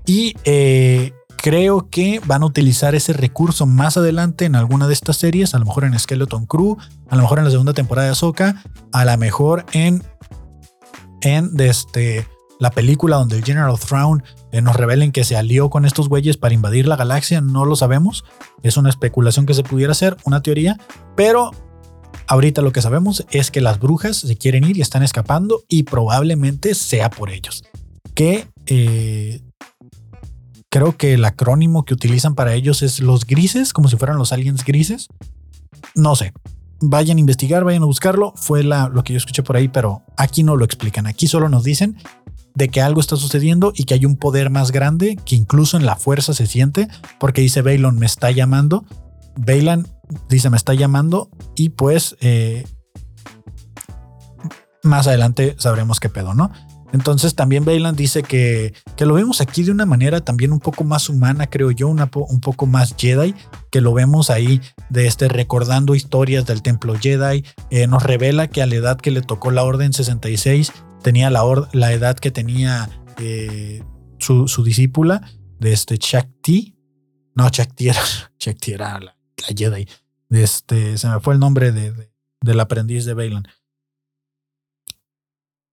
Y 0.05 0.35
eh, 0.43 1.13
creo 1.37 1.89
que 1.89 2.21
van 2.25 2.43
a 2.43 2.45
utilizar 2.45 2.93
ese 2.93 3.13
recurso 3.13 3.65
más 3.65 3.95
adelante 3.95 4.43
en 4.43 4.55
alguna 4.55 4.87
de 4.87 4.93
estas 4.93 5.15
series, 5.15 5.55
a 5.55 5.59
lo 5.59 5.65
mejor 5.65 5.85
en 5.85 5.97
Skeleton 5.97 6.45
Crew, 6.45 6.77
a 7.09 7.15
lo 7.15 7.21
mejor 7.21 7.39
en 7.39 7.45
la 7.45 7.51
segunda 7.51 7.73
temporada 7.73 8.07
de 8.07 8.11
Ahsoka, 8.11 8.63
a 8.91 9.05
lo 9.05 9.17
mejor 9.17 9.65
en 9.71 10.03
en 11.21 11.51
este 11.59 12.27
la 12.59 12.71
película 12.71 13.15
donde 13.15 13.37
el 13.37 13.43
General 13.43 13.79
Thrawn 13.79 14.23
eh, 14.51 14.61
nos 14.61 14.75
revelen 14.75 15.11
que 15.11 15.23
se 15.23 15.37
alió 15.37 15.69
con 15.69 15.85
estos 15.85 16.09
güeyes 16.09 16.37
para 16.37 16.53
invadir 16.53 16.87
la 16.87 16.97
galaxia, 16.97 17.41
no 17.41 17.65
lo 17.65 17.75
sabemos. 17.75 18.25
Es 18.61 18.77
una 18.77 18.89
especulación 18.89 19.45
que 19.45 19.53
se 19.53 19.63
pudiera 19.63 19.93
hacer, 19.93 20.17
una 20.25 20.41
teoría, 20.43 20.77
pero 21.15 21.51
ahorita 22.27 22.61
lo 22.61 22.73
que 22.73 22.81
sabemos 22.81 23.25
es 23.31 23.49
que 23.49 23.61
las 23.61 23.79
brujas 23.79 24.17
se 24.17 24.35
quieren 24.35 24.65
ir 24.65 24.77
y 24.77 24.81
están 24.81 25.03
escapando 25.03 25.63
y 25.69 25.83
probablemente 25.83 26.75
sea 26.75 27.09
por 27.09 27.29
ellos. 27.29 27.63
Que 28.13 28.49
eh, 28.65 29.41
creo 30.69 30.97
que 30.97 31.13
el 31.13 31.23
acrónimo 31.23 31.85
que 31.85 31.93
utilizan 31.93 32.35
para 32.35 32.53
ellos 32.53 32.83
es 32.83 32.99
los 32.99 33.25
grises, 33.25 33.71
como 33.71 33.87
si 33.87 33.95
fueran 33.95 34.17
los 34.17 34.33
aliens 34.33 34.65
grises. 34.65 35.07
No 35.95 36.17
sé. 36.17 36.33
Vayan 36.81 37.17
a 37.17 37.19
investigar, 37.19 37.63
vayan 37.63 37.83
a 37.83 37.87
buscarlo. 37.87 38.33
Fue 38.35 38.63
lo 38.63 39.03
que 39.03 39.13
yo 39.13 39.17
escuché 39.17 39.43
por 39.43 39.57
ahí, 39.57 39.67
pero 39.67 40.03
aquí 40.17 40.43
no 40.43 40.55
lo 40.55 40.63
explican. 40.63 41.07
Aquí 41.07 41.27
solo 41.27 41.49
nos 41.49 41.63
dicen 41.63 41.97
de 42.55 42.69
que 42.69 42.81
algo 42.81 43.01
está 43.01 43.15
sucediendo 43.15 43.71
y 43.75 43.83
que 43.83 43.93
hay 43.93 44.05
un 44.05 44.17
poder 44.17 44.49
más 44.49 44.71
grande 44.71 45.17
que 45.25 45.35
incluso 45.35 45.77
en 45.77 45.85
la 45.85 45.95
fuerza 45.95 46.33
se 46.33 46.47
siente, 46.47 46.87
porque 47.19 47.41
dice 47.41 47.61
Baylon 47.61 47.97
me 47.97 48.05
está 48.05 48.31
llamando. 48.31 48.85
Baylon 49.35 49.87
dice 50.27 50.49
me 50.49 50.57
está 50.57 50.73
llamando 50.73 51.29
y 51.55 51.69
pues 51.69 52.17
eh, 52.21 52.65
más 54.83 55.07
adelante 55.07 55.55
sabremos 55.57 55.99
qué 55.99 56.09
pedo, 56.09 56.33
¿no? 56.33 56.51
Entonces 56.91 57.35
también 57.35 57.65
Baylan 57.65 57.95
dice 57.95 58.23
que, 58.23 58.73
que, 58.95 59.05
lo 59.05 59.13
vemos 59.13 59.41
aquí 59.41 59.63
de 59.63 59.71
una 59.71 59.85
manera 59.85 60.21
también 60.21 60.51
un 60.51 60.59
poco 60.59 60.83
más 60.83 61.09
humana, 61.09 61.47
creo 61.47 61.71
yo, 61.71 61.87
una 61.87 62.09
un 62.13 62.41
poco 62.41 62.65
más 62.65 62.95
Jedi, 62.97 63.35
que 63.69 63.81
lo 63.81 63.93
vemos 63.93 64.29
ahí 64.29 64.59
de 64.89 65.05
este 65.05 65.27
recordando 65.27 65.93
historias 65.93 66.45
del 66.45 66.61
templo 66.61 66.95
Jedi. 66.99 67.45
Eh, 67.69 67.87
nos 67.87 68.03
revela 68.03 68.47
que 68.47 68.61
a 68.61 68.65
la 68.65 68.75
edad 68.75 68.97
que 68.97 69.11
le 69.11 69.21
tocó 69.21 69.51
la 69.51 69.63
Orden 69.63 69.93
66 69.93 70.71
tenía 71.01 71.29
la, 71.29 71.43
la 71.73 71.91
edad 71.91 72.17
que 72.17 72.31
tenía 72.31 72.89
eh, 73.17 73.83
su, 74.19 74.63
discípula 74.63 75.21
de 75.59 75.73
este 75.73 75.97
Shakti. 75.97 76.75
No, 77.35 77.49
Shakti 77.49 77.89
era, 77.89 78.01
era 78.67 78.99
la, 78.99 79.15
Jedi. 79.55 79.87
De 80.29 80.43
este, 80.43 80.97
se 80.97 81.07
me 81.07 81.19
fue 81.19 81.33
el 81.33 81.39
nombre 81.39 81.71
de, 81.71 82.11
del 82.41 82.59
aprendiz 82.59 83.05
de 83.05 83.13
Baylan 83.13 83.47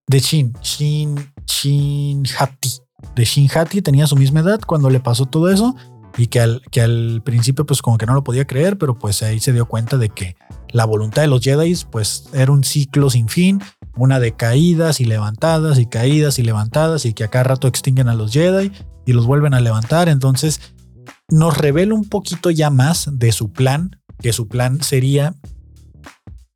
de 0.06 0.20
Shin, 0.20 0.52
Shin, 0.62 1.32
Shin 1.46 2.24
Hati. 2.38 2.70
De 3.14 3.24
Shin 3.24 3.48
Hati 3.52 3.82
tenía 3.82 4.06
su 4.06 4.16
misma 4.16 4.40
edad 4.40 4.60
cuando 4.66 4.88
le 4.88 5.00
pasó 5.00 5.26
todo 5.26 5.50
eso 5.50 5.74
y 6.16 6.28
que 6.28 6.40
al, 6.40 6.62
que 6.70 6.80
al 6.80 7.22
principio 7.24 7.66
pues 7.66 7.82
como 7.82 7.98
que 7.98 8.06
no 8.06 8.14
lo 8.14 8.24
podía 8.24 8.46
creer, 8.46 8.78
pero 8.78 8.98
pues 8.98 9.22
ahí 9.22 9.40
se 9.40 9.52
dio 9.52 9.66
cuenta 9.66 9.98
de 9.98 10.08
que 10.08 10.36
la 10.72 10.84
voluntad 10.84 11.22
de 11.22 11.28
los 11.28 11.42
Jedi 11.42 11.74
pues 11.90 12.28
era 12.32 12.52
un 12.52 12.64
ciclo 12.64 13.10
sin 13.10 13.28
fin, 13.28 13.60
una 13.96 14.20
de 14.20 14.32
caídas 14.32 15.00
y 15.00 15.04
levantadas 15.04 15.78
y 15.78 15.86
caídas 15.86 16.38
y 16.38 16.42
levantadas 16.42 17.04
y 17.06 17.14
que 17.14 17.24
a 17.24 17.28
cada 17.28 17.44
rato 17.44 17.68
extinguen 17.68 18.08
a 18.08 18.14
los 18.14 18.32
Jedi 18.32 18.72
y 19.06 19.12
los 19.12 19.26
vuelven 19.26 19.54
a 19.54 19.60
levantar, 19.60 20.08
entonces 20.08 20.60
nos 21.28 21.56
revela 21.56 21.94
un 21.94 22.08
poquito 22.08 22.50
ya 22.50 22.70
más 22.70 23.08
de 23.12 23.32
su 23.32 23.52
plan, 23.52 24.00
que 24.20 24.32
su 24.32 24.48
plan 24.48 24.82
sería 24.82 25.34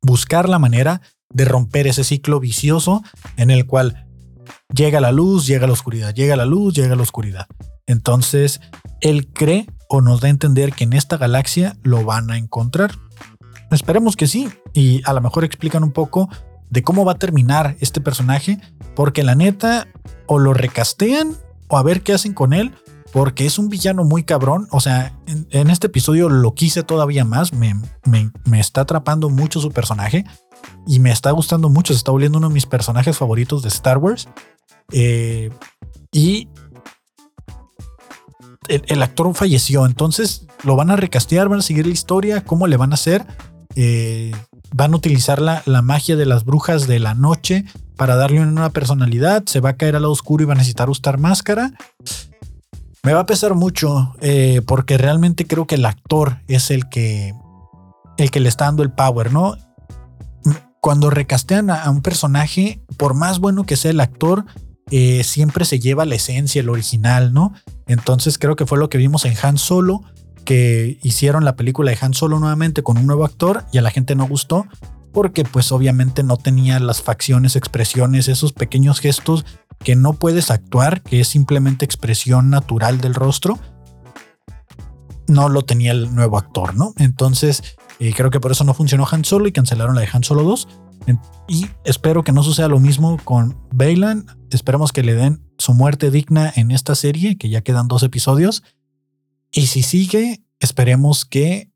buscar 0.01 0.49
la 0.49 0.59
manera 0.59 1.01
de 1.29 1.45
romper 1.45 1.87
ese 1.87 2.03
ciclo 2.03 2.39
vicioso 2.39 3.03
en 3.37 3.51
el 3.51 3.65
cual 3.65 4.07
llega 4.73 4.99
la 4.99 5.11
luz, 5.11 5.47
llega 5.47 5.67
la 5.67 5.73
oscuridad, 5.73 6.13
llega 6.13 6.35
la 6.35 6.45
luz, 6.45 6.73
llega 6.73 6.95
la 6.95 7.03
oscuridad. 7.03 7.47
Entonces, 7.87 8.61
él 9.01 9.27
cree 9.27 9.67
o 9.89 10.01
nos 10.01 10.21
da 10.21 10.27
a 10.27 10.31
entender 10.31 10.73
que 10.73 10.85
en 10.85 10.93
esta 10.93 11.17
galaxia 11.17 11.77
lo 11.83 12.03
van 12.05 12.31
a 12.31 12.37
encontrar. 12.37 12.91
Esperemos 13.71 14.15
que 14.15 14.27
sí, 14.27 14.49
y 14.73 15.01
a 15.05 15.13
lo 15.13 15.21
mejor 15.21 15.43
explican 15.43 15.83
un 15.83 15.91
poco 15.91 16.29
de 16.69 16.83
cómo 16.83 17.05
va 17.05 17.13
a 17.13 17.19
terminar 17.19 17.75
este 17.79 18.01
personaje, 18.01 18.59
porque 18.95 19.23
la 19.23 19.35
neta, 19.35 19.87
o 20.27 20.39
lo 20.39 20.53
recastean 20.53 21.35
o 21.67 21.77
a 21.77 21.83
ver 21.83 22.01
qué 22.01 22.13
hacen 22.13 22.33
con 22.33 22.53
él, 22.53 22.73
porque 23.11 23.45
es 23.45 23.59
un 23.59 23.69
villano 23.69 24.03
muy 24.03 24.23
cabrón. 24.23 24.67
O 24.71 24.79
sea, 24.79 25.13
en, 25.25 25.69
este 25.69 25.87
episodio 25.87 26.29
lo 26.29 26.53
quise 26.53 26.83
todavía 26.83 27.25
más, 27.25 27.53
me, 27.53 27.75
me, 28.05 28.59
está 28.59 28.81
atrapando 28.81 29.29
mucho 29.29 29.59
su 29.59 29.71
personaje 29.71 30.25
y 30.87 30.99
me 30.99 31.11
está 31.11 31.31
gustando 31.31 31.69
mucho. 31.69 31.93
Se 31.93 31.97
está 31.97 32.11
volviendo 32.11 32.37
uno 32.37 32.49
de 32.49 32.53
mis 32.53 32.65
personajes 32.65 33.17
favoritos 33.17 33.63
de 33.63 33.69
Star 33.69 33.97
Wars. 33.97 34.27
Eh, 34.91 35.49
y 36.11 36.49
el, 38.67 39.03
actor 39.03 39.33
falleció, 39.33 39.85
entonces 39.85 40.45
lo 40.63 40.75
van 40.75 40.91
a 40.91 40.95
recastear, 40.95 41.49
van 41.49 41.59
a 41.59 41.63
seguir 41.63 41.85
la 41.85 41.93
historia, 41.93 42.43
cómo 42.43 42.67
le 42.67 42.77
van 42.77 42.91
a 42.91 42.95
hacer. 42.95 43.25
Eh, 43.75 44.31
van 44.73 44.93
a 44.93 44.97
utilizar 44.97 45.41
la, 45.41 45.63
la, 45.65 45.81
magia 45.81 46.15
de 46.15 46.25
las 46.25 46.43
brujas 46.45 46.87
de 46.87 46.99
la 46.99 47.13
noche 47.13 47.65
para 47.95 48.15
darle 48.15 48.41
una 48.41 48.51
nueva 48.51 48.69
personalidad. 48.69 49.43
Se 49.45 49.59
va 49.59 49.71
a 49.71 49.77
caer 49.77 49.95
al 49.95 50.03
lado 50.03 50.11
oscuro 50.11 50.43
y 50.43 50.47
va 50.47 50.53
a 50.53 50.57
necesitar 50.57 50.89
usar 50.89 51.17
máscara. 51.17 51.71
Me 53.03 53.13
va 53.13 53.21
a 53.21 53.25
pesar 53.25 53.55
mucho 53.55 54.13
eh, 54.21 54.61
porque 54.67 54.97
realmente 54.97 55.47
creo 55.47 55.65
que 55.65 55.75
el 55.75 55.85
actor 55.85 56.37
es 56.47 56.69
el 56.69 56.87
que, 56.87 57.33
el 58.17 58.29
que 58.29 58.39
le 58.39 58.49
está 58.49 58.65
dando 58.65 58.83
el 58.83 58.91
power, 58.91 59.31
¿no? 59.31 59.55
cuando 60.81 61.11
recastean 61.11 61.69
a, 61.69 61.89
un 61.91 62.01
personaje, 62.01 62.81
por 62.97 63.13
más 63.13 63.39
bueno 63.39 63.65
que 63.65 63.77
sea 63.77 63.91
el 63.91 64.01
actor, 64.01 64.45
eh, 64.89 65.23
siempre 65.23 65.63
se 65.63 65.79
lleva 65.79 66.05
la 66.05 66.15
esencia, 66.15 66.59
el 66.59 66.69
original, 66.69 67.33
¿no? 67.33 67.53
Entonces 67.85 68.39
creo 68.39 68.55
que 68.55 68.65
fue 68.65 68.79
lo 68.79 68.89
que 68.89 68.97
vimos 68.97 69.25
en 69.25 69.35
Han 69.43 69.59
Solo, 69.59 70.01
que 70.45 70.99
hicieron 71.03 71.45
la 71.45 71.55
película 71.55 71.91
de 71.91 71.97
Han 72.01 72.13
Solo 72.13 72.39
nuevamente 72.39 72.83
con 72.83 72.97
un 72.97 73.07
nuevo 73.07 73.25
actor 73.25 73.65
y 73.71 73.77
a 73.77 73.81
la 73.81 73.91
gente 73.91 74.15
no 74.15 74.27
gustó 74.27 74.65
porque 75.13 75.43
pues 75.43 75.71
obviamente 75.71 76.23
no 76.23 76.37
tenía 76.37 76.79
las 76.79 77.01
facciones, 77.01 77.55
expresiones, 77.55 78.27
esos 78.27 78.53
pequeños 78.53 78.99
gestos 78.99 79.45
que 79.79 79.95
no 79.95 80.13
puedes 80.13 80.51
actuar, 80.51 81.01
que 81.01 81.19
es 81.19 81.27
simplemente 81.27 81.83
expresión 81.85 82.49
natural 82.49 83.01
del 83.01 83.13
rostro. 83.13 83.59
No 85.27 85.49
lo 85.49 85.63
tenía 85.63 85.91
el 85.91 86.15
nuevo 86.15 86.37
actor, 86.37 86.75
¿no? 86.75 86.93
Entonces 86.97 87.77
y 88.01 88.13
creo 88.13 88.31
que 88.31 88.39
por 88.39 88.51
eso 88.51 88.63
no 88.63 88.73
funcionó 88.73 89.05
Han 89.11 89.23
Solo 89.23 89.47
y 89.47 89.51
cancelaron 89.51 89.93
la 89.93 90.01
de 90.01 90.09
Han 90.11 90.23
Solo 90.23 90.41
2. 90.41 90.67
Y 91.47 91.67
espero 91.85 92.23
que 92.23 92.31
no 92.31 92.41
suceda 92.41 92.67
lo 92.67 92.79
mismo 92.79 93.19
con 93.23 93.59
Baylan. 93.71 94.25
Esperemos 94.49 94.91
que 94.91 95.03
le 95.03 95.13
den 95.13 95.45
su 95.59 95.75
muerte 95.75 96.09
digna 96.09 96.51
en 96.55 96.71
esta 96.71 96.95
serie, 96.95 97.37
que 97.37 97.49
ya 97.49 97.61
quedan 97.61 97.87
dos 97.87 98.01
episodios. 98.01 98.63
Y 99.51 99.67
si 99.67 99.83
sigue, 99.83 100.43
esperemos 100.59 101.25
que 101.25 101.71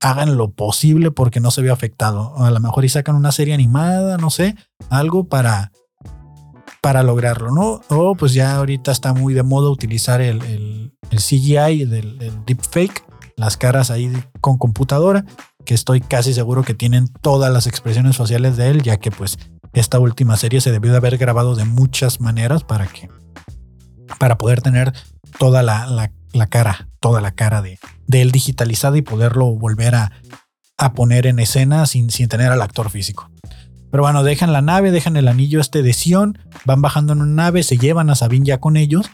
hagan 0.00 0.36
lo 0.36 0.52
posible 0.52 1.10
porque 1.10 1.40
no 1.40 1.50
se 1.50 1.62
vea 1.62 1.72
afectado. 1.72 2.34
A 2.38 2.50
lo 2.50 2.60
mejor 2.60 2.84
y 2.84 2.88
sacan 2.88 3.16
una 3.16 3.32
serie 3.32 3.54
animada, 3.54 4.16
no 4.16 4.30
sé, 4.30 4.56
algo 4.88 5.28
para, 5.28 5.72
para 6.80 7.02
lograrlo, 7.02 7.50
¿no? 7.50 7.80
O 7.88 8.14
pues 8.14 8.32
ya 8.32 8.56
ahorita 8.56 8.92
está 8.92 9.12
muy 9.12 9.34
de 9.34 9.42
moda 9.42 9.70
utilizar 9.70 10.20
el, 10.20 10.40
el, 10.42 10.92
CGI 11.10 11.84
del, 11.84 12.18
del 12.18 12.44
deepfake, 12.46 13.04
las 13.36 13.56
caras 13.56 13.90
ahí 13.90 14.10
con 14.40 14.56
computadora 14.56 15.24
que 15.64 15.74
estoy 15.74 16.00
casi 16.00 16.34
seguro 16.34 16.62
que 16.62 16.74
tienen 16.74 17.08
todas 17.20 17.52
las 17.52 17.66
expresiones 17.66 18.16
faciales 18.16 18.56
de 18.56 18.70
él, 18.70 18.82
ya 18.82 18.98
que 18.98 19.10
pues 19.10 19.38
esta 19.72 19.98
última 19.98 20.36
serie 20.36 20.60
se 20.60 20.72
debió 20.72 20.90
de 20.90 20.96
haber 20.96 21.16
grabado 21.18 21.54
de 21.54 21.64
muchas 21.64 22.20
maneras 22.20 22.64
para 22.64 22.86
que 22.86 23.08
para 24.18 24.36
poder 24.36 24.60
tener 24.60 24.92
toda 25.38 25.62
la, 25.62 26.12
cara, 26.46 26.88
toda 27.00 27.20
la 27.20 27.32
cara 27.32 27.62
de, 27.62 27.78
de, 28.06 28.22
él 28.22 28.32
digitalizada 28.32 28.96
y 28.96 29.02
poderlo 29.02 29.46
volver 29.54 29.94
a, 29.94 30.12
a 30.78 30.92
poner 30.92 31.26
en 31.26 31.38
escena 31.38 31.86
sin, 31.86 32.10
sin 32.10 32.28
tener 32.28 32.52
al 32.52 32.62
actor 32.62 32.90
físico. 32.90 33.30
Pero 33.90 34.04
bueno, 34.04 34.22
dejan 34.22 34.52
la 34.52 34.62
nave, 34.62 34.92
dejan 34.92 35.16
el 35.16 35.28
anillo 35.28 35.60
este 35.60 35.82
de 35.82 35.92
Sion, 35.92 36.38
van 36.64 36.80
bajando 36.80 37.12
en 37.12 37.22
una 37.22 37.44
nave, 37.44 37.62
se 37.62 37.76
llevan 37.76 38.08
a 38.10 38.14
Sabine 38.14 38.46
ya 38.46 38.60
con 38.60 38.76
ellos 38.76 39.10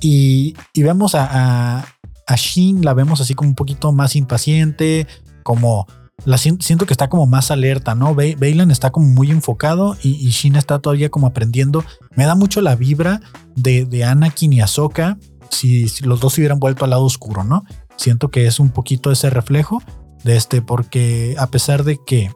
y, 0.00 0.54
y 0.74 0.82
vemos 0.82 1.14
a, 1.14 1.28
a, 1.30 1.86
a 2.26 2.36
Shin, 2.36 2.84
la 2.84 2.94
vemos 2.94 3.20
así 3.20 3.34
como 3.34 3.48
un 3.50 3.56
poquito 3.56 3.92
más 3.92 4.16
impaciente, 4.16 5.06
como 5.42 5.86
la 6.24 6.36
siento 6.38 6.86
que 6.86 6.92
está 6.92 7.08
como 7.08 7.26
más 7.26 7.50
alerta, 7.50 7.94
¿no? 7.94 8.14
Bailan 8.14 8.70
está 8.70 8.90
como 8.90 9.06
muy 9.06 9.30
enfocado 9.30 9.96
y, 10.02 10.10
y, 10.26 10.30
Shin 10.30 10.56
está 10.56 10.78
todavía 10.78 11.08
como 11.08 11.26
aprendiendo. 11.26 11.82
Me 12.14 12.24
da 12.24 12.34
mucho 12.34 12.60
la 12.60 12.76
vibra 12.76 13.20
de, 13.56 13.86
de 13.86 14.04
Anakin 14.04 14.52
y 14.52 14.60
Ahsoka 14.60 15.18
si, 15.50 15.88
los 16.02 16.20
dos 16.20 16.34
se 16.34 16.40
hubieran 16.40 16.60
vuelto 16.60 16.84
al 16.84 16.90
lado 16.90 17.04
oscuro, 17.04 17.44
¿no? 17.44 17.64
Siento 17.96 18.30
que 18.30 18.46
es 18.46 18.60
un 18.60 18.70
poquito 18.70 19.10
ese 19.10 19.30
reflejo 19.30 19.82
de 20.24 20.36
este, 20.36 20.62
porque 20.62 21.34
a 21.38 21.48
pesar 21.48 21.84
de 21.84 21.98
que, 22.04 22.32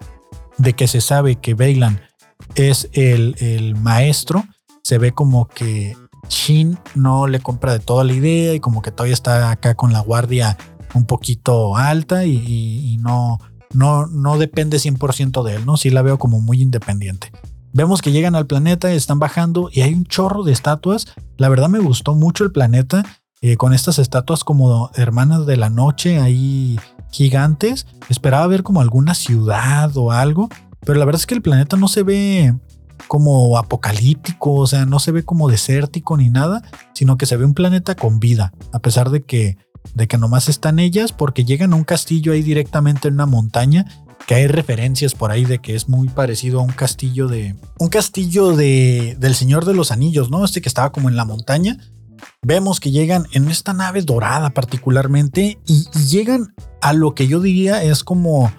de 0.59 0.75
que 0.75 0.89
se 0.89 1.01
sabe 1.01 1.37
que 1.37 1.55
Bailan 1.55 2.01
es 2.55 2.89
el, 2.93 3.37
el 3.39 3.75
maestro, 3.77 4.45
se 4.83 4.99
ve 4.99 5.13
como 5.13 5.49
que 5.49 5.97
Shin 6.29 6.79
no 6.95 7.27
le 7.27 7.41
compra 7.41 7.73
de 7.73 7.79
toda 7.79 8.05
la 8.05 8.13
idea 8.13 8.55
y 8.55 8.61
como 8.61 8.83
que 8.83 8.91
todavía 8.91 9.15
está 9.15 9.51
acá 9.51 9.75
con 9.75 9.93
la 9.93 10.01
guardia 10.01 10.57
un 10.95 11.07
poquito 11.07 11.77
alta 11.77 12.25
y, 12.25 12.97
no, 13.01 13.39
no, 13.73 14.07
no 14.07 14.39
depende 14.39 14.79
100% 14.79 15.43
de 15.43 15.57
él, 15.57 15.67
¿no? 15.67 15.77
Sí 15.77 15.91
la 15.91 16.03
veo 16.03 16.19
como 16.19 16.41
muy 16.41 16.63
independiente. 16.63 17.33
Vemos 17.75 18.03
que 18.03 18.13
llegan 18.13 18.37
al 18.37 18.47
planeta, 18.47 18.93
están 18.93 19.19
bajando 19.19 19.69
y 19.73 19.81
hay 19.81 19.95
un 19.95 20.05
chorro 20.05 20.45
de 20.45 20.53
estatuas. 20.53 21.07
La 21.39 21.49
verdad 21.49 21.69
me 21.69 21.81
gustó 21.81 22.15
mucho 22.15 22.45
el 22.45 22.53
planeta 22.53 23.05
eh, 23.41 23.57
con 23.57 23.75
estas 23.75 23.99
estatuas 23.99 24.45
como 24.45 24.93
hermanas 24.95 25.45
de 25.45 25.57
la 25.57 25.71
noche 25.71 26.21
ahí 26.21 26.79
gigantes. 27.11 27.89
Esperaba 28.09 28.47
ver 28.47 28.63
como 28.63 28.81
alguna 28.81 29.15
ciudad 29.15 29.91
o 29.97 30.13
algo, 30.13 30.49
pero 30.87 31.01
la 31.01 31.05
verdad 31.05 31.21
es 31.21 31.27
que 31.27 31.35
el 31.35 31.43
planeta 31.43 31.77
no 31.77 31.89
se 31.89 32.05
ve 32.05 32.55
como 33.09 33.59
apocalíptico, 33.59 34.55
o 34.55 34.67
sea, 34.69 34.87
no 34.87 35.01
se 35.01 35.11
ve 35.11 35.25
como 35.25 35.49
desértico 35.49 36.17
ni 36.17 36.31
nada, 36.31 36.63
sino 36.93 37.19
que 37.19 37.27
se 37.27 37.37
ve 37.37 37.45
un 37.45 37.55
planeta 37.55 37.97
con 37.97 38.21
vida, 38.21 38.53
a 38.73 38.79
pesar 38.79 39.11
de 39.11 39.25
que, 39.25 39.59
de 39.95 40.07
que 40.07 40.17
nomás 40.17 40.49
están 40.49 40.79
ellas, 40.79 41.13
porque 41.13 41.45
llegan 41.45 41.73
a 41.73 41.77
un 41.77 41.85
castillo 41.85 42.33
ahí 42.33 42.43
directamente 42.43 43.09
en 43.09 43.15
una 43.15 43.27
montaña, 43.27 43.85
que 44.27 44.35
hay 44.35 44.47
referencias 44.47 45.15
por 45.15 45.31
ahí 45.31 45.45
de 45.45 45.59
que 45.59 45.75
es 45.75 45.89
muy 45.89 46.09
parecido 46.09 46.61
a 46.61 46.63
un 46.63 46.73
castillo 46.73 47.29
de, 47.29 47.57
un 47.79 47.89
castillo 47.89 48.57
de, 48.57 49.17
del 49.19 49.35
Señor 49.35 49.65
de 49.65 49.75
los 49.75 49.91
Anillos, 49.91 50.31
¿no? 50.31 50.45
Este 50.45 50.61
que 50.61 50.69
estaba 50.69 50.93
como 50.93 51.09
en 51.09 51.17
la 51.17 51.25
montaña. 51.25 51.79
Vemos 52.43 52.81
que 52.81 52.91
llegan 52.91 53.27
en 53.33 53.49
esta 53.49 53.73
nave 53.73 54.03
dorada 54.03 54.51
particularmente 54.51 55.59
y, 55.67 55.89
llegan 56.09 56.55
a 56.81 56.93
lo 56.93 57.15
que 57.15 57.27
yo 57.27 57.41
diría 57.41 57.83
es 57.83 58.05
como 58.05 58.53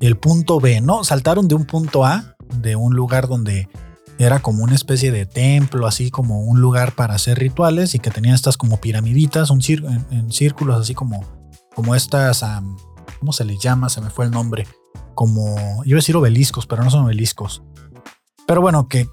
el 0.00 0.16
punto 0.16 0.60
B, 0.60 0.80
¿no? 0.80 1.04
Saltaron 1.04 1.48
de 1.48 1.54
un 1.54 1.64
punto 1.64 2.04
A, 2.04 2.36
de 2.60 2.76
un 2.76 2.94
lugar 2.94 3.28
donde 3.28 3.68
era 4.18 4.40
como 4.40 4.64
una 4.64 4.74
especie 4.74 5.12
de 5.12 5.26
templo, 5.26 5.86
así 5.86 6.10
como 6.10 6.40
un 6.40 6.60
lugar 6.60 6.94
para 6.94 7.14
hacer 7.14 7.38
rituales 7.38 7.94
y 7.94 8.00
que 8.00 8.10
tenía 8.10 8.34
estas 8.34 8.56
como 8.56 8.80
piramiditas, 8.80 9.50
un 9.50 9.60
en, 9.64 10.32
círculos 10.32 10.80
así 10.80 10.94
como, 10.94 11.24
como 11.74 11.94
estas, 11.94 12.44
¿cómo 13.20 13.32
se 13.32 13.44
les 13.44 13.58
llama? 13.60 13.88
Se 13.88 14.00
me 14.00 14.10
fue 14.10 14.24
el 14.24 14.32
nombre. 14.32 14.66
Como, 15.18 15.82
iba 15.84 15.96
a 15.96 15.98
decir 15.98 16.14
obeliscos, 16.14 16.68
pero 16.68 16.84
no 16.84 16.92
son 16.92 17.06
obeliscos. 17.06 17.64
Pero 18.46 18.60
bueno, 18.60 18.86
que 18.86 19.08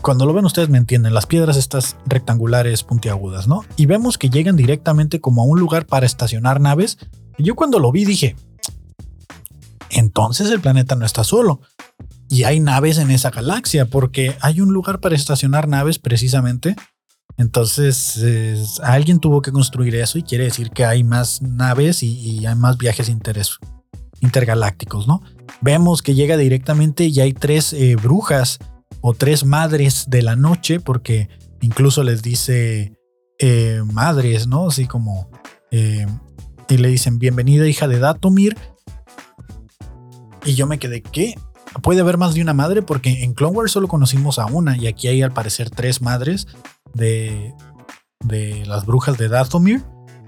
cuando 0.00 0.26
lo 0.26 0.32
ven 0.32 0.44
ustedes 0.44 0.68
me 0.68 0.78
entienden, 0.78 1.14
las 1.14 1.26
piedras 1.26 1.56
estas 1.56 1.96
rectangulares 2.06 2.82
puntiagudas, 2.82 3.46
¿no? 3.46 3.64
Y 3.76 3.86
vemos 3.86 4.18
que 4.18 4.30
llegan 4.30 4.56
directamente 4.56 5.20
como 5.20 5.42
a 5.42 5.44
un 5.44 5.60
lugar 5.60 5.86
para 5.86 6.06
estacionar 6.06 6.60
naves. 6.60 6.98
Y 7.38 7.44
yo 7.44 7.54
cuando 7.54 7.78
lo 7.78 7.92
vi 7.92 8.04
dije, 8.04 8.34
entonces 9.90 10.50
el 10.50 10.60
planeta 10.60 10.96
no 10.96 11.06
está 11.06 11.22
solo 11.22 11.60
y 12.28 12.42
hay 12.42 12.58
naves 12.58 12.98
en 12.98 13.12
esa 13.12 13.30
galaxia 13.30 13.86
porque 13.86 14.36
hay 14.40 14.60
un 14.60 14.72
lugar 14.72 14.98
para 14.98 15.14
estacionar 15.14 15.68
naves 15.68 16.00
precisamente. 16.00 16.74
Entonces 17.36 18.80
alguien 18.82 19.20
tuvo 19.20 19.40
que 19.40 19.52
construir 19.52 19.94
eso 19.94 20.18
y 20.18 20.24
quiere 20.24 20.42
decir 20.42 20.70
que 20.70 20.84
hay 20.84 21.04
más 21.04 21.42
naves 21.42 22.02
y, 22.02 22.44
hay 22.44 22.56
más 22.56 22.76
viajes 22.76 23.08
intergalácticos, 24.22 25.06
¿no? 25.06 25.20
Vemos 25.60 26.00
que 26.00 26.14
llega 26.14 26.36
directamente 26.36 27.04
y 27.04 27.20
hay 27.20 27.34
tres 27.34 27.72
eh, 27.72 27.96
brujas 27.96 28.58
o 29.00 29.12
tres 29.12 29.44
madres 29.44 30.06
de 30.08 30.22
la 30.22 30.36
noche 30.36 30.80
porque 30.80 31.28
incluso 31.60 32.02
les 32.02 32.22
dice 32.22 32.94
eh, 33.38 33.82
madres, 33.92 34.46
¿no? 34.46 34.68
Así 34.68 34.86
como... 34.86 35.28
Eh, 35.70 36.06
y 36.68 36.78
le 36.78 36.88
dicen, 36.88 37.18
bienvenida 37.18 37.68
hija 37.68 37.86
de 37.86 37.98
Datomir. 37.98 38.56
Y 40.44 40.54
yo 40.54 40.66
me 40.66 40.78
quedé, 40.78 41.02
¿qué? 41.02 41.34
puede 41.82 42.00
haber 42.00 42.18
más 42.18 42.34
de 42.34 42.42
una 42.42 42.52
madre 42.52 42.82
porque 42.82 43.24
en 43.24 43.34
Clone 43.34 43.56
Wars 43.56 43.72
solo 43.72 43.88
conocimos 43.88 44.38
a 44.38 44.46
una 44.46 44.76
y 44.76 44.86
aquí 44.86 45.08
hay 45.08 45.22
al 45.22 45.32
parecer 45.32 45.70
tres 45.70 46.02
madres 46.02 46.46
de, 46.92 47.54
de 48.20 48.64
las 48.66 48.84
brujas 48.84 49.16
de 49.16 49.28
Dathomir 49.28 49.82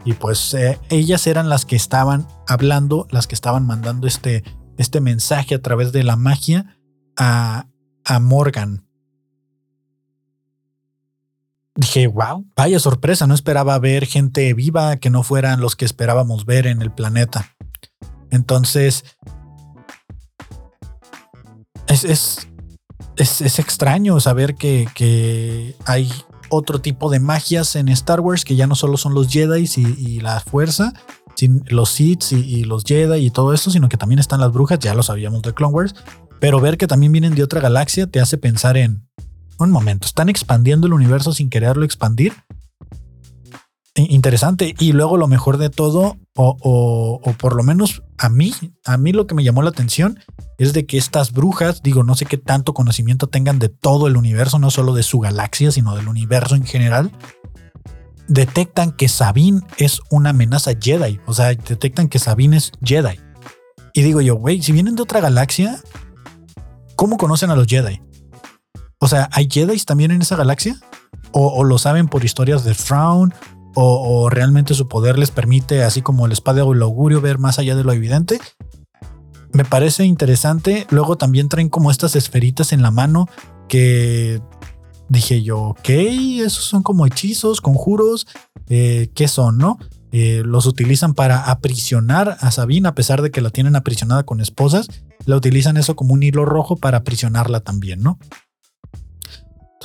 y 0.05 0.14
pues 0.14 0.55
eh, 0.55 0.79
ellas 0.90 1.27
eran 1.27 1.49
las 1.49 1.64
que 1.64 1.77
estaban 1.77 2.27
hablando, 2.47 3.07
las 3.11 3.27
que 3.27 3.35
estaban 3.35 3.67
mandando 3.67 4.07
este, 4.07 4.45
este 4.79 5.01
mensaje 5.01 5.55
a 5.55 5.62
través 5.62 5.93
de 5.93 6.05
la 6.05 6.17
magia 6.17 6.77
a, 7.17 7.67
a 8.05 8.19
Morgan. 8.21 8.87
Dije, 11.77 12.07
wow, 12.07 12.47
vaya 12.55 12.79
sorpresa, 12.79 13.27
no 13.27 13.35
esperaba 13.35 13.79
ver 13.79 14.07
gente 14.07 14.55
viva 14.55 14.97
que 14.97 15.11
no 15.11 15.25
fueran 15.25 15.61
los 15.61 15.75
que 15.75 15.85
esperábamos 15.85 16.45
ver 16.45 16.67
en 16.67 16.83
el 16.83 16.93
planeta. 16.93 17.57
Entonces, 18.31 19.05
es, 21.87 22.47
es, 23.17 23.59
extraño 23.59 24.19
saber 24.21 24.55
que, 24.57 25.77
hay 25.85 26.11
otro 26.55 26.81
tipo 26.81 27.11
de 27.11 27.21
magias 27.21 27.77
en 27.77 27.88
Star 27.88 28.21
Wars 28.21 28.45
que 28.45 28.57
ya 28.57 28.67
no 28.67 28.75
solo 28.75 28.97
son 28.97 29.14
los 29.14 29.29
Jedi 29.29 29.69
y, 29.77 30.21
la 30.21 30.40
fuerza, 30.40 30.93
sin 31.35 31.64
los 31.67 31.90
Sith 31.90 32.33
y, 32.33 32.64
los 32.64 32.85
Jedi 32.85 33.27
y 33.27 33.31
todo 33.31 33.53
eso, 33.53 33.71
sino 33.71 33.88
que 33.88 33.97
también 33.97 34.19
están 34.19 34.40
las 34.40 34.53
brujas, 34.53 34.79
ya 34.79 34.95
lo 34.95 35.03
sabíamos 35.03 35.43
de 35.43 35.53
Clone 35.53 35.75
Wars, 35.75 35.95
pero 36.40 36.61
ver 36.61 36.77
que 36.77 36.87
también 36.87 37.12
vienen 37.12 37.35
de 37.35 37.43
otra 37.43 37.61
galaxia 37.61 38.07
te 38.07 38.21
hace 38.21 38.38
pensar 38.38 38.77
en, 38.77 39.07
un 39.59 39.71
momento, 39.71 40.07
están 40.07 40.29
expandiendo 40.29 40.87
el 40.87 40.93
universo 40.93 41.33
sin 41.33 41.51
quererlo 41.51 41.85
expandir 41.85 42.33
interesante. 43.94 44.74
Y 44.78 44.92
luego 44.92 45.16
lo 45.16 45.28
mejor 45.28 45.59
de 45.59 45.70
todo, 45.70 46.16
o, 46.35 47.20
por 47.38 47.54
lo 47.54 47.62
menos 47.62 48.02
a 48.18 48.28
mí, 48.28 48.52
a 48.85 48.96
mí 48.96 49.12
lo 49.12 49.26
que 49.26 49.35
me 49.35 49.44
llamó 49.44 49.62
la 49.62 49.70
atención 49.70 50.18
es 50.59 50.72
de 50.72 50.87
que 50.87 50.98
estas 50.98 51.33
brujas, 51.33 51.83
digo, 51.83 52.02
no 52.02 52.14
sé 52.14 52.26
qué 52.26 52.37
tanto 52.37 52.74
conocimiento 52.74 53.28
tengan 53.28 53.59
de 53.59 53.68
todo 53.68 54.07
el 54.07 54.16
universo, 54.16 54.59
no 54.59 54.70
solo 54.70 54.94
de 54.94 55.02
su 55.02 55.20
galaxia, 55.20 55.70
sino 55.70 55.94
del 55.94 56.09
universo 56.09 56.57
en 56.57 56.64
general, 56.64 57.12
detectan 58.28 58.92
que 58.92 59.09
Sabine 59.09 59.61
es 59.78 60.00
una 60.11 60.30
amenaza 60.30 60.72
Jedi. 60.80 61.20
O 61.26 61.35
sea, 61.35 61.48
detectan 61.48 62.09
que 62.09 62.18
Sabine 62.18 62.57
es 62.57 62.72
Jedi. 62.83 63.20
Y 63.92 64.02
digo 64.02 64.20
yo, 64.20 64.35
güey, 64.35 64.61
si 64.61 64.72
vienen 64.72 64.96
de 64.96 65.02
otra 65.02 65.20
galaxia, 65.20 65.80
¿cómo 66.96 67.16
conocen 67.16 67.50
a 67.50 67.57
los 67.57 67.68
Jedi? 67.68 68.02
O 68.98 69.07
sea, 69.07 69.28
¿hay 69.33 69.48
Jedi 69.50 69.78
también 69.80 70.11
en 70.11 70.22
esa 70.22 70.35
galaxia? 70.35 70.80
O, 71.30 71.48
o, 71.48 71.64
lo 71.64 71.78
saben 71.78 72.09
por 72.09 72.24
historias 72.24 72.64
de 72.64 72.74
Frown 72.74 73.35
o, 73.75 74.29
realmente 74.31 74.75
su 74.75 74.89
poder 74.89 75.19
les 75.19 75.31
permite, 75.31 75.83
así 75.83 76.03
como 76.03 76.27
el 76.27 76.33
espada 76.33 76.65
o 76.65 76.73
el 76.73 76.83
augurio, 76.83 77.21
ver 77.21 77.39
más 77.39 77.59
allá 77.59 77.75
de 77.75 77.85
lo 77.85 77.93
evidente. 77.93 78.41
Me 79.53 79.65
parece 79.65 80.05
interesante. 80.05 80.87
Luego 80.91 81.17
también 81.17 81.49
traen 81.49 81.69
como 81.69 81.91
estas 81.91 82.17
esferitas 82.17 82.73
en 82.73 82.83
la 82.83 82.91
mano 82.91 83.29
que 83.69 84.41
dije 85.09 85.43
yo, 85.43 85.61
ok, 85.61 85.89
esos 85.89 86.65
son 86.65 86.83
como 86.83 87.07
hechizos, 87.07 87.61
conjuros, 87.61 88.27
eh, 88.69 89.11
¿qué 89.15 89.29
son, 89.29 89.59
no? 89.59 89.79
Eh, 90.13 90.43
los 90.45 90.67
utilizan 90.67 91.15
para 91.15 91.51
aprisionar 91.51 92.37
a 92.41 92.51
Sabine, 92.51 92.89
a 92.89 92.95
pesar 92.95 93.21
de 93.21 93.31
que 93.31 93.41
la 93.41 93.51
tienen 93.51 93.75
aprisionada 93.75 94.23
con 94.23 94.41
esposas, 94.41 94.89
la 95.27 95.37
utilizan 95.37 95.77
eso 95.77 95.97
como 95.97 96.15
un 96.15 96.23
hilo 96.23 96.45
rojo 96.45 96.77
para 96.77 96.99
aprisionarla 96.99 97.61
también, 97.61 98.01
¿no? 98.01 98.19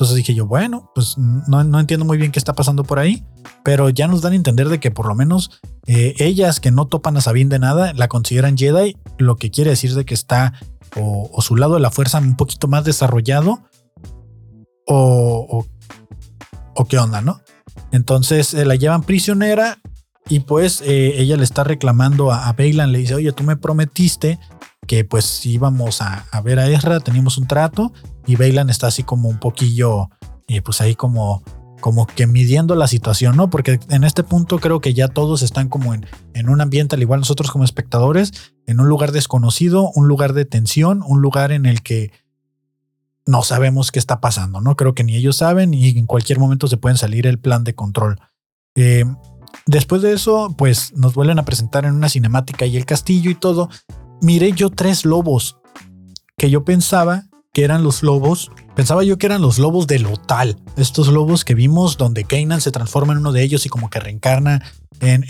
Entonces 0.00 0.16
dije 0.16 0.32
yo, 0.32 0.46
bueno, 0.46 0.90
pues 0.94 1.18
no, 1.18 1.60
entiendo 1.78 2.06
muy 2.06 2.16
bien 2.16 2.32
qué 2.32 2.38
está 2.38 2.54
pasando 2.54 2.84
por 2.84 2.98
ahí, 2.98 3.22
pero 3.62 3.90
ya 3.90 4.08
nos 4.08 4.22
dan 4.22 4.32
a 4.32 4.36
entender 4.36 4.70
de 4.70 4.80
que 4.80 4.90
por 4.90 5.06
lo 5.06 5.14
menos 5.14 5.60
eh, 5.86 6.14
ellas 6.20 6.58
que 6.58 6.70
no 6.70 6.86
topan 6.86 7.18
a 7.18 7.20
Sabine 7.20 7.50
de 7.50 7.58
nada 7.58 7.92
la 7.92 8.08
consideran 8.08 8.56
Jedi, 8.56 8.96
lo 9.18 9.36
que 9.36 9.50
quiere 9.50 9.68
decir 9.68 9.94
de 9.94 10.06
que 10.06 10.14
está 10.14 10.54
o, 10.96 11.42
su 11.42 11.54
lado 11.54 11.74
de 11.74 11.80
la 11.80 11.90
fuerza 11.90 12.16
un 12.16 12.34
poquito 12.34 12.66
más 12.66 12.84
desarrollado 12.84 13.60
o, 14.86 15.66
o, 16.74 16.84
qué 16.86 16.96
onda, 16.96 17.20
¿no? 17.20 17.42
Entonces 17.92 18.54
eh, 18.54 18.64
la 18.64 18.76
llevan 18.76 19.02
prisionera 19.02 19.80
y 20.30 20.40
pues 20.40 20.80
eh, 20.80 21.20
ella 21.20 21.36
le 21.36 21.44
está 21.44 21.62
reclamando 21.62 22.32
a, 22.32 22.48
a 22.48 22.54
le 22.56 22.98
dice, 22.98 23.16
oye, 23.16 23.32
tú 23.32 23.44
me 23.44 23.58
prometiste 23.58 24.38
que 24.90 25.04
pues 25.04 25.46
íbamos 25.46 26.02
a, 26.02 26.26
a 26.32 26.40
ver 26.40 26.58
a 26.58 26.68
Ezra, 26.68 26.98
teníamos 26.98 27.38
un 27.38 27.46
trato 27.46 27.92
y 28.26 28.34
Bailan 28.34 28.70
está 28.70 28.88
así 28.88 29.04
como 29.04 29.28
un 29.28 29.38
poquillo, 29.38 30.10
eh, 30.48 30.62
pues 30.62 30.80
ahí 30.80 30.96
como, 30.96 31.44
como 31.80 32.08
que 32.08 32.26
midiendo 32.26 32.74
la 32.74 32.88
situación, 32.88 33.36
¿no? 33.36 33.50
Porque 33.50 33.78
en 33.88 34.02
este 34.02 34.24
punto 34.24 34.58
creo 34.58 34.80
que 34.80 34.92
ya 34.92 35.06
todos 35.06 35.42
están 35.42 35.68
como 35.68 35.94
en, 35.94 36.06
en 36.34 36.48
un 36.48 36.60
ambiente, 36.60 36.96
al 36.96 37.02
igual 37.02 37.20
nosotros 37.20 37.52
como 37.52 37.62
espectadores, 37.62 38.32
en 38.66 38.80
un 38.80 38.88
lugar 38.88 39.12
desconocido, 39.12 39.92
un 39.94 40.08
lugar 40.08 40.32
de 40.32 40.44
tensión, 40.44 41.04
un 41.06 41.22
lugar 41.22 41.52
en 41.52 41.66
el 41.66 41.82
que 41.82 42.10
no 43.26 43.44
sabemos 43.44 43.92
qué 43.92 44.00
está 44.00 44.20
pasando, 44.20 44.60
¿no? 44.60 44.74
Creo 44.74 44.92
que 44.92 45.04
ni 45.04 45.14
ellos 45.14 45.36
saben 45.36 45.72
y 45.72 45.90
en 45.90 46.06
cualquier 46.06 46.40
momento 46.40 46.66
se 46.66 46.78
pueden 46.78 46.98
salir 46.98 47.28
el 47.28 47.38
plan 47.38 47.62
de 47.62 47.76
control. 47.76 48.18
Eh, 48.74 49.04
después 49.66 50.02
de 50.02 50.14
eso, 50.14 50.52
pues 50.58 50.92
nos 50.96 51.14
vuelven 51.14 51.38
a 51.38 51.44
presentar 51.44 51.84
en 51.84 51.94
una 51.94 52.08
cinemática 52.08 52.66
y 52.66 52.76
el 52.76 52.86
castillo 52.86 53.30
y 53.30 53.36
todo. 53.36 53.68
Miré 54.22 54.52
yo 54.52 54.68
tres 54.70 55.04
lobos 55.04 55.56
que 56.36 56.50
yo 56.50 56.64
pensaba 56.64 57.24
que 57.52 57.64
eran 57.64 57.82
los 57.82 58.02
lobos. 58.02 58.50
Pensaba 58.76 59.02
yo 59.02 59.18
que 59.18 59.26
eran 59.26 59.42
los 59.42 59.58
lobos 59.58 59.86
de 59.86 59.98
Lotal. 59.98 60.56
Estos 60.76 61.08
lobos 61.08 61.44
que 61.44 61.54
vimos 61.54 61.96
donde 61.96 62.24
Kanan 62.24 62.60
se 62.60 62.70
transforma 62.70 63.12
en 63.12 63.18
uno 63.18 63.32
de 63.32 63.42
ellos 63.42 63.64
y 63.66 63.68
como 63.68 63.90
que 63.90 63.98
reencarna 63.98 64.62
en, 65.00 65.24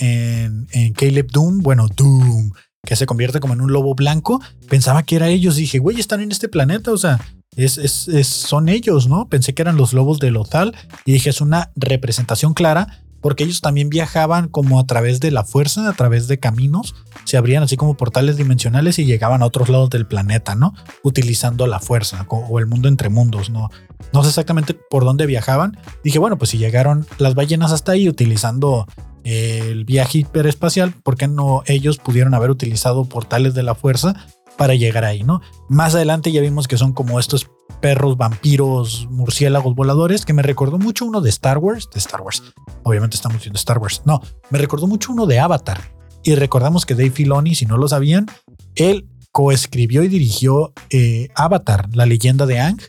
en, 0.73 0.93
Caleb 0.93 1.31
Doom. 1.31 1.59
Bueno, 1.61 1.87
Doom, 1.89 2.51
que 2.85 2.97
se 2.97 3.07
convierte 3.07 3.41
como 3.41 3.55
en 3.55 3.61
un 3.61 3.73
lobo 3.73 3.95
blanco. 3.95 4.41
Pensaba 4.69 5.05
que 5.05 5.17
era 5.17 5.29
ellos. 5.29 5.57
dije, 5.57 5.79
güey, 5.79 6.01
están 6.01 6.21
en 6.21 6.33
este 6.33 6.49
planeta. 6.49 6.93
O 6.93 6.99
sea, 6.99 7.21
es, 7.57 7.79
es, 7.79 8.27
son 8.27 8.69
ellos, 8.69 9.09
¿no? 9.09 9.29
Pensé 9.29 9.55
que 9.55 9.63
eran 9.63 9.77
los 9.77 9.93
lobos 9.93 10.19
de 10.19 10.31
Lotal. 10.31 10.75
Y 11.05 11.13
dije, 11.13 11.31
es 11.31 11.41
una 11.41 11.71
representación 11.77 12.55
clara 12.55 13.05
porque 13.21 13.45
ellos 13.45 13.61
también 13.61 13.91
viajaban 13.91 14.49
como 14.49 14.81
a 14.81 14.87
través 14.87 15.21
de 15.21 15.31
la 15.31 15.45
fuerza, 15.45 15.89
a 15.89 15.93
través 15.93 16.29
de 16.29 16.39
caminos, 16.39 16.95
se 17.25 17.37
abrían 17.37 17.63
así 17.63 17.77
como 17.77 17.97
portales 17.97 18.37
dimensionales 18.37 18.99
y 18.99 19.05
llegaban 19.05 19.43
a 19.43 19.47
otros 19.47 19.69
lados 19.69 19.91
del 19.91 20.07
planeta, 20.07 20.55
¿no? 20.55 20.75
Utilizando 21.03 21.67
la 21.67 21.81
fuerza 21.81 22.27
o 22.29 22.59
el 22.59 22.67
mundo 22.67 22.89
entre 22.89 23.09
mundos, 23.09 23.51
¿no? 23.51 23.71
No 24.13 24.23
sé 24.23 24.29
exactamente 24.29 24.75
por 24.75 25.05
dónde 25.05 25.27
viajaban. 25.27 25.79
Dije, 26.03 26.19
bueno, 26.19 26.39
pues 26.39 26.51
si 26.51 26.59
llegaron 26.59 27.07
las 27.19 27.35
ballenas 27.35 27.73
hasta 27.73 27.93
ahí 27.93 28.09
utilizando 28.09 28.87
el 29.25 29.85
viaje 29.85 30.19
hiperespacial, 30.19 30.93
¿por 30.93 31.17
qué 31.17 31.29
no 31.29 31.63
ellos 31.67 31.99
pudieron 31.99 32.35
haber 32.35 32.51
utilizado 32.51 33.05
portales 33.05 33.55
de 33.55 33.63
la 33.63 33.75
fuerza 33.75 34.15
para 34.57 34.75
llegar 34.75 35.05
ahí, 35.05 35.23
¿no? 35.23 35.41
Más 35.69 35.95
adelante 35.95 36.33
ya 36.33 36.41
vimos 36.41 36.69
que 36.69 36.77
son 36.77 36.93
como 36.93 37.19
estos 37.19 37.51
perros, 37.71 38.17
vampiros, 38.17 39.07
murciélagos 39.11 39.75
voladores, 39.75 40.25
que 40.25 40.33
me 40.33 40.43
recordó 40.43 40.79
mucho 40.79 41.05
uno 41.05 41.21
de 41.21 41.31
Star 41.31 41.59
Wars, 41.59 41.89
de 41.93 41.99
Star 41.99 42.21
Wars. 42.21 42.43
Obviamente 42.83 43.17
estamos 43.17 43.41
viendo 43.43 43.59
Star 43.59 43.79
Wars. 43.79 44.03
No, 44.05 44.21
me 44.51 44.59
recordó 44.59 44.87
mucho 44.87 45.13
uno 45.13 45.27
de 45.27 45.39
Avatar. 45.39 45.81
Y 46.23 46.35
recordamos 46.35 46.85
que 46.85 46.95
Dave 46.95 47.11
Filoni, 47.11 47.55
si 47.55 47.67
no 47.67 47.79
lo 47.79 47.89
sabían, 47.89 48.27
él 48.75 49.09
coescribió 49.33 50.03
y 50.03 50.09
dirigió 50.09 50.73
eh, 50.91 51.29
Avatar, 51.35 51.89
la 51.95 52.07
leyenda 52.07 52.47
de 52.47 52.61
Ang. 52.61 52.81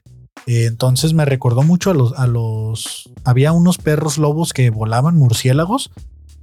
Eh, 0.47 0.65
entonces 0.65 1.13
me 1.13 1.25
recordó 1.25 1.63
mucho 1.63 1.91
a 1.91 1.93
los, 1.93 2.13
a 2.17 2.27
los. 2.27 3.09
Había 3.23 3.51
unos 3.51 3.77
perros 3.77 4.17
lobos 4.17 4.53
que 4.53 4.69
volaban, 4.69 5.15
murciélagos. 5.15 5.91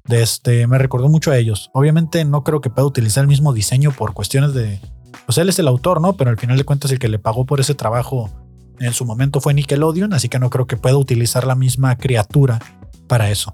Este, 0.08 0.66
me 0.66 0.78
recordó 0.78 1.08
mucho 1.08 1.30
a 1.30 1.36
ellos. 1.36 1.70
Obviamente 1.74 2.24
no 2.24 2.42
creo 2.44 2.60
que 2.60 2.70
pueda 2.70 2.86
utilizar 2.86 3.22
el 3.22 3.28
mismo 3.28 3.52
diseño 3.52 3.92
por 3.92 4.14
cuestiones 4.14 4.54
de. 4.54 4.80
Pues 5.26 5.38
él 5.38 5.48
es 5.48 5.58
el 5.58 5.68
autor, 5.68 6.00
¿no? 6.00 6.14
Pero 6.14 6.30
al 6.30 6.38
final 6.38 6.56
de 6.56 6.64
cuentas, 6.64 6.90
el 6.90 6.98
que 6.98 7.08
le 7.08 7.18
pagó 7.18 7.46
por 7.46 7.60
ese 7.60 7.74
trabajo 7.74 8.30
en 8.78 8.92
su 8.92 9.04
momento 9.04 9.40
fue 9.40 9.54
Nickelodeon, 9.54 10.12
así 10.12 10.28
que 10.28 10.38
no 10.38 10.50
creo 10.50 10.66
que 10.66 10.76
pueda 10.76 10.96
utilizar 10.96 11.46
la 11.46 11.54
misma 11.54 11.96
criatura 11.96 12.60
para 13.06 13.30
eso. 13.30 13.52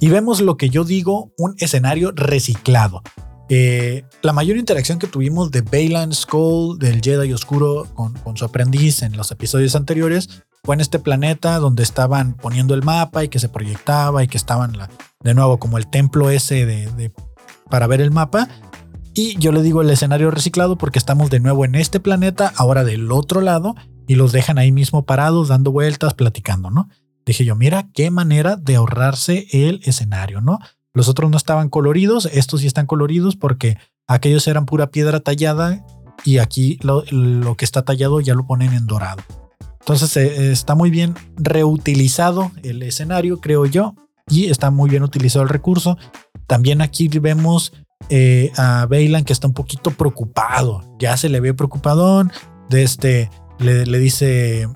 Y 0.00 0.08
vemos 0.08 0.40
lo 0.40 0.56
que 0.56 0.70
yo 0.70 0.84
digo, 0.84 1.32
un 1.38 1.54
escenario 1.58 2.12
reciclado. 2.14 3.02
Eh, 3.48 4.04
la 4.22 4.32
mayor 4.32 4.56
interacción 4.56 4.98
que 4.98 5.06
tuvimos 5.06 5.50
de 5.50 5.60
Baylan 5.60 6.12
Skull, 6.12 6.78
del 6.78 7.00
Jedi 7.02 7.32
Oscuro, 7.32 7.86
con, 7.94 8.36
su 8.36 8.44
aprendiz 8.44 9.02
en 9.02 9.16
los 9.16 9.30
episodios 9.30 9.74
anteriores, 9.76 10.44
fue 10.62 10.74
en 10.74 10.80
este 10.80 10.98
planeta 10.98 11.58
donde 11.58 11.82
estaban 11.82 12.34
poniendo 12.34 12.74
el 12.74 12.82
mapa 12.82 13.22
y 13.22 13.28
que 13.28 13.38
se 13.38 13.50
proyectaba 13.50 14.24
y 14.24 14.28
que 14.28 14.38
estaban 14.38 14.76
de 15.20 15.34
nuevo 15.34 15.58
como 15.58 15.76
el 15.76 15.86
templo 15.88 16.30
ese 16.30 16.64
de, 16.64 17.12
para 17.68 17.86
ver 17.86 18.00
el 18.00 18.10
mapa. 18.10 18.48
Y 19.14 19.38
yo 19.38 19.52
le 19.52 19.62
digo 19.62 19.80
el 19.80 19.90
escenario 19.90 20.32
reciclado 20.32 20.76
porque 20.76 20.98
estamos 20.98 21.30
de 21.30 21.38
nuevo 21.38 21.64
en 21.64 21.76
este 21.76 22.00
planeta, 22.00 22.52
ahora 22.56 22.82
del 22.82 23.12
otro 23.12 23.40
lado, 23.40 23.76
y 24.08 24.16
los 24.16 24.32
dejan 24.32 24.58
ahí 24.58 24.72
mismo 24.72 25.06
parados, 25.06 25.48
dando 25.48 25.70
vueltas, 25.70 26.14
platicando, 26.14 26.70
¿no? 26.70 26.88
Dije 27.24 27.44
yo, 27.44 27.54
mira 27.54 27.88
qué 27.94 28.10
manera 28.10 28.56
de 28.56 28.74
ahorrarse 28.74 29.46
el 29.52 29.80
escenario, 29.84 30.40
¿no? 30.40 30.58
Los 30.92 31.08
otros 31.08 31.30
no 31.30 31.36
estaban 31.36 31.68
coloridos, 31.68 32.26
estos 32.26 32.60
sí 32.60 32.66
están 32.66 32.86
coloridos 32.86 33.36
porque 33.36 33.78
aquellos 34.08 34.48
eran 34.48 34.66
pura 34.66 34.90
piedra 34.90 35.20
tallada 35.20 35.84
y 36.24 36.38
aquí 36.38 36.78
lo, 36.82 37.04
que 37.56 37.64
está 37.64 37.82
tallado 37.82 38.20
ya 38.20 38.34
lo 38.34 38.46
ponen 38.46 38.72
en 38.72 38.86
dorado. 38.86 39.22
Entonces 39.80 40.16
eh, 40.16 40.50
está 40.50 40.74
muy 40.74 40.90
bien 40.90 41.14
reutilizado 41.36 42.50
el 42.64 42.82
escenario, 42.82 43.40
creo 43.40 43.64
yo, 43.64 43.94
y 44.28 44.46
está 44.46 44.70
muy 44.70 44.90
bien 44.90 45.04
utilizado 45.04 45.44
el 45.44 45.50
recurso. 45.50 45.98
También 46.46 46.82
aquí 46.82 47.08
vemos 47.08 47.72
eh, 48.10 48.52
a 48.56 48.86
Bailan 48.86 49.24
que 49.24 49.32
está 49.32 49.46
un 49.46 49.54
poquito 49.54 49.90
preocupado, 49.90 50.82
ya 50.98 51.16
se 51.16 51.28
le 51.28 51.40
ve 51.40 51.54
preocupadón, 51.54 52.32
de 52.68 52.82
este, 52.82 53.30
le, 53.58 53.84
dice 53.98 54.68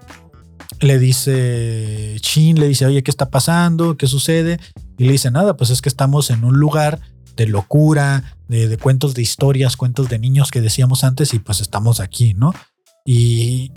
le 0.80 0.98
dice 0.98 2.16
Chin, 2.20 2.60
le 2.60 2.68
dice, 2.68 2.86
oye, 2.86 3.02
¿qué 3.02 3.10
está 3.10 3.30
pasando? 3.30 3.96
¿Qué 3.96 4.06
sucede? 4.06 4.60
Y 4.96 5.04
le 5.04 5.12
dice, 5.12 5.30
nada, 5.30 5.56
pues 5.56 5.70
es 5.70 5.82
que 5.82 5.88
estamos 5.88 6.30
en 6.30 6.44
un 6.44 6.58
lugar 6.58 7.00
de 7.36 7.46
locura, 7.46 8.36
de, 8.48 8.76
cuentos 8.78 9.14
de 9.14 9.22
historias, 9.22 9.76
cuentos 9.76 10.08
de 10.08 10.18
niños 10.18 10.50
que 10.50 10.60
decíamos 10.60 11.04
antes 11.04 11.34
y 11.34 11.38
pues 11.38 11.60
estamos 11.60 12.00
aquí, 12.00 12.34
¿no? 12.34 12.52
Y, 13.04 13.72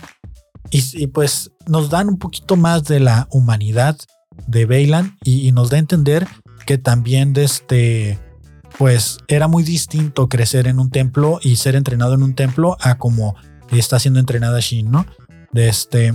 y, 0.70 1.06
pues 1.08 1.52
nos 1.66 1.88
dan 1.90 2.08
un 2.08 2.18
poquito 2.18 2.56
más 2.56 2.84
de 2.84 3.00
la 3.00 3.28
humanidad 3.30 3.96
de 4.46 4.66
Bailan 4.66 5.16
y, 5.24 5.46
y, 5.46 5.52
nos 5.52 5.70
da 5.70 5.76
a 5.76 5.80
entender 5.80 6.26
que 6.66 6.76
también 6.78 7.32
de 7.32 7.44
este, 7.44 8.18
pues 8.78 9.18
era 9.28 9.48
muy 9.48 9.62
distinto 9.62 10.28
crecer 10.28 10.66
en 10.66 10.78
un 10.78 10.90
templo 10.90 11.38
y 11.42 11.56
ser 11.56 11.76
entrenado 11.76 12.14
en 12.14 12.22
un 12.22 12.34
templo 12.34 12.76
a 12.80 12.98
como 12.98 13.34
está 13.70 13.98
siendo 13.98 14.20
entrenada 14.20 14.60
Shin, 14.60 14.90
¿no? 14.90 15.06
De 15.52 15.68
este, 15.68 16.14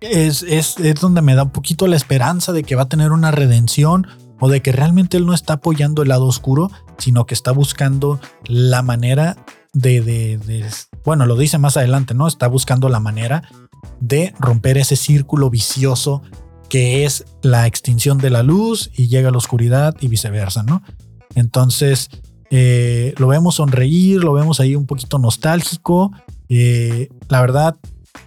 es, 0.00 0.42
es, 0.42 0.76
donde 1.00 1.22
me 1.22 1.34
da 1.34 1.44
un 1.44 1.50
poquito 1.50 1.86
la 1.86 1.96
esperanza 1.96 2.52
de 2.52 2.62
que 2.62 2.76
va 2.76 2.82
a 2.82 2.88
tener 2.88 3.12
una 3.12 3.30
redención 3.30 4.06
o 4.40 4.48
de 4.48 4.62
que 4.62 4.72
realmente 4.72 5.16
él 5.16 5.26
no 5.26 5.34
está 5.34 5.54
apoyando 5.54 6.02
el 6.02 6.08
lado 6.08 6.26
oscuro, 6.26 6.70
sino 6.98 7.26
que 7.26 7.34
está 7.34 7.50
buscando 7.50 8.20
la 8.46 8.82
manera 8.82 9.36
de, 9.72 10.00
de, 10.00 10.64
bueno, 11.04 11.26
lo 11.26 11.36
dice 11.36 11.58
más 11.58 11.76
adelante, 11.76 12.14
¿no? 12.14 12.28
Está 12.28 12.46
buscando 12.46 12.88
la 12.88 13.00
manera 13.00 13.42
de 14.00 14.34
romper 14.38 14.78
ese 14.78 14.96
círculo 14.96 15.50
vicioso 15.50 16.22
que 16.68 17.04
es 17.04 17.24
la 17.42 17.66
extinción 17.66 18.18
de 18.18 18.30
la 18.30 18.42
luz 18.42 18.90
y 18.94 19.08
llega 19.08 19.30
la 19.30 19.38
oscuridad 19.38 19.94
y 20.00 20.08
viceversa, 20.08 20.62
¿no? 20.62 20.82
Entonces, 21.34 22.10
eh, 22.50 23.14
lo 23.18 23.28
vemos 23.28 23.56
sonreír, 23.56 24.22
lo 24.22 24.32
vemos 24.32 24.60
ahí 24.60 24.74
un 24.74 24.86
poquito 24.86 25.18
nostálgico. 25.18 26.12
Eh, 26.48 27.08
la 27.28 27.40
verdad, 27.40 27.76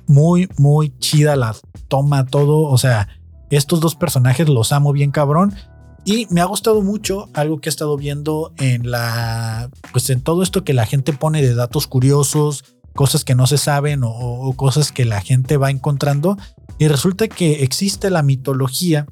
muy, 0.07 0.49
muy 0.57 0.97
chida 0.99 1.35
la 1.35 1.55
toma, 1.87 2.25
todo. 2.25 2.63
O 2.63 2.77
sea, 2.77 3.07
estos 3.49 3.79
dos 3.79 3.95
personajes 3.95 4.49
los 4.49 4.71
amo 4.71 4.91
bien 4.91 5.11
cabrón. 5.11 5.53
Y 6.03 6.25
me 6.31 6.41
ha 6.41 6.45
gustado 6.45 6.81
mucho 6.81 7.29
algo 7.33 7.61
que 7.61 7.69
he 7.69 7.71
estado 7.71 7.95
viendo 7.95 8.53
en 8.57 8.89
la, 8.89 9.69
pues 9.91 10.09
en 10.09 10.21
todo 10.21 10.41
esto 10.41 10.63
que 10.63 10.73
la 10.73 10.87
gente 10.87 11.13
pone 11.13 11.43
de 11.43 11.53
datos 11.53 11.85
curiosos, 11.85 12.63
cosas 12.95 13.23
que 13.23 13.35
no 13.35 13.45
se 13.45 13.59
saben 13.59 14.01
o, 14.03 14.53
cosas 14.55 14.91
que 14.91 15.05
la 15.05 15.21
gente 15.21 15.57
va 15.57 15.69
encontrando. 15.69 16.37
Y 16.81 16.87
resulta 16.87 17.27
que 17.27 17.61
existe 17.61 18.09
la 18.09 18.23
mitología 18.23 19.05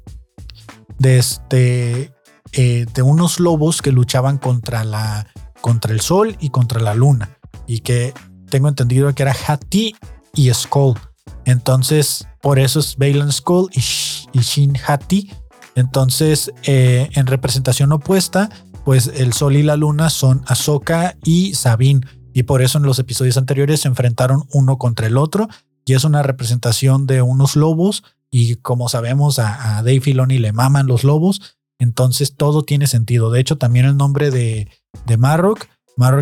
de 0.98 1.18
este, 1.20 2.12
eh, 2.50 2.86
de 2.92 3.02
unos 3.02 3.38
lobos 3.38 3.80
que 3.80 3.92
luchaban 3.92 4.38
contra 4.38 4.82
la, 4.82 5.28
contra 5.60 5.92
el 5.92 6.00
sol 6.00 6.36
y 6.40 6.50
contra 6.50 6.80
la 6.80 6.94
luna. 6.94 7.38
Y 7.68 7.78
que 7.78 8.12
tengo 8.48 8.66
entendido 8.66 9.14
que 9.14 9.22
era 9.22 9.36
Hati 9.46 9.94
y 10.34 10.52
Skull. 10.52 10.98
Entonces, 11.44 12.26
por 12.42 12.58
eso 12.58 12.80
es 12.80 12.96
Bailan 12.96 13.30
Skull 13.30 13.70
y, 13.72 14.40
Shin 14.40 14.76
Hati. 14.84 15.32
Entonces, 15.76 16.50
eh, 16.64 17.08
en 17.12 17.28
representación 17.28 17.92
opuesta, 17.92 18.50
pues 18.84 19.12
el 19.14 19.32
Sol 19.32 19.54
y 19.54 19.62
la 19.62 19.76
Luna 19.76 20.10
son 20.10 20.42
Ahsoka 20.48 21.14
y 21.22 21.54
Sabine. 21.54 22.04
Y 22.32 22.42
por 22.42 22.62
eso 22.62 22.78
en 22.78 22.84
los 22.84 22.98
episodios 22.98 23.36
anteriores 23.36 23.82
se 23.82 23.88
enfrentaron 23.88 24.42
uno 24.50 24.76
contra 24.76 25.06
el 25.06 25.16
otro. 25.16 25.48
Y 25.90 25.94
es 25.94 26.04
una 26.04 26.22
representación 26.22 27.08
de 27.08 27.20
unos 27.20 27.56
lobos. 27.56 28.04
Y 28.30 28.54
como 28.54 28.88
sabemos, 28.88 29.40
a, 29.40 29.82
Dave 29.82 30.00
Filoni 30.00 30.38
le 30.38 30.52
maman 30.52 30.86
los 30.86 31.02
lobos. 31.02 31.56
Entonces 31.80 32.36
todo 32.36 32.62
tiene 32.62 32.86
sentido. 32.86 33.32
De 33.32 33.40
hecho, 33.40 33.58
también 33.58 33.86
el 33.86 33.96
nombre 33.96 34.30
de, 34.30 34.68
de 35.06 35.16
Marrock. 35.16 35.66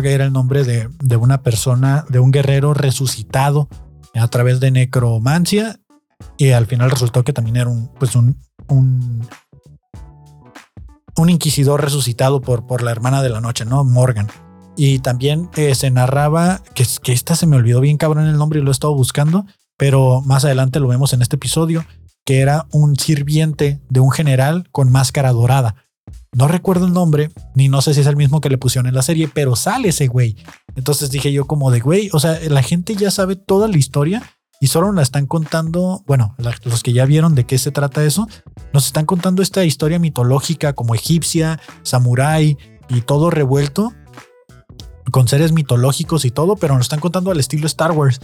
Era 0.03 0.25
el 0.25 0.33
nombre 0.33 0.63
de, 0.63 0.89
de 1.03 1.15
una 1.17 1.43
persona, 1.43 2.03
de 2.09 2.17
un 2.17 2.31
guerrero 2.31 2.73
resucitado 2.73 3.69
a 4.15 4.27
través 4.27 4.59
de 4.59 4.71
necromancia 4.71 5.79
y 6.35 6.49
al 6.49 6.65
final 6.65 6.89
resultó 6.89 7.23
que 7.23 7.31
también 7.31 7.57
era 7.57 7.69
un, 7.69 7.89
pues 7.99 8.15
un, 8.15 8.39
un, 8.67 9.29
inquisidor 11.29 11.81
resucitado 11.81 12.41
por, 12.41 12.65
por 12.65 12.81
la 12.81 12.89
hermana 12.89 13.21
de 13.21 13.29
la 13.29 13.39
noche, 13.39 13.65
¿no? 13.65 13.83
Morgan. 13.83 14.29
Y 14.75 14.99
también 14.99 15.49
eh, 15.55 15.75
se 15.75 15.91
narraba, 15.91 16.61
que, 16.73 16.85
que 17.03 17.11
esta 17.11 17.35
se 17.35 17.45
me 17.45 17.57
olvidó 17.57 17.81
bien 17.81 17.97
cabrón 17.97 18.25
el 18.25 18.37
nombre 18.37 18.59
y 18.59 18.63
lo 18.63 18.71
he 18.71 18.71
estado 18.71 18.95
buscando, 18.95 19.45
pero 19.79 20.21
más 20.21 20.43
adelante 20.43 20.81
lo 20.81 20.89
vemos 20.89 21.13
en 21.13 21.21
este 21.21 21.37
episodio, 21.37 21.85
que 22.25 22.41
era 22.41 22.67
un 22.73 22.97
sirviente 22.97 23.79
de 23.89 24.01
un 24.01 24.11
general 24.11 24.67
con 24.71 24.91
máscara 24.91 25.31
dorada. 25.31 25.75
No 26.33 26.49
recuerdo 26.49 26.85
el 26.85 26.91
nombre, 26.91 27.31
ni 27.55 27.69
no 27.69 27.81
sé 27.81 27.93
si 27.93 28.01
es 28.01 28.07
el 28.07 28.17
mismo 28.17 28.41
que 28.41 28.49
le 28.49 28.57
pusieron 28.57 28.87
en 28.87 28.93
la 28.93 29.01
serie, 29.01 29.29
pero 29.33 29.55
sale 29.55 29.87
ese 29.87 30.07
güey. 30.07 30.35
Entonces 30.75 31.11
dije 31.11 31.31
yo 31.31 31.47
como 31.47 31.71
de 31.71 31.79
güey, 31.79 32.09
o 32.11 32.19
sea, 32.19 32.37
la 32.49 32.61
gente 32.61 32.93
ya 32.93 33.09
sabe 33.09 33.37
toda 33.37 33.69
la 33.69 33.77
historia 33.77 34.21
y 34.59 34.67
solo 34.67 34.91
la 34.91 35.01
están 35.01 35.27
contando, 35.27 36.03
bueno, 36.05 36.35
los 36.65 36.83
que 36.83 36.91
ya 36.91 37.05
vieron 37.05 37.33
de 37.33 37.45
qué 37.45 37.57
se 37.57 37.71
trata 37.71 38.03
eso, 38.03 38.27
nos 38.73 38.85
están 38.85 39.05
contando 39.05 39.41
esta 39.41 39.63
historia 39.63 39.97
mitológica 39.97 40.73
como 40.73 40.93
egipcia, 40.93 41.61
samurái 41.83 42.57
y 42.89 43.01
todo 43.01 43.29
revuelto 43.29 43.93
con 45.11 45.27
seres 45.27 45.51
mitológicos 45.51 46.25
y 46.25 46.31
todo, 46.31 46.55
pero 46.55 46.75
nos 46.75 46.85
están 46.85 46.99
contando 46.99 47.31
al 47.31 47.39
estilo 47.39 47.67
Star 47.67 47.91
Wars. 47.91 48.19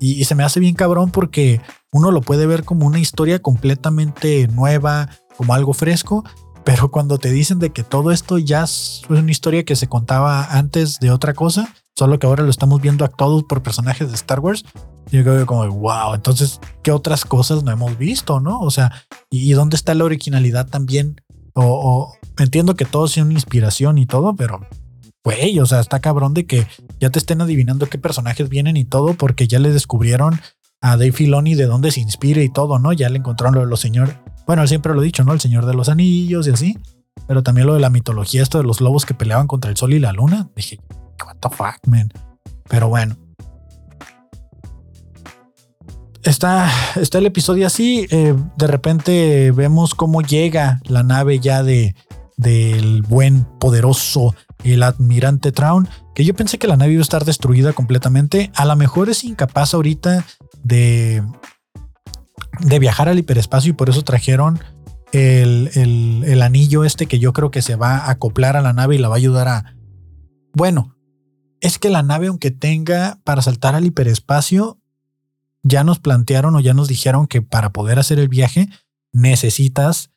y, 0.00 0.24
se 0.24 0.34
me 0.34 0.44
hace 0.44 0.60
bien 0.60 0.74
cabrón 0.74 1.10
porque 1.10 1.60
uno 1.92 2.10
lo 2.10 2.20
puede 2.20 2.46
ver 2.46 2.64
como 2.64 2.86
una 2.86 2.98
historia 2.98 3.40
completamente 3.40 4.46
nueva, 4.48 5.08
como 5.36 5.54
algo 5.54 5.72
fresco, 5.72 6.24
pero 6.64 6.90
cuando 6.90 7.18
te 7.18 7.30
dicen 7.30 7.58
de 7.58 7.70
que 7.70 7.82
todo 7.82 8.12
esto 8.12 8.38
ya 8.38 8.64
es 8.64 9.02
una 9.08 9.30
historia 9.30 9.64
que 9.64 9.76
se 9.76 9.88
contaba 9.88 10.44
antes 10.44 11.00
de 11.00 11.10
otra 11.10 11.32
cosa, 11.32 11.74
solo 11.96 12.18
que 12.18 12.26
ahora 12.26 12.44
lo 12.44 12.50
estamos 12.50 12.80
viendo 12.80 13.04
actuado 13.04 13.46
por 13.46 13.62
personajes 13.62 14.08
de 14.08 14.14
Star 14.14 14.40
Wars, 14.40 14.64
yo 15.10 15.22
creo 15.22 15.38
que 15.38 15.46
como, 15.46 15.66
wow, 15.66 16.14
entonces, 16.14 16.60
¿qué 16.82 16.92
otras 16.92 17.24
cosas 17.24 17.64
no 17.64 17.72
hemos 17.72 17.96
visto, 17.96 18.40
no? 18.40 18.60
O 18.60 18.70
sea, 18.70 18.92
¿y, 19.30 19.50
dónde 19.52 19.76
está 19.76 19.94
la 19.94 20.04
originalidad 20.04 20.68
también? 20.68 21.22
O, 21.54 22.14
entiendo 22.38 22.76
que 22.76 22.84
todo 22.84 23.06
es 23.06 23.16
una 23.16 23.32
inspiración 23.32 23.98
y 23.98 24.06
todo, 24.06 24.36
pero, 24.36 24.60
güey, 25.28 25.58
o 25.60 25.66
sea, 25.66 25.80
está 25.80 26.00
cabrón 26.00 26.32
de 26.32 26.46
que 26.46 26.66
ya 27.00 27.10
te 27.10 27.18
estén 27.18 27.40
adivinando 27.40 27.86
qué 27.86 27.98
personajes 27.98 28.48
vienen 28.48 28.76
y 28.76 28.84
todo, 28.84 29.14
porque 29.14 29.46
ya 29.46 29.58
le 29.58 29.70
descubrieron 29.70 30.40
a 30.80 30.96
Dave 30.96 31.12
Filoni 31.12 31.54
de 31.54 31.66
dónde 31.66 31.90
se 31.90 32.00
inspira 32.00 32.42
y 32.42 32.48
todo, 32.48 32.78
¿no? 32.78 32.92
Ya 32.92 33.08
le 33.08 33.18
encontraron 33.18 33.54
lo 33.54 33.60
de 33.60 33.66
los 33.66 33.80
señores 33.80 34.14
bueno, 34.48 34.66
siempre 34.66 34.94
lo 34.94 35.02
he 35.02 35.04
dicho, 35.04 35.24
¿no? 35.24 35.34
El 35.34 35.40
Señor 35.40 35.66
de 35.66 35.74
los 35.74 35.90
Anillos 35.90 36.48
y 36.48 36.50
así. 36.50 36.78
Pero 37.26 37.42
también 37.42 37.66
lo 37.66 37.74
de 37.74 37.80
la 37.80 37.90
mitología, 37.90 38.42
esto 38.42 38.56
de 38.56 38.64
los 38.64 38.80
lobos 38.80 39.04
que 39.04 39.12
peleaban 39.12 39.46
contra 39.46 39.70
el 39.70 39.76
sol 39.76 39.92
y 39.92 39.98
la 39.98 40.14
luna. 40.14 40.48
Dije, 40.56 40.80
what 41.22 41.36
the 41.38 41.50
fuck, 41.50 41.86
man. 41.86 42.10
Pero 42.66 42.88
bueno. 42.88 43.14
está, 46.22 46.72
está 46.96 47.18
el 47.18 47.26
episodio 47.26 47.66
así. 47.66 48.06
eh, 48.10 48.34
de 48.56 48.66
repente 48.66 49.50
vemos 49.50 49.94
cómo 49.94 50.22
llega 50.22 50.80
la 50.84 51.02
nave 51.02 51.40
ya 51.40 51.62
de 51.62 51.94
del 52.38 53.02
buen, 53.02 53.44
poderoso, 53.58 54.34
el 54.64 54.82
admirante 54.82 55.52
Traun. 55.52 55.88
Que 56.14 56.24
yo 56.24 56.34
pensé 56.34 56.58
que 56.58 56.66
la 56.66 56.76
nave 56.76 56.92
iba 56.92 57.00
a 57.00 57.02
estar 57.02 57.24
destruida 57.24 57.72
completamente. 57.72 58.50
A 58.54 58.64
lo 58.64 58.76
mejor 58.76 59.08
es 59.10 59.24
incapaz 59.24 59.74
ahorita 59.74 60.24
de, 60.62 61.22
de 62.60 62.78
viajar 62.78 63.08
al 63.08 63.18
hiperespacio 63.18 63.70
y 63.70 63.74
por 63.74 63.88
eso 63.88 64.02
trajeron 64.02 64.60
el, 65.12 65.70
el, 65.74 66.24
el 66.26 66.42
anillo 66.42 66.84
este 66.84 67.06
que 67.06 67.18
yo 67.18 67.32
creo 67.32 67.50
que 67.50 67.62
se 67.62 67.76
va 67.76 67.98
a 67.98 68.10
acoplar 68.10 68.56
a 68.56 68.62
la 68.62 68.72
nave 68.72 68.96
y 68.96 68.98
la 68.98 69.08
va 69.08 69.14
a 69.14 69.18
ayudar 69.18 69.48
a... 69.48 69.76
Bueno, 70.54 70.96
es 71.60 71.78
que 71.78 71.90
la 71.90 72.02
nave, 72.02 72.28
aunque 72.28 72.50
tenga 72.50 73.18
para 73.24 73.42
saltar 73.42 73.74
al 73.74 73.86
hiperespacio, 73.86 74.78
ya 75.62 75.84
nos 75.84 75.98
plantearon 75.98 76.54
o 76.56 76.60
ya 76.60 76.74
nos 76.74 76.88
dijeron 76.88 77.26
que 77.26 77.42
para 77.42 77.72
poder 77.72 77.98
hacer 77.98 78.18
el 78.18 78.28
viaje 78.28 78.68
necesitas 79.12 80.10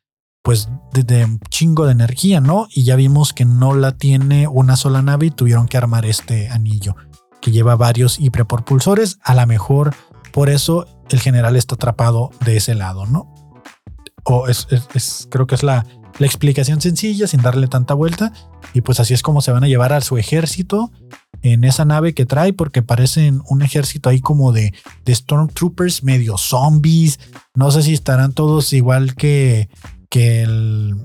pues 0.44 0.70
de, 0.94 1.26
un 1.26 1.39
chingo 1.50 1.86
de 1.86 1.92
energía, 1.92 2.42
¿no? 2.42 2.68
Y 2.74 2.84
ya 2.84 2.96
vimos 2.96 3.34
que 3.34 3.46
no 3.46 3.74
la 3.76 3.92
tiene 3.98 4.48
una 4.48 4.76
sola 4.76 5.02
nave 5.02 5.28
y 5.28 5.32
tuvieron 5.32 5.68
que 5.68 5.78
armar 5.78 6.06
este 6.06 6.50
anillo 6.50 6.96
que 7.42 7.52
lleva 7.52 7.76
varios 7.76 8.20
hiperpropulsores. 8.20 9.18
A 9.24 9.36
lo 9.36 9.46
mejor 9.48 9.94
por 10.32 10.50
eso 10.50 10.86
el 11.10 11.20
general 11.20 11.56
está 11.56 11.76
atrapado 11.76 12.32
de 12.46 12.58
ese 12.58 12.76
lado, 12.76 13.06
¿no? 13.06 13.34
O 14.24 14.48
es- 14.48 14.68
es- 14.94 15.28
creo 15.30 15.48
que 15.48 15.56
es 15.56 15.64
la, 15.64 15.86
la 16.20 16.26
explicación 16.26 16.82
sencilla 16.82 17.28
sin 17.28 17.42
darle 17.42 17.68
tanta 17.68 17.94
vuelta. 17.94 18.32
Y 18.74 18.82
pues 18.82 19.00
así 19.00 19.14
es 19.14 19.22
como 19.22 19.42
se 19.42 19.52
van 19.52 19.64
a 19.64 19.68
llevar 19.68 19.92
a 19.94 20.02
su 20.02 20.18
ejército 20.18 20.92
en 21.42 21.64
esa 21.64 21.86
nave 21.86 22.14
que 22.14 22.26
trae, 22.28 22.54
porque 22.54 22.82
parecen 22.84 23.42
un 23.50 23.64
ejército 23.64 24.10
ahí 24.10 24.22
como 24.22 24.52
de, 24.52 24.74
de 25.06 25.16
Stormtroopers, 25.16 26.04
medio 26.04 26.38
zombies. 26.38 27.20
No 27.56 27.72
sé 27.72 27.82
si 27.82 27.94
estarán 27.94 28.32
todos 28.34 28.72
igual 28.74 29.16
que, 29.16 29.68
que 30.12 30.43
el 30.43 31.03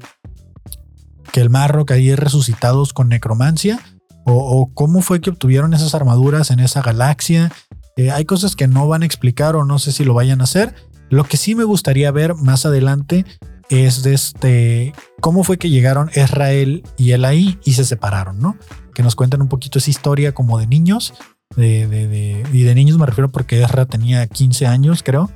que 1.33 1.41
el 1.41 1.49
Marrock 1.51 1.91
ahí 1.93 2.15
resucitados 2.15 2.93
con 2.93 3.09
necromancia. 3.09 3.81
O, 4.29 4.71
cómo 4.75 5.03
fue 5.03 5.21
que 5.21 5.31
obtuvieron 5.31 5.73
esas 5.73 5.95
armaduras 5.95 6.51
en 6.51 6.59
esa 6.59 6.83
galaxia. 6.83 7.53
Eh, 7.97 8.11
hay 8.11 8.25
cosas 8.25 8.57
que 8.57 8.67
no 8.67 8.89
van 8.89 9.03
a 9.03 9.07
explicar 9.07 9.55
o 9.55 9.65
no 9.65 9.79
sé 9.79 9.93
si 9.93 10.05
lo 10.05 10.15
vayan 10.15 10.41
a 10.41 10.45
hacer. 10.45 10.75
Lo 11.11 11.23
que 11.25 11.37
sí 11.37 11.55
me 11.55 11.63
gustaría 11.63 12.11
ver 12.11 12.35
más 12.35 12.67
adelante 12.67 13.25
es 13.69 14.03
de 14.03 14.15
este 14.15 14.93
cómo 15.21 15.45
fue 15.45 15.59
que 15.59 15.71
llegaron 15.71 16.11
Israel 16.17 16.83
y 16.97 17.13
él 17.13 17.25
ahí 17.25 17.59
y 17.65 17.75
se 17.75 17.85
separaron, 17.85 18.41
¿no? 18.41 18.57
Que 18.95 19.05
nos 19.05 19.15
cuentan 19.15 19.43
un 19.43 19.49
poquito 19.49 19.79
esa 19.79 19.91
historia 19.91 20.33
como 20.35 20.59
de 20.59 20.67
niños. 20.67 21.15
De- 21.55 21.87
de- 21.87 22.45
y 22.53 22.63
de 22.63 22.75
niños 22.75 22.99
me 22.99 23.07
refiero 23.07 23.31
porque 23.31 23.63
Ezra 23.63 23.87
tenía 23.87 24.27
15 24.27 24.67
años, 24.67 25.05
creo. 25.05 25.31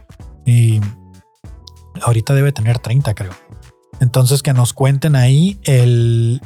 Y 0.45 0.81
ahorita 2.03 2.35
debe 2.35 2.51
tener 2.51 2.81
30, 2.81 3.15
creo. 3.15 3.33
Entonces 4.01 4.43
que 4.43 4.53
nos 4.53 4.73
cuenten 4.73 5.15
ahí 5.15 5.59
el, 5.65 6.41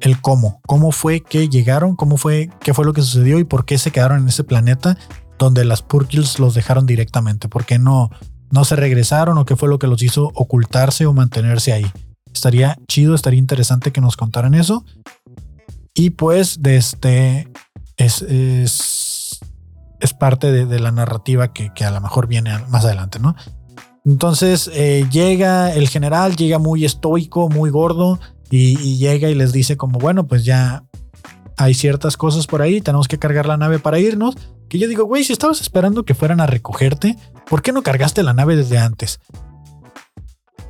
el 0.00 0.20
cómo. 0.20 0.60
Cómo 0.66 0.92
fue 0.92 1.20
que 1.20 1.48
llegaron, 1.48 1.96
cómo 1.96 2.16
fue, 2.16 2.50
qué 2.60 2.74
fue 2.74 2.84
lo 2.84 2.92
que 2.92 3.02
sucedió 3.02 3.38
y 3.38 3.44
por 3.44 3.64
qué 3.64 3.78
se 3.78 3.90
quedaron 3.90 4.22
en 4.22 4.28
ese 4.28 4.44
planeta 4.44 4.96
donde 5.38 5.64
las 5.64 5.82
Purkils 5.82 6.38
los 6.38 6.54
dejaron 6.54 6.86
directamente. 6.86 7.48
¿Por 7.48 7.64
qué 7.64 7.78
no, 7.78 8.10
no 8.50 8.64
se 8.64 8.76
regresaron 8.76 9.38
o 9.38 9.44
qué 9.44 9.56
fue 9.56 9.68
lo 9.68 9.78
que 9.78 9.86
los 9.86 10.02
hizo 10.02 10.30
ocultarse 10.34 11.06
o 11.06 11.12
mantenerse 11.12 11.72
ahí? 11.72 11.90
Estaría 12.32 12.76
chido, 12.86 13.14
estaría 13.14 13.38
interesante 13.38 13.92
que 13.92 14.00
nos 14.00 14.16
contaran 14.16 14.54
eso. 14.54 14.84
Y 15.94 16.10
pues 16.10 16.62
de 16.62 16.76
este 16.76 17.48
es, 17.96 18.22
es, 18.22 19.40
es 20.00 20.14
parte 20.14 20.52
de, 20.52 20.66
de 20.66 20.78
la 20.78 20.92
narrativa 20.92 21.52
que, 21.52 21.72
que 21.74 21.84
a 21.84 21.90
lo 21.90 22.00
mejor 22.00 22.26
viene 22.28 22.56
más 22.68 22.84
adelante, 22.84 23.18
¿no? 23.18 23.34
Entonces 24.08 24.70
eh, 24.72 25.06
llega 25.10 25.70
el 25.74 25.86
general, 25.86 26.34
llega 26.34 26.58
muy 26.58 26.86
estoico, 26.86 27.50
muy 27.50 27.68
gordo, 27.68 28.18
y, 28.50 28.96
llega 28.96 29.28
y 29.28 29.34
les 29.34 29.52
dice 29.52 29.76
como, 29.76 29.98
bueno, 29.98 30.26
pues 30.26 30.46
ya 30.46 30.84
hay 31.58 31.74
ciertas 31.74 32.16
cosas 32.16 32.46
por 32.46 32.62
ahí, 32.62 32.80
tenemos 32.80 33.06
que 33.06 33.18
cargar 33.18 33.44
la 33.44 33.58
nave 33.58 33.78
para 33.78 33.98
irnos. 33.98 34.34
Que 34.70 34.78
yo 34.78 34.88
digo, 34.88 35.04
güey, 35.04 35.24
si 35.24 35.34
estabas 35.34 35.60
esperando 35.60 36.06
que 36.06 36.14
fueran 36.14 36.40
a 36.40 36.46
recogerte, 36.46 37.18
¿por 37.50 37.60
qué 37.60 37.70
no 37.70 37.82
cargaste 37.82 38.22
la 38.22 38.32
nave 38.32 38.56
desde 38.56 38.78
antes? 38.78 39.20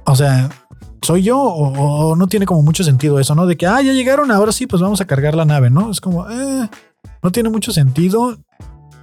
O 0.04 0.16
sea, 0.16 0.50
¿soy 1.02 1.22
yo 1.22 1.40
o, 1.40 2.08
o 2.08 2.16
no 2.16 2.26
tiene 2.26 2.44
como 2.44 2.62
mucho 2.62 2.82
sentido 2.82 3.20
eso, 3.20 3.36
no? 3.36 3.46
De 3.46 3.56
que, 3.56 3.68
ah, 3.68 3.80
ya 3.80 3.92
llegaron, 3.92 4.32
ahora 4.32 4.50
sí, 4.50 4.66
pues 4.66 4.82
vamos 4.82 5.00
a 5.00 5.06
cargar 5.06 5.36
la 5.36 5.44
nave, 5.44 5.70
¿no? 5.70 5.92
Es 5.92 6.00
como, 6.00 6.28
eh, 6.28 6.68
no 7.22 7.30
tiene 7.30 7.50
mucho 7.50 7.70
sentido. 7.70 8.36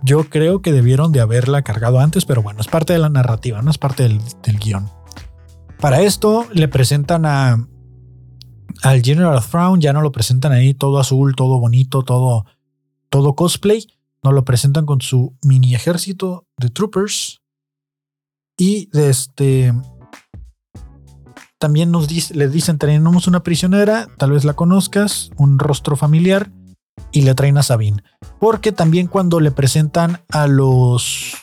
Yo 0.06 0.30
creo 0.30 0.62
que 0.62 0.72
debieron 0.72 1.12
de 1.12 1.20
haberla 1.20 1.64
cargado 1.64 2.00
antes, 2.00 2.26
pero 2.26 2.44
bueno, 2.44 2.62
es 2.62 2.68
parte 2.68 2.94
de 2.94 3.00
la 3.00 3.10
narrativa, 3.10 3.64
no 3.64 3.72
es 3.72 3.80
parte 3.80 4.04
del, 4.04 4.60
guion. 4.60 4.88
Para 5.80 6.02
esto 6.02 6.46
le 6.54 6.68
presentan 6.68 7.26
a 7.26 7.68
al 8.84 9.02
General 9.02 9.42
Thrawn, 9.44 9.82
ya 9.82 9.94
no 9.94 10.02
lo 10.02 10.12
presentan 10.12 10.52
ahí 10.52 10.76
todo 10.76 11.00
azul, 11.00 11.36
todo 11.36 11.60
bonito, 11.60 12.04
todo, 12.04 12.46
todo 13.10 13.36
cosplay. 13.36 13.88
Nos 14.22 14.34
lo 14.34 14.46
presentan 14.46 14.86
con 14.86 15.02
su 15.02 15.36
mini 15.44 15.74
ejército 15.74 16.46
de 16.58 16.70
troopers. 16.70 17.42
Y 18.58 18.90
de 18.92 19.10
este. 19.10 19.74
También 21.58 21.90
nos 21.90 22.08
dice, 22.08 22.36
le 22.36 22.48
dicen: 22.48 22.78
tenemos 22.78 23.28
una 23.28 23.42
prisionera, 23.42 24.08
tal 24.18 24.32
vez 24.32 24.46
la 24.46 24.54
conozcas, 24.54 25.32
un 25.38 25.58
rostro 25.58 25.96
familiar. 25.96 26.52
Y 27.12 27.22
le 27.22 27.36
traen 27.36 27.58
a 27.58 27.64
Sabine. 27.64 28.04
Porque 28.40 28.72
también 28.72 29.08
cuando 29.08 29.40
le 29.40 29.52
presentan 29.52 30.22
a 30.30 30.48
los 30.48 31.36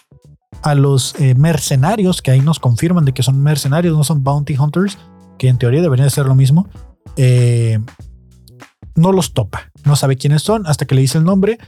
a 0.62 0.74
los 0.74 1.14
eh, 1.18 1.34
mercenarios, 1.34 2.22
que 2.22 2.30
ahí 2.30 2.40
nos 2.40 2.60
confirman 2.60 3.04
de 3.04 3.12
que 3.12 3.22
son 3.22 3.42
mercenarios, 3.42 3.96
no 3.96 4.04
son 4.04 4.22
bounty 4.22 4.56
hunters, 4.56 4.96
que 5.38 5.48
en 5.48 5.58
teoría 5.58 5.82
deberían 5.82 6.06
de 6.06 6.10
ser 6.10 6.26
lo 6.26 6.34
mismo, 6.34 6.68
eh, 7.16 7.80
no 8.94 9.12
los 9.12 9.34
topa, 9.34 9.72
no 9.84 9.96
sabe 9.96 10.16
quiénes 10.16 10.42
son 10.42 10.66
hasta 10.66 10.86
que 10.86 10.94
le 10.94 11.00
dice 11.00 11.18
el 11.18 11.24
nombre. 11.24 11.58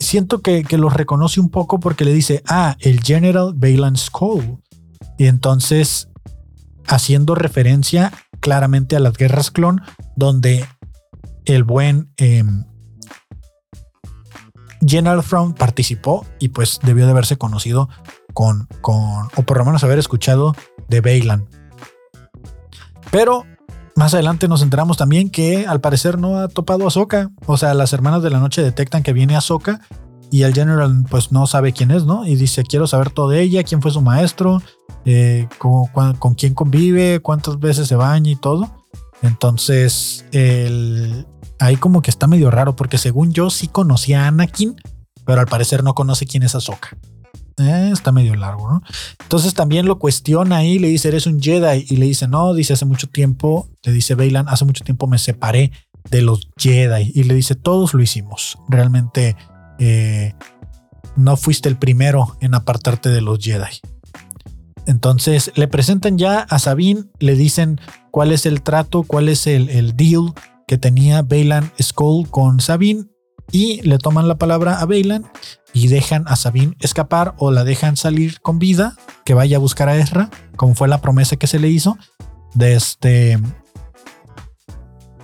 Siento 0.00 0.40
que, 0.40 0.62
que 0.64 0.78
los 0.78 0.94
reconoce 0.94 1.40
un 1.40 1.50
poco 1.50 1.80
porque 1.80 2.04
le 2.04 2.14
dice, 2.14 2.42
ah, 2.46 2.76
el 2.80 3.02
General 3.02 3.52
Baylan 3.54 3.96
Skull. 3.96 4.60
Y 5.18 5.26
entonces, 5.26 6.08
haciendo 6.86 7.34
referencia 7.34 8.12
claramente 8.40 8.96
a 8.96 9.00
las 9.00 9.14
guerras 9.14 9.50
clon, 9.50 9.82
donde 10.16 10.64
el 11.48 11.64
buen 11.64 12.12
eh, 12.18 12.44
General 14.86 15.22
Thrawn 15.24 15.54
participó 15.54 16.24
y 16.38 16.50
pues 16.50 16.78
debió 16.82 17.06
de 17.06 17.10
haberse 17.10 17.36
conocido 17.36 17.88
con, 18.34 18.68
con, 18.80 19.28
o 19.34 19.42
por 19.44 19.58
lo 19.58 19.64
menos 19.64 19.82
haber 19.82 19.98
escuchado 19.98 20.54
de 20.88 21.00
Baylan. 21.00 21.48
Pero 23.10 23.44
más 23.96 24.14
adelante 24.14 24.46
nos 24.46 24.62
enteramos 24.62 24.96
también 24.96 25.30
que 25.30 25.66
al 25.66 25.80
parecer 25.80 26.18
no 26.18 26.38
ha 26.38 26.48
topado 26.48 26.84
a 26.84 26.88
Ahsoka. 26.88 27.30
O 27.46 27.56
sea, 27.56 27.74
las 27.74 27.92
hermanas 27.92 28.22
de 28.22 28.30
la 28.30 28.38
noche 28.38 28.62
detectan 28.62 29.02
que 29.02 29.12
viene 29.12 29.36
Ahsoka 29.36 29.80
y 30.30 30.42
el 30.42 30.54
general 30.54 31.04
pues 31.10 31.32
no 31.32 31.46
sabe 31.46 31.72
quién 31.72 31.90
es, 31.90 32.04
¿no? 32.04 32.26
Y 32.26 32.36
dice, 32.36 32.62
quiero 32.62 32.86
saber 32.86 33.10
todo 33.10 33.30
de 33.30 33.40
ella, 33.40 33.64
quién 33.64 33.82
fue 33.82 33.90
su 33.90 34.02
maestro, 34.02 34.62
eh, 35.04 35.48
con, 35.58 35.86
con, 36.16 36.34
quién 36.34 36.54
convive, 36.54 37.20
cuántas 37.20 37.58
veces 37.58 37.88
se 37.88 37.96
baña 37.96 38.30
y 38.30 38.36
todo. 38.36 38.70
Entonces, 39.22 40.26
el, 40.32 41.26
ahí 41.58 41.76
como 41.76 42.02
que 42.02 42.10
está 42.10 42.26
medio 42.26 42.50
raro 42.50 42.76
porque 42.76 42.98
según 42.98 43.32
yo 43.32 43.50
sí 43.50 43.68
conocía 43.68 44.24
a 44.24 44.28
Anakin, 44.28 44.76
pero 45.24 45.40
al 45.40 45.46
parecer 45.46 45.84
no 45.84 45.94
conoce 45.94 46.26
quién 46.26 46.42
es 46.42 46.54
Ahsoka. 46.54 46.96
Eh, 47.58 47.90
está 47.92 48.12
medio 48.12 48.34
largo, 48.36 48.70
¿no? 48.70 48.82
Entonces 49.20 49.52
también 49.52 49.86
lo 49.86 49.98
cuestiona 49.98 50.58
ahí, 50.58 50.78
le 50.78 50.88
dice, 50.88 51.08
eres 51.08 51.26
un 51.26 51.42
Jedi, 51.42 51.86
y 51.88 51.96
le 51.96 52.06
dice, 52.06 52.28
no, 52.28 52.54
dice, 52.54 52.74
hace 52.74 52.84
mucho 52.84 53.08
tiempo, 53.08 53.68
le 53.82 53.92
dice 53.92 54.14
Baylan, 54.14 54.48
hace 54.48 54.64
mucho 54.64 54.84
tiempo 54.84 55.08
me 55.08 55.18
separé 55.18 55.72
de 56.10 56.22
los 56.22 56.48
Jedi, 56.56 57.10
y 57.14 57.24
le 57.24 57.34
dice, 57.34 57.56
todos 57.56 57.94
lo 57.94 58.02
hicimos, 58.02 58.58
realmente 58.68 59.36
eh, 59.80 60.34
no 61.16 61.36
fuiste 61.36 61.68
el 61.68 61.76
primero 61.76 62.36
en 62.40 62.54
apartarte 62.54 63.08
de 63.08 63.20
los 63.22 63.40
Jedi. 63.40 63.80
Entonces 64.86 65.52
le 65.56 65.68
presentan 65.68 66.16
ya 66.16 66.40
a 66.40 66.58
Sabine, 66.58 67.04
le 67.18 67.34
dicen 67.34 67.80
cuál 68.10 68.32
es 68.32 68.46
el 68.46 68.62
trato, 68.62 69.02
cuál 69.02 69.28
es 69.28 69.46
el, 69.46 69.68
el 69.68 69.96
deal 69.96 70.32
que 70.68 70.78
tenía 70.78 71.22
Baylan 71.22 71.72
Skull 71.82 72.28
con 72.30 72.60
Sabine, 72.60 73.06
y 73.50 73.80
le 73.80 73.98
toman 73.98 74.28
la 74.28 74.36
palabra 74.36 74.80
a 74.80 74.84
Baylan 74.84 75.24
y 75.72 75.88
dejan 75.88 76.24
a 76.28 76.36
Sabine 76.36 76.76
escapar 76.80 77.34
o 77.38 77.50
la 77.50 77.64
dejan 77.64 77.96
salir 77.96 78.40
con 78.40 78.58
vida, 78.58 78.94
que 79.24 79.34
vaya 79.34 79.56
a 79.56 79.60
buscar 79.60 79.88
a 79.88 79.96
Ezra, 79.96 80.30
como 80.56 80.74
fue 80.74 80.86
la 80.86 81.00
promesa 81.00 81.36
que 81.36 81.46
se 81.46 81.58
le 81.58 81.68
hizo. 81.68 81.96
De 82.54 82.74
este. 82.74 83.38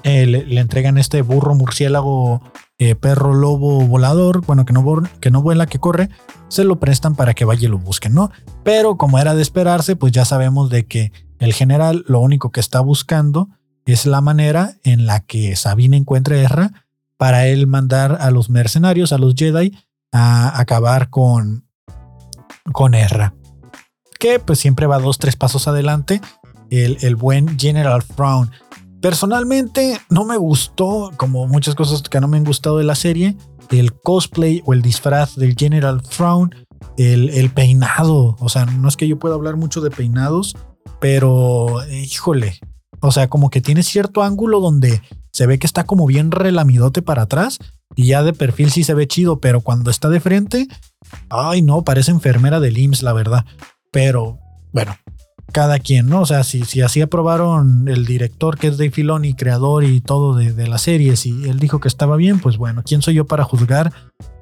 Eh, 0.02 0.26
le, 0.26 0.44
le, 0.46 0.60
entregan 0.60 0.98
este 0.98 1.22
burro 1.22 1.54
murciélago, 1.54 2.42
eh, 2.78 2.94
perro 2.94 3.34
lobo 3.34 3.86
volador, 3.86 4.44
bueno, 4.44 4.64
que 4.64 4.72
no, 4.72 4.84
que 5.20 5.30
no 5.30 5.42
vuela, 5.42 5.66
que 5.66 5.78
corre, 5.78 6.10
se 6.48 6.64
lo 6.64 6.78
prestan 6.78 7.14
para 7.14 7.32
que 7.34 7.46
vaya 7.46 7.66
y 7.66 7.70
lo 7.70 7.78
busquen, 7.78 8.14
¿no? 8.14 8.30
Pero 8.62 8.96
como 8.96 9.18
era 9.18 9.34
de 9.34 9.42
esperarse, 9.42 9.96
pues 9.96 10.12
ya 10.12 10.24
sabemos 10.24 10.68
de 10.68 10.86
que 10.86 11.12
el 11.38 11.54
general 11.54 12.04
lo 12.06 12.20
único 12.20 12.50
que 12.50 12.60
está 12.60 12.80
buscando 12.80 13.48
es 13.86 14.06
la 14.06 14.20
manera 14.20 14.76
en 14.84 15.06
la 15.06 15.20
que 15.20 15.56
Sabine 15.56 15.96
encuentre 15.96 16.40
a 16.40 16.42
Ezra 16.44 16.84
para 17.16 17.46
él 17.46 17.66
mandar 17.66 18.18
a 18.20 18.30
los 18.30 18.50
mercenarios, 18.50 19.12
a 19.12 19.18
los 19.18 19.34
Jedi, 19.34 19.76
a 20.12 20.58
acabar 20.58 21.10
con, 21.10 21.68
con 22.72 22.94
Erra. 22.94 23.34
Que 24.18 24.38
pues 24.38 24.58
siempre 24.58 24.86
va 24.86 24.98
dos, 24.98 25.18
tres 25.18 25.36
pasos 25.36 25.68
adelante. 25.68 26.20
El, 26.70 26.98
el 27.02 27.14
buen 27.14 27.58
General 27.58 28.02
Frown. 28.02 28.50
Personalmente 29.00 30.00
no 30.08 30.24
me 30.24 30.36
gustó, 30.36 31.12
como 31.16 31.46
muchas 31.46 31.74
cosas 31.74 32.02
que 32.02 32.20
no 32.20 32.28
me 32.28 32.38
han 32.38 32.44
gustado 32.44 32.78
de 32.78 32.84
la 32.84 32.94
serie, 32.94 33.36
el 33.70 33.92
cosplay 33.92 34.62
o 34.64 34.72
el 34.72 34.82
disfraz 34.82 35.36
del 35.36 35.54
General 35.56 36.00
Frown, 36.00 36.54
el, 36.96 37.28
el 37.30 37.50
peinado. 37.50 38.36
O 38.40 38.48
sea, 38.48 38.64
no 38.64 38.88
es 38.88 38.96
que 38.96 39.06
yo 39.06 39.18
pueda 39.18 39.34
hablar 39.34 39.56
mucho 39.56 39.82
de 39.82 39.90
peinados, 39.90 40.56
pero 41.00 41.86
híjole. 41.90 42.58
O 43.04 43.12
sea, 43.12 43.28
como 43.28 43.50
que 43.50 43.60
tiene 43.60 43.82
cierto 43.82 44.22
ángulo 44.22 44.60
donde 44.60 45.02
se 45.30 45.46
ve 45.46 45.58
que 45.58 45.66
está 45.66 45.84
como 45.84 46.06
bien 46.06 46.30
relamidote 46.30 47.02
para 47.02 47.22
atrás 47.22 47.58
y 47.94 48.06
ya 48.06 48.22
de 48.22 48.32
perfil 48.32 48.70
sí 48.70 48.82
se 48.82 48.94
ve 48.94 49.06
chido, 49.06 49.40
pero 49.40 49.60
cuando 49.60 49.90
está 49.90 50.08
de 50.08 50.20
frente, 50.20 50.68
ay 51.28 51.60
no, 51.60 51.84
parece 51.84 52.12
enfermera 52.12 52.60
del 52.60 52.78
IMSS, 52.78 53.02
la 53.02 53.12
verdad. 53.12 53.44
Pero 53.92 54.38
bueno, 54.72 54.96
cada 55.54 55.78
quien, 55.78 56.08
¿no? 56.08 56.22
O 56.22 56.26
sea, 56.26 56.42
si, 56.42 56.64
si 56.64 56.82
así 56.82 57.00
aprobaron 57.00 57.86
el 57.86 58.06
director 58.06 58.58
que 58.58 58.66
es 58.66 58.76
Dave 58.76 58.90
Filoni, 58.90 59.34
creador 59.34 59.84
y 59.84 60.00
todo 60.00 60.34
de, 60.34 60.52
de 60.52 60.66
las 60.66 60.82
series, 60.82 61.26
y 61.26 61.48
él 61.48 61.60
dijo 61.60 61.78
que 61.78 61.86
estaba 61.86 62.16
bien, 62.16 62.40
pues 62.40 62.56
bueno, 62.56 62.82
¿quién 62.84 63.02
soy 63.02 63.14
yo 63.14 63.24
para 63.24 63.44
juzgar 63.44 63.92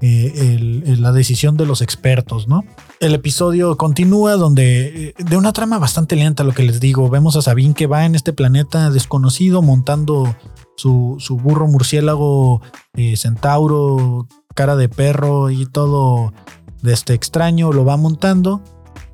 eh, 0.00 0.58
la 0.98 1.12
decisión 1.12 1.58
de 1.58 1.66
los 1.66 1.82
expertos, 1.82 2.48
¿no? 2.48 2.64
El 2.98 3.14
episodio 3.14 3.76
continúa 3.76 4.36
donde, 4.36 5.08
eh, 5.10 5.14
de 5.18 5.36
una 5.36 5.52
trama 5.52 5.78
bastante 5.78 6.16
lenta, 6.16 6.44
lo 6.44 6.54
que 6.54 6.62
les 6.62 6.80
digo, 6.80 7.10
vemos 7.10 7.36
a 7.36 7.42
Sabine 7.42 7.74
que 7.74 7.86
va 7.86 8.06
en 8.06 8.14
este 8.14 8.32
planeta 8.32 8.88
desconocido 8.88 9.60
montando 9.60 10.34
su, 10.78 11.16
su 11.18 11.36
burro 11.36 11.68
murciélago, 11.68 12.62
eh, 12.94 13.18
centauro, 13.18 14.28
cara 14.54 14.76
de 14.76 14.88
perro 14.88 15.50
y 15.50 15.66
todo 15.66 16.32
de 16.80 16.94
este 16.94 17.12
extraño, 17.12 17.70
lo 17.70 17.84
va 17.84 17.98
montando 17.98 18.62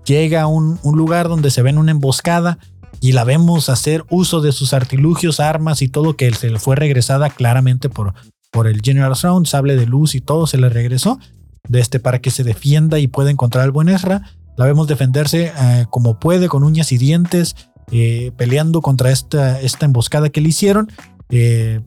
llega 0.09 0.43
a 0.43 0.47
un, 0.47 0.81
lugar 0.83 1.29
donde 1.29 1.51
se 1.51 1.63
ven 1.63 1.79
una 1.79 1.93
emboscada 1.93 2.59
y 3.01 3.13
la 3.13 3.25
vemos 3.25 3.69
hacer 3.69 4.05
uso 4.11 4.41
de 4.41 4.53
sus 4.53 4.73
artilugios, 4.73 5.39
armas 5.39 5.83
y 5.83 5.89
todo 5.89 6.17
que 6.17 6.33
se 6.35 6.51
le 6.51 6.59
fue 6.59 6.75
regresada 6.75 7.31
claramente 7.31 7.89
por, 7.89 8.15
por 8.51 8.67
el 8.67 8.81
General 8.83 9.15
Sound, 9.15 9.47
sable 9.47 9.77
de 9.77 9.87
luz 9.87 10.15
y 10.15 10.21
todo 10.21 10.47
se 10.47 10.59
le 10.59 10.69
regresó 10.69 11.21
de 11.69 11.81
este 11.81 12.01
para 12.01 12.21
que 12.21 12.31
se 12.31 12.45
defienda 12.45 12.99
y 12.99 13.07
pueda 13.07 13.31
encontrar 13.31 13.65
al 13.65 13.71
buen 13.71 13.89
Ezra. 13.89 14.23
La 14.57 14.65
vemos 14.65 14.89
defenderse 14.89 15.53
eh, 15.57 15.87
como 15.91 16.19
puede 16.19 16.49
con 16.49 16.65
uñas 16.65 16.91
y 16.91 16.99
dientes, 16.99 17.55
eh, 17.93 18.33
peleando 18.37 18.81
contra 18.81 19.11
esta, 19.11 19.61
esta 19.61 19.87
emboscada 19.87 20.31
que 20.31 20.41
le 20.41 20.49
hicieron. 20.49 20.91
Eh, 21.31 21.81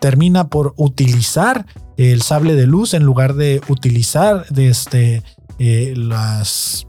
termina 0.00 0.48
por 0.48 0.72
utilizar 0.76 1.66
el 1.96 2.22
sable 2.22 2.54
de 2.54 2.66
luz 2.66 2.94
en 2.94 3.02
lugar 3.02 3.34
de 3.34 3.60
utilizar 3.68 4.46
este, 4.56 5.22
las 5.58 6.86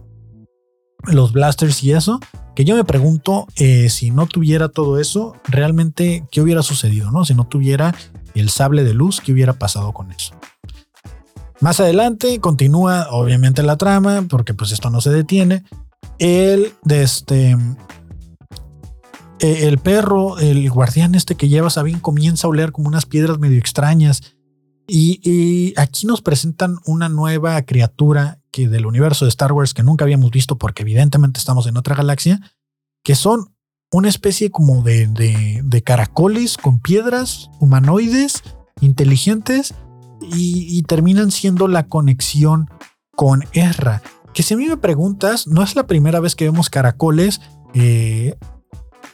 los 1.07 1.33
blasters 1.33 1.83
y 1.83 1.91
eso, 1.91 2.19
que 2.55 2.65
yo 2.65 2.75
me 2.75 2.83
pregunto 2.83 3.47
eh, 3.57 3.89
si 3.89 4.11
no 4.11 4.27
tuviera 4.27 4.69
todo 4.69 4.99
eso, 4.99 5.35
realmente 5.47 6.25
qué 6.31 6.41
hubiera 6.41 6.63
sucedido, 6.63 7.11
¿no? 7.11 7.25
Si 7.25 7.33
no 7.33 7.45
tuviera 7.45 7.93
el 8.33 8.49
sable 8.49 8.83
de 8.83 8.93
luz, 8.93 9.21
qué 9.21 9.31
hubiera 9.31 9.53
pasado 9.53 9.91
con 9.93 10.11
eso. 10.11 10.33
Más 11.61 11.79
adelante 11.79 12.39
continúa 12.39 13.07
obviamente 13.11 13.63
la 13.63 13.77
trama, 13.77 14.25
porque 14.29 14.53
pues 14.53 14.71
esto 14.71 14.89
no 14.89 15.01
se 15.01 15.09
detiene. 15.09 15.63
El 16.19 16.73
este 16.89 17.57
eh, 19.39 19.67
el 19.67 19.77
perro, 19.79 20.37
el 20.39 20.69
guardián 20.69 21.15
este 21.15 21.35
que 21.35 21.49
lleva 21.49 21.69
Sabine 21.69 22.01
comienza 22.01 22.47
a 22.47 22.49
oler 22.49 22.71
como 22.71 22.87
unas 22.87 23.05
piedras 23.05 23.39
medio 23.39 23.57
extrañas. 23.57 24.34
Y, 24.87 25.73
aquí 25.77 26.05
nos 26.05 26.21
presentan 26.21 26.77
una 26.85 27.09
nueva 27.09 27.61
criatura 27.63 28.39
del 28.53 28.85
universo 28.85 29.25
de 29.25 29.29
Star 29.29 29.51
Wars 29.51 29.73
que 29.73 29.83
nunca 29.83 30.05
habíamos 30.05 30.31
visto 30.31 30.57
porque 30.57 30.83
evidentemente 30.83 31.39
estamos 31.39 31.67
en 31.67 31.75
otra 31.75 31.95
galaxia, 31.95 32.39
que 33.03 33.15
son 33.15 33.53
una 33.91 34.07
especie 34.09 34.49
como 34.49 34.81
de, 34.81 35.07
de, 35.63 35.83
caracoles 35.83 36.57
con 36.57 36.79
piedras, 36.79 37.49
humanoides, 37.59 38.43
inteligentes, 38.81 39.73
y, 40.21 40.81
terminan 40.83 41.31
siendo 41.31 41.67
la 41.67 41.87
conexión 41.87 42.69
con 43.11 43.43
Erra. 43.53 44.01
Que 44.33 44.43
si 44.43 44.53
a 44.53 44.57
mí 44.57 44.67
me 44.67 44.77
preguntas, 44.77 45.47
no 45.47 45.61
es 45.61 45.75
la 45.75 45.87
primera 45.87 46.19
vez 46.19 46.35
que 46.35 46.45
vemos 46.45 46.69
caracoles 46.69 47.41
eh, 47.73 48.37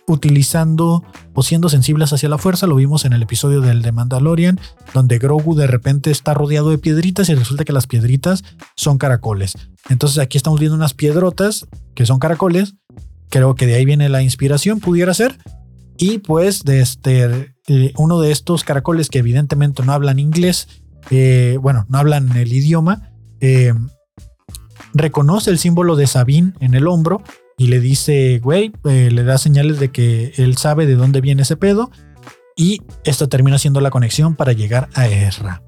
utilizando 0.07 1.03
o 1.33 1.43
siendo 1.43 1.69
sensibles 1.69 2.13
hacia 2.13 2.29
la 2.29 2.37
fuerza. 2.37 2.67
Lo 2.67 2.75
vimos 2.75 3.05
en 3.05 3.13
el 3.13 3.21
episodio 3.21 3.61
del 3.61 3.81
de 3.81 3.91
Mandalorian, 3.91 4.59
donde 4.93 5.19
Grogu 5.19 5.55
de 5.55 5.67
repente 5.67 6.11
está 6.11 6.33
rodeado 6.33 6.69
de 6.69 6.77
piedritas 6.77 7.29
y 7.29 7.35
resulta 7.35 7.65
que 7.65 7.73
las 7.73 7.87
piedritas 7.87 8.43
son 8.75 8.97
caracoles. 8.97 9.53
Entonces 9.89 10.19
aquí 10.19 10.37
estamos 10.37 10.59
viendo 10.59 10.75
unas 10.75 10.93
piedrotas 10.93 11.67
que 11.95 12.05
son 12.05 12.19
caracoles. 12.19 12.75
Creo 13.29 13.55
que 13.55 13.65
de 13.65 13.75
ahí 13.75 13.85
viene 13.85 14.09
la 14.09 14.21
inspiración, 14.21 14.79
pudiera 14.79 15.13
ser. 15.13 15.37
Y 15.97 16.17
pues 16.17 16.63
este, 16.65 17.53
uno 17.97 18.19
de 18.19 18.31
estos 18.31 18.63
caracoles 18.63 19.09
que 19.09 19.19
evidentemente 19.19 19.83
no 19.83 19.93
hablan 19.93 20.19
inglés, 20.19 20.67
eh, 21.09 21.57
bueno, 21.61 21.85
no 21.89 21.97
hablan 21.97 22.35
el 22.35 22.51
idioma, 22.51 23.11
eh, 23.39 23.73
reconoce 24.93 25.51
el 25.51 25.59
símbolo 25.59 25.95
de 25.95 26.07
Sabine 26.07 26.53
en 26.59 26.73
el 26.73 26.87
hombro 26.87 27.23
y 27.62 27.68
le 27.68 27.80
dice, 27.80 28.39
güey, 28.39 28.74
eh, 28.86 29.09
le 29.12 29.24
da 29.24 29.38
señales 29.38 29.80
de 29.80 29.91
que 29.91 30.34
él 30.38 30.57
sabe 30.57 30.88
de 30.88 30.95
dónde 30.95 31.22
viene 31.22 31.43
ese 31.43 31.57
pedo 31.57 31.91
y 32.55 32.82
esto 33.03 33.30
termina 33.30 33.59
siendo 33.59 33.82
la 33.82 33.91
conexión 33.91 34.36
para 34.36 34.51
llegar 34.51 34.89
a 34.95 35.05
Erra. 35.05 35.62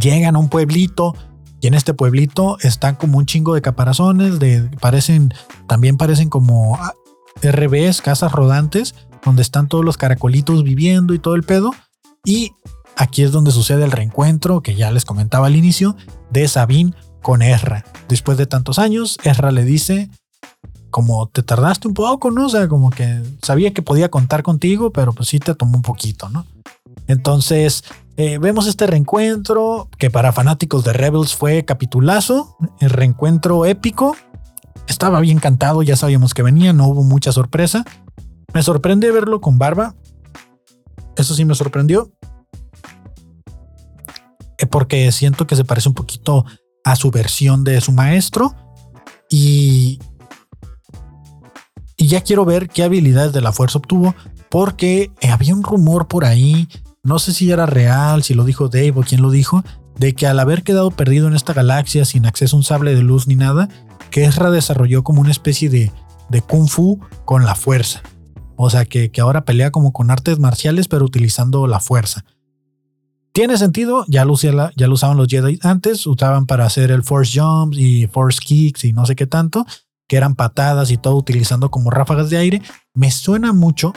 Llegan 0.00 0.34
a 0.34 0.38
un 0.38 0.48
pueblito 0.48 1.14
y 1.60 1.66
en 1.66 1.74
este 1.74 1.92
pueblito 1.92 2.56
están 2.62 2.94
como 2.94 3.18
un 3.18 3.26
chingo 3.26 3.54
de 3.54 3.60
caparazones, 3.60 4.38
de, 4.38 4.70
parecen, 4.80 5.34
también 5.66 5.98
parecen 5.98 6.30
como 6.30 6.76
ah, 6.76 6.94
RBs, 7.42 8.00
casas 8.00 8.32
rodantes, 8.32 8.94
donde 9.22 9.42
están 9.42 9.68
todos 9.68 9.84
los 9.84 9.98
caracolitos 9.98 10.64
viviendo 10.64 11.12
y 11.12 11.18
todo 11.18 11.34
el 11.34 11.42
pedo. 11.42 11.72
Y 12.24 12.52
aquí 12.96 13.24
es 13.24 13.30
donde 13.30 13.50
sucede 13.50 13.84
el 13.84 13.92
reencuentro 13.92 14.62
que 14.62 14.74
ya 14.74 14.90
les 14.90 15.04
comentaba 15.04 15.48
al 15.48 15.56
inicio 15.56 15.96
de 16.30 16.48
Sabine 16.48 16.94
con 17.20 17.42
Erra. 17.42 17.84
Después 18.08 18.38
de 18.38 18.46
tantos 18.46 18.78
años, 18.78 19.18
Erra 19.22 19.52
le 19.52 19.66
dice, 19.66 20.08
como 20.90 21.28
te 21.28 21.42
tardaste 21.42 21.88
un 21.88 21.94
poco, 21.94 22.30
¿no? 22.30 22.46
O 22.46 22.48
sea, 22.48 22.68
como 22.68 22.90
que 22.90 23.22
sabía 23.42 23.72
que 23.72 23.82
podía 23.82 24.10
contar 24.10 24.42
contigo, 24.42 24.92
pero 24.92 25.12
pues 25.12 25.28
sí 25.28 25.38
te 25.38 25.54
tomó 25.54 25.76
un 25.76 25.82
poquito, 25.82 26.28
¿no? 26.28 26.46
Entonces, 27.06 27.84
eh, 28.16 28.38
vemos 28.38 28.66
este 28.66 28.86
reencuentro 28.86 29.88
que 29.98 30.10
para 30.10 30.32
fanáticos 30.32 30.84
de 30.84 30.92
Rebels 30.92 31.34
fue 31.34 31.64
capitulazo, 31.64 32.56
el 32.80 32.90
reencuentro 32.90 33.64
épico. 33.64 34.16
Estaba 34.86 35.20
bien 35.20 35.38
cantado, 35.38 35.82
ya 35.82 35.96
sabíamos 35.96 36.34
que 36.34 36.42
venía, 36.42 36.72
no 36.72 36.88
hubo 36.88 37.02
mucha 37.02 37.32
sorpresa. 37.32 37.84
Me 38.54 38.62
sorprende 38.62 39.10
verlo 39.10 39.40
con 39.40 39.58
barba. 39.58 39.94
Eso 41.16 41.34
sí 41.34 41.44
me 41.44 41.54
sorprendió. 41.54 42.10
Eh, 44.58 44.66
porque 44.66 45.12
siento 45.12 45.46
que 45.46 45.56
se 45.56 45.64
parece 45.64 45.88
un 45.88 45.94
poquito 45.94 46.44
a 46.84 46.96
su 46.96 47.10
versión 47.10 47.64
de 47.64 47.80
su 47.80 47.92
maestro. 47.92 48.54
Y, 49.30 50.00
y 51.98 52.06
ya 52.06 52.22
quiero 52.22 52.46
ver 52.46 52.68
qué 52.68 52.84
habilidades 52.84 53.32
de 53.32 53.42
la 53.42 53.52
fuerza 53.52 53.78
obtuvo, 53.78 54.14
porque 54.48 55.10
eh, 55.20 55.28
había 55.28 55.54
un 55.54 55.62
rumor 55.62 56.08
por 56.08 56.24
ahí, 56.24 56.68
no 57.02 57.18
sé 57.18 57.34
si 57.34 57.50
era 57.50 57.66
real, 57.66 58.22
si 58.22 58.32
lo 58.32 58.44
dijo 58.44 58.68
Dave 58.68 58.94
o 58.96 59.02
quién 59.02 59.20
lo 59.20 59.30
dijo, 59.30 59.62
de 59.98 60.14
que 60.14 60.26
al 60.26 60.38
haber 60.38 60.62
quedado 60.62 60.90
perdido 60.92 61.26
en 61.26 61.34
esta 61.34 61.52
galaxia 61.52 62.04
sin 62.04 62.24
acceso 62.24 62.56
a 62.56 62.58
un 62.58 62.62
sable 62.62 62.94
de 62.94 63.02
luz 63.02 63.26
ni 63.26 63.34
nada, 63.34 63.68
Ezra 64.24 64.50
desarrolló 64.50 65.02
como 65.04 65.20
una 65.20 65.30
especie 65.30 65.68
de, 65.68 65.92
de 66.28 66.42
kung 66.42 66.68
fu 66.68 67.00
con 67.24 67.44
la 67.44 67.54
fuerza. 67.54 68.02
O 68.56 68.70
sea, 68.70 68.84
que, 68.84 69.10
que 69.10 69.20
ahora 69.20 69.44
pelea 69.44 69.70
como 69.70 69.92
con 69.92 70.10
artes 70.10 70.38
marciales, 70.38 70.88
pero 70.88 71.04
utilizando 71.04 71.66
la 71.66 71.80
fuerza. 71.80 72.24
Tiene 73.32 73.56
sentido, 73.56 74.04
ya 74.08 74.24
ya 74.76 74.86
lo 74.88 74.94
usaban 74.94 75.16
los 75.16 75.28
Jedi 75.28 75.60
antes, 75.62 76.06
usaban 76.06 76.46
para 76.46 76.66
hacer 76.66 76.90
el 76.90 77.04
Force 77.04 77.38
Jumps 77.38 77.78
y 77.78 78.08
Force 78.08 78.40
Kicks 78.42 78.84
y 78.84 78.92
no 78.92 79.06
sé 79.06 79.14
qué 79.14 79.26
tanto 79.26 79.64
que 80.08 80.16
eran 80.16 80.34
patadas 80.34 80.90
y 80.90 80.96
todo 80.96 81.16
utilizando 81.16 81.70
como 81.70 81.90
ráfagas 81.90 82.30
de 82.30 82.38
aire, 82.38 82.62
me 82.94 83.10
suena 83.10 83.52
mucho, 83.52 83.92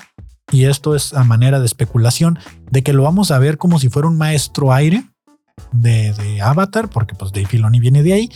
y 0.52 0.66
esto 0.66 0.96
es 0.96 1.14
a 1.14 1.24
manera 1.24 1.60
de 1.60 1.66
especulación, 1.66 2.38
de 2.70 2.84
que 2.84 2.94
lo 2.94 3.04
vamos 3.04 3.32
a 3.32 3.40
ver 3.40 3.58
como 3.58 3.80
si 3.80 3.90
fuera 3.90 4.10
un 4.10 4.18
maestro 4.18 4.74
aire 4.74 5.06
de, 5.72 6.42
Avatar, 6.42 6.90
porque 6.90 7.16
pues 7.16 7.32
Dave 7.32 7.48
Filoni 7.48 7.80
viene 7.80 8.04
de 8.04 8.14
ahí. 8.14 8.30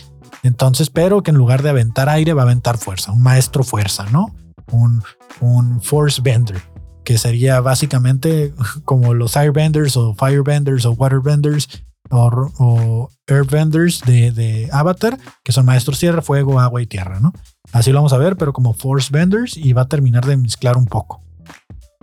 Entonces, 0.43 0.89
pero 0.89 1.21
que 1.21 1.31
en 1.31 1.37
lugar 1.37 1.63
de 1.63 1.69
aventar 1.69 2.07
aire 2.07 2.33
va 2.33 2.43
a 2.43 2.45
aventar 2.45 2.77
fuerza, 2.77 3.11
un 3.11 3.21
maestro 3.21 3.63
fuerza, 3.63 4.05
¿no? 4.11 4.33
Un, 4.71 5.03
un 5.41 5.81
force 5.81 6.21
bender, 6.21 6.61
que 7.03 7.17
sería 7.17 7.59
básicamente 7.59 8.53
como 8.85 9.13
los 9.13 9.35
airbenders 9.35 9.97
o 9.97 10.15
firebenders 10.15 10.85
o 10.85 10.91
waterbenders 10.91 11.67
o, 12.09 12.51
o 12.59 13.09
airbenders 13.27 14.01
de, 14.01 14.31
de 14.31 14.69
Avatar, 14.71 15.17
que 15.43 15.51
son 15.51 15.65
maestros 15.65 15.99
tierra, 15.99 16.21
fuego, 16.21 16.59
agua 16.59 16.81
y 16.81 16.85
tierra, 16.85 17.19
¿no? 17.19 17.33
Así 17.75 17.91
lo 17.91 17.97
vamos 17.97 18.13
a 18.13 18.17
ver, 18.17 18.37
pero 18.37 18.53
como 18.53 18.71
Force 18.71 19.09
Vendors 19.11 19.57
y 19.57 19.73
va 19.73 19.81
a 19.81 19.87
terminar 19.89 20.25
de 20.25 20.37
mezclar 20.37 20.77
un 20.77 20.85
poco. 20.85 21.21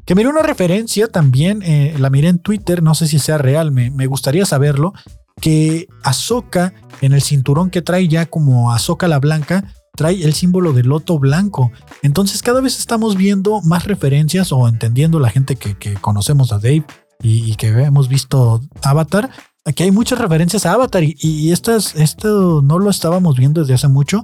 Que 0.05 0.15
miré 0.15 0.29
una 0.29 0.43
referencia 0.43 1.09
también, 1.09 1.63
eh, 1.63 1.95
la 1.99 2.11
miré 2.11 2.29
en 2.29 2.41
Twitter, 2.41 2.83
no 2.83 2.95
sé 2.95 3.07
si 3.07 3.19
sea 3.19 3.39
real, 3.39 3.73
me, 3.73 4.07
gustaría 4.07 4.45
saberlo. 4.45 4.93
que 5.41 5.89
Ahsoka, 6.03 6.75
en 7.01 7.15
el 7.15 7.23
cinturón 7.23 7.71
que 7.71 7.81
trae 7.81 8.07
ya 8.07 8.27
como 8.27 8.71
Ahsoka 8.71 9.09
la 9.09 9.19
Blanca, 9.19 9.73
trae 9.97 10.23
el 10.23 10.35
símbolo 10.35 10.75
del 10.75 10.89
loto 10.89 11.19
blanco. 11.19 11.73
Entonces 12.03 12.43
cada 12.43 12.61
vez 12.61 12.79
estamos 12.79 13.17
viendo 13.17 13.63
más 13.63 13.87
referencias 13.87 14.53
o 14.53 14.69
entendiendo 14.69 15.21
la 15.21 15.31
gente 15.31 15.57
que, 15.57 15.95
conocemos 16.03 16.53
a 16.53 16.59
Dave 16.59 16.85
y, 17.23 17.55
que 17.55 17.69
hemos 17.69 18.09
visto 18.09 18.61
Avatar. 18.83 19.31
Aquí 19.65 19.85
hay 19.85 19.91
muchas 19.91 20.19
referencias 20.19 20.67
a 20.67 20.75
Avatar 20.75 21.03
y, 21.03 21.51
estas, 21.51 21.95
esto 21.95 22.61
no 22.61 22.79
lo 22.79 22.91
estábamos 22.91 23.39
viendo 23.39 23.63
desde 23.63 23.73
hace 23.73 23.89
mucho. 23.89 24.23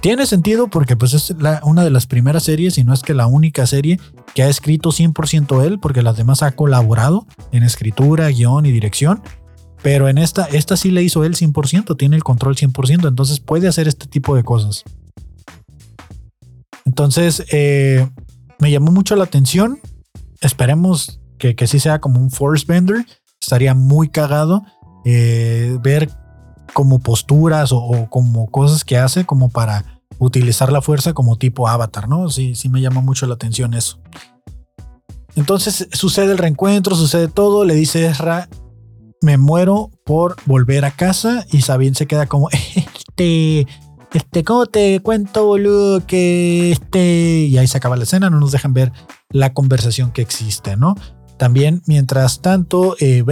Tiene 0.00 0.26
sentido 0.26 0.68
porque 0.68 0.96
pues 0.96 1.14
es 1.14 1.34
una 1.62 1.84
de 1.84 1.90
las 1.90 2.06
primeras 2.06 2.44
series 2.44 2.78
y 2.78 2.84
no 2.84 2.92
es 2.92 3.02
que 3.02 3.14
la 3.14 3.26
única 3.26 3.66
serie 3.66 3.98
que 4.34 4.42
ha 4.42 4.48
escrito 4.48 4.90
100% 4.90 5.64
él 5.64 5.78
porque 5.78 6.02
las 6.02 6.16
demás 6.16 6.42
ha 6.42 6.52
colaborado 6.52 7.26
en 7.52 7.62
escritura, 7.62 8.28
guion 8.28 8.66
y 8.66 8.72
dirección. 8.72 9.22
Pero 9.82 10.08
en 10.08 10.18
esta, 10.18 10.46
esta 10.46 10.76
sí 10.76 10.90
le 10.90 11.02
hizo 11.02 11.24
él 11.24 11.34
100%, 11.34 11.96
tiene 11.96 12.16
el 12.16 12.24
control 12.24 12.56
100%, 12.56 13.08
entonces 13.08 13.40
puede 13.40 13.68
hacer 13.68 13.86
este 13.88 14.06
tipo 14.06 14.34
de 14.34 14.42
cosas. 14.42 14.84
Entonces, 16.84 17.44
eh, 17.52 18.08
me 18.58 18.70
llamó 18.70 18.90
mucho 18.92 19.16
la 19.16 19.24
atención. 19.24 19.80
Esperemos 20.40 21.20
que, 21.38 21.54
que 21.54 21.66
sí 21.66 21.78
sea 21.78 22.00
como 22.00 22.20
un 22.20 22.30
force 22.30 22.64
bender. 22.66 23.04
Estaría 23.40 23.74
muy 23.74 24.08
cagado 24.08 24.64
eh, 25.04 25.78
ver 25.82 26.10
como 26.76 26.98
posturas 26.98 27.70
o, 27.72 28.06
como 28.10 28.50
cosas 28.50 28.84
que 28.84 28.98
hace 28.98 29.24
como 29.24 29.48
para 29.48 30.02
utilizar 30.18 30.70
la 30.70 30.82
fuerza 30.82 31.14
como 31.14 31.38
tipo 31.38 31.68
avatar, 31.68 32.06
¿no? 32.06 32.28
Sí, 32.28 32.54
sí 32.54 32.68
me 32.68 32.82
llama 32.82 33.00
mucho 33.00 33.26
la 33.26 33.32
atención 33.32 33.72
eso. 33.72 33.98
Entonces 35.36 35.88
sucede 35.92 36.32
el 36.32 36.36
reencuentro, 36.36 36.94
sucede 36.94 37.28
todo, 37.28 37.64
le 37.64 37.74
dice 37.74 38.04
Ezra, 38.04 38.50
me 39.22 39.38
muero 39.38 39.90
por 40.04 40.36
volver 40.44 40.84
a 40.84 40.90
casa 40.90 41.46
y 41.50 41.62
Sabine 41.62 41.96
se 41.96 42.06
queda 42.06 42.26
como, 42.26 42.50
este, 42.50 43.66
este, 44.12 44.44
¿cómo 44.44 44.66
te 44.66 45.00
cuento, 45.00 45.46
boludo? 45.46 46.04
Que 46.04 46.72
este, 46.72 47.46
y 47.48 47.56
ahí 47.56 47.68
se 47.68 47.78
acaba 47.78 47.96
la 47.96 48.04
escena, 48.04 48.28
no 48.28 48.38
nos 48.38 48.52
dejan 48.52 48.74
ver 48.74 48.92
la 49.30 49.54
conversación 49.54 50.10
que 50.10 50.20
existe, 50.20 50.76
¿no? 50.76 50.94
También, 51.38 51.80
mientras 51.86 52.42
tanto, 52.42 52.96
eh, 53.00 53.24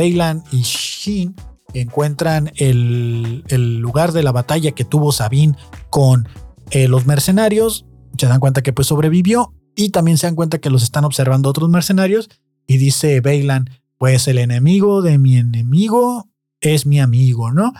y 0.50 0.62
Shin 0.62 1.34
encuentran 1.74 2.52
el, 2.56 3.42
lugar 3.80 4.12
de 4.12 4.22
la 4.22 4.32
batalla 4.32 4.72
que 4.72 4.84
tuvo 4.84 5.12
Sabine 5.12 5.56
con 5.90 6.28
eh, 6.70 6.88
los 6.88 7.06
mercenarios, 7.06 7.86
se 8.16 8.26
dan 8.26 8.40
cuenta 8.40 8.62
que 8.62 8.72
pues 8.72 8.88
sobrevivió 8.88 9.52
y 9.76 9.90
también 9.90 10.18
se 10.18 10.26
dan 10.26 10.36
cuenta 10.36 10.58
que 10.58 10.70
los 10.70 10.82
están 10.82 11.04
observando 11.04 11.48
otros 11.48 11.68
mercenarios 11.68 12.30
y 12.66 12.78
dice 12.78 13.20
Bailan, 13.20 13.68
pues 13.98 14.28
el 14.28 14.38
enemigo 14.38 15.02
de 15.02 15.18
mi 15.18 15.36
enemigo 15.36 16.28
es 16.60 16.86
mi 16.86 17.00
amigo, 17.00 17.52
¿no? 17.52 17.72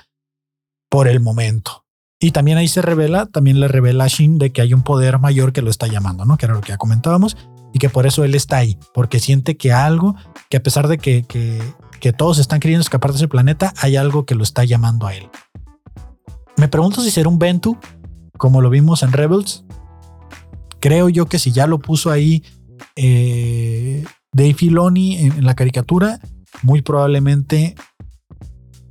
Por 0.88 1.08
el 1.08 1.20
momento. 1.20 1.84
Y 2.20 2.30
también 2.30 2.58
ahí 2.58 2.68
se 2.68 2.82
revela, 2.82 3.26
también 3.26 3.60
le 3.60 3.68
revela 3.68 4.04
a 4.04 4.08
Shin 4.08 4.38
de 4.38 4.50
que 4.50 4.62
hay 4.62 4.72
un 4.72 4.82
poder 4.82 5.18
mayor 5.18 5.52
que 5.52 5.62
lo 5.62 5.70
está 5.70 5.86
llamando, 5.86 6.24
¿no? 6.24 6.36
Que 6.36 6.46
era 6.46 6.54
lo 6.54 6.60
que 6.60 6.70
ya 6.70 6.78
comentábamos 6.78 7.36
y 7.74 7.78
que 7.78 7.90
por 7.90 8.06
eso 8.06 8.24
él 8.24 8.34
está 8.34 8.58
ahí, 8.58 8.78
porque 8.94 9.18
siente 9.18 9.56
que 9.56 9.72
algo, 9.72 10.14
que 10.48 10.56
a 10.56 10.62
pesar 10.62 10.86
de 10.86 10.96
que, 10.96 11.24
que, 11.24 11.60
que 12.04 12.12
todos 12.12 12.38
están 12.38 12.60
queriendo 12.60 12.82
escapar 12.82 13.12
de 13.12 13.16
ese 13.16 13.28
planeta, 13.28 13.72
hay 13.78 13.96
algo 13.96 14.26
que 14.26 14.34
lo 14.34 14.42
está 14.42 14.62
llamando 14.62 15.06
a 15.06 15.14
él. 15.14 15.30
Me 16.58 16.68
pregunto 16.68 17.00
si 17.00 17.10
será 17.10 17.30
un 17.30 17.38
Ventu, 17.38 17.78
como 18.36 18.60
lo 18.60 18.68
vimos 18.68 19.02
en 19.02 19.10
Rebels. 19.10 19.64
Creo 20.80 21.08
yo 21.08 21.24
que 21.24 21.38
si 21.38 21.50
ya 21.50 21.66
lo 21.66 21.78
puso 21.78 22.10
ahí 22.10 22.44
eh, 22.94 24.04
Dave 24.34 24.52
Filoni 24.52 25.16
en, 25.16 25.46
la 25.46 25.54
caricatura, 25.54 26.20
muy 26.60 26.82
probablemente 26.82 27.74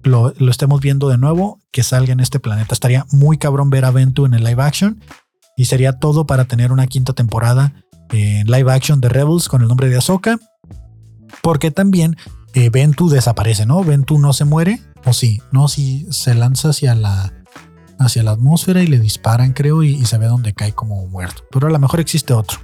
lo, 0.01 0.33
estemos 0.49 0.81
viendo 0.81 1.07
de 1.07 1.19
nuevo, 1.19 1.61
que 1.71 1.83
salga 1.83 2.13
en 2.13 2.19
este 2.19 2.39
planeta. 2.39 2.73
Estaría 2.73 3.05
muy 3.11 3.37
cabrón 3.37 3.69
ver 3.69 3.85
a 3.85 3.91
Ventu 3.91 4.25
en 4.25 4.33
el 4.33 4.43
live 4.43 4.63
action 4.63 4.99
y 5.55 5.65
sería 5.65 5.99
todo 5.99 6.25
para 6.25 6.45
tener 6.45 6.71
una 6.71 6.87
quinta 6.87 7.13
temporada 7.13 7.75
en 8.09 8.47
live 8.47 8.71
action 8.71 9.01
de 9.01 9.09
Rebels 9.09 9.49
con 9.49 9.61
el 9.61 9.67
nombre 9.67 9.87
de 9.87 9.97
Ahsoka. 9.97 10.39
Porque 11.43 11.69
también 11.69 12.17
eh, 12.53 12.69
Ventu 12.69 13.09
desaparece, 13.09 13.65
¿no? 13.65 13.83
Ventu 13.83 14.19
no 14.19 14.31
se 14.31 14.45
muere, 14.45 14.79
o 15.05 15.13
sí, 15.13 15.41
no, 15.51 15.67
si 15.67 16.05
se 16.11 16.35
lanza 16.35 16.69
hacia 16.69 16.93
la, 16.93 17.33
hacia 17.97 18.23
la 18.23 18.31
atmósfera 18.31 18.83
y 18.83 18.87
le 18.87 18.99
disparan, 18.99 19.53
creo, 19.53 19.83
y, 19.83 20.05
se 20.05 20.17
ve 20.17 20.27
donde 20.27 20.53
cae 20.53 20.73
como 20.73 21.07
muerto. 21.07 21.43
Pero 21.51 21.67
a 21.67 21.71
lo 21.71 21.79
mejor 21.79 21.99
existe 21.99 22.33
otro. 22.33 22.59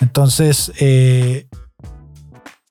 Entonces, 0.00 0.72
eh, 0.80 1.48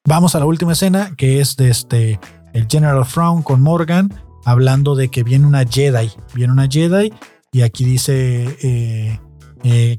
vamos 0.04 0.36
a 0.36 0.40
la 0.40 0.46
última 0.46 0.74
escena, 0.74 1.16
que 1.16 1.40
es 1.40 1.56
de 1.56 1.70
este, 1.70 2.20
el 2.54 2.68
General 2.68 3.06
Frown 3.06 3.44
con 3.44 3.62
Morgan, 3.62 4.12
hablando 4.44 4.96
de 4.96 5.10
que 5.10 5.24
viene 5.24 5.46
una 5.46 5.66
Jedi, 5.66 6.12
viene 6.34 6.52
una 6.52 6.68
Jedi, 6.68 7.14
y 7.52 7.62
aquí 7.62 7.86
dice 7.86 8.58
eh, 8.64 9.20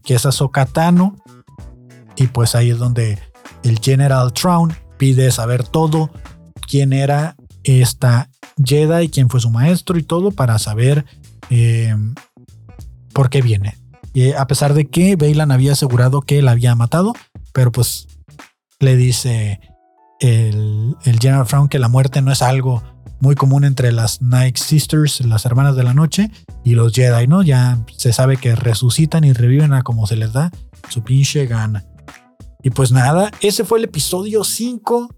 que 0.02 0.14
es 0.14 0.26
Ahsoka 0.26 0.66
Tano, 0.66 1.16
y 2.16 2.26
pues 2.26 2.54
ahí 2.56 2.70
es 2.70 2.78
donde 2.78 3.18
el 3.62 3.78
General 3.78 4.32
Traun 4.32 4.74
pide 5.02 5.32
saber 5.32 5.64
todo, 5.64 6.12
quién 6.68 6.92
era 6.92 7.34
esta 7.64 8.30
Jedi, 8.64 9.08
quién 9.08 9.28
fue 9.28 9.40
su 9.40 9.50
maestro 9.50 9.98
y 9.98 10.04
todo 10.04 10.30
para 10.30 10.60
saber 10.60 11.04
eh, 11.50 11.92
por 13.12 13.28
qué 13.28 13.42
viene. 13.42 13.76
Y 14.14 14.30
a 14.30 14.46
pesar 14.46 14.74
de 14.74 14.88
que 14.88 15.16
Bailan 15.16 15.50
había 15.50 15.72
asegurado 15.72 16.20
que 16.20 16.40
la 16.40 16.52
había 16.52 16.76
matado, 16.76 17.14
pero 17.52 17.72
pues 17.72 18.06
le 18.78 18.94
dice 18.94 19.58
el, 20.20 20.94
el 21.02 21.18
General 21.18 21.46
Frown 21.46 21.68
que 21.68 21.80
la 21.80 21.88
muerte 21.88 22.22
no 22.22 22.30
es 22.30 22.40
algo 22.40 22.80
muy 23.18 23.34
común 23.34 23.64
entre 23.64 23.90
las 23.90 24.22
Night 24.22 24.56
Sisters, 24.56 25.18
las 25.26 25.44
hermanas 25.46 25.74
de 25.74 25.82
la 25.82 25.94
noche, 25.94 26.30
y 26.62 26.76
los 26.76 26.92
Jedi, 26.92 27.26
¿no? 27.26 27.42
Ya 27.42 27.80
se 27.96 28.12
sabe 28.12 28.36
que 28.36 28.54
resucitan 28.54 29.24
y 29.24 29.32
reviven 29.32 29.72
a 29.72 29.82
como 29.82 30.06
se 30.06 30.14
les 30.14 30.32
da 30.32 30.52
su 30.90 31.02
pinche 31.02 31.46
gana. 31.46 31.84
Y 32.62 32.70
pues 32.70 32.92
nada, 32.92 33.30
ese 33.40 33.64
fue 33.64 33.78
el 33.78 33.84
episodio 33.84 34.44
5 34.44 35.08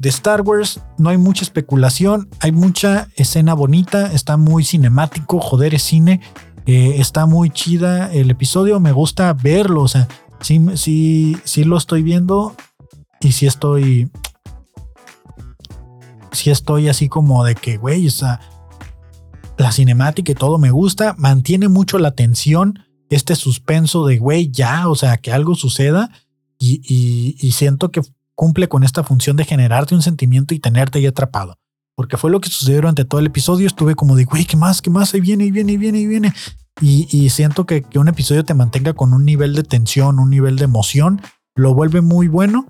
de 0.00 0.08
Star 0.08 0.42
Wars. 0.42 0.80
No 0.98 1.10
hay 1.10 1.18
mucha 1.18 1.42
especulación, 1.42 2.28
hay 2.40 2.52
mucha 2.52 3.08
escena 3.16 3.54
bonita, 3.54 4.12
está 4.12 4.36
muy 4.36 4.64
cinemático, 4.64 5.40
joder, 5.40 5.74
es 5.74 5.82
cine. 5.82 6.20
Eh, 6.66 6.96
está 6.98 7.26
muy 7.26 7.50
chida 7.50 8.12
el 8.12 8.30
episodio, 8.30 8.80
me 8.80 8.92
gusta 8.92 9.32
verlo, 9.34 9.82
o 9.82 9.88
sea, 9.88 10.08
sí, 10.40 10.58
sí, 10.76 11.36
sí 11.44 11.64
lo 11.64 11.76
estoy 11.76 12.02
viendo 12.02 12.54
y 13.20 13.32
sí 13.32 13.46
estoy... 13.46 14.10
Sí 16.32 16.50
estoy 16.50 16.88
así 16.88 17.08
como 17.08 17.44
de 17.44 17.54
que, 17.54 17.76
güey, 17.76 18.08
o 18.08 18.10
sea, 18.10 18.40
la 19.56 19.70
cinemática 19.70 20.32
y 20.32 20.34
todo 20.34 20.58
me 20.58 20.72
gusta, 20.72 21.14
mantiene 21.16 21.68
mucho 21.68 21.98
la 21.98 22.10
tensión, 22.10 22.80
este 23.08 23.36
suspenso 23.36 24.04
de, 24.04 24.18
güey, 24.18 24.50
ya, 24.50 24.88
o 24.88 24.96
sea, 24.96 25.16
que 25.18 25.32
algo 25.32 25.54
suceda 25.54 26.10
y, 26.58 27.52
siento 27.52 27.90
que 27.90 28.00
cumple 28.34 28.68
con 28.68 28.84
esta 28.84 29.04
función 29.04 29.36
de 29.36 29.44
generarte 29.44 29.94
un 29.94 30.02
sentimiento 30.02 30.54
y 30.54 30.58
tenerte 30.58 30.98
ahí 30.98 31.06
atrapado. 31.06 31.58
Porque 31.94 32.16
fue 32.16 32.30
lo 32.30 32.40
que 32.40 32.48
sucedió 32.48 32.76
durante 32.76 33.04
todo 33.04 33.20
el 33.20 33.26
episodio. 33.26 33.66
Estuve 33.66 33.94
como 33.94 34.16
de, 34.16 34.24
güey, 34.24 34.44
¿qué 34.44 34.56
más? 34.56 34.82
¿Qué 34.82 34.90
más? 34.90 35.14
Ahí 35.14 35.20
viene, 35.20 35.44
y 35.44 35.50
viene, 35.50 35.72
y 35.72 35.76
viene, 35.76 36.00
y 36.00 36.06
viene. 36.06 36.32
Y, 36.80 37.28
siento 37.30 37.66
que, 37.66 37.82
que, 37.82 37.98
un 37.98 38.08
episodio 38.08 38.44
te 38.44 38.54
mantenga 38.54 38.94
con 38.94 39.14
un 39.14 39.24
nivel 39.24 39.54
de 39.54 39.62
tensión, 39.62 40.18
un 40.18 40.30
nivel 40.30 40.56
de 40.56 40.64
emoción, 40.64 41.22
lo 41.54 41.72
vuelve 41.74 42.00
muy 42.00 42.26
bueno. 42.26 42.66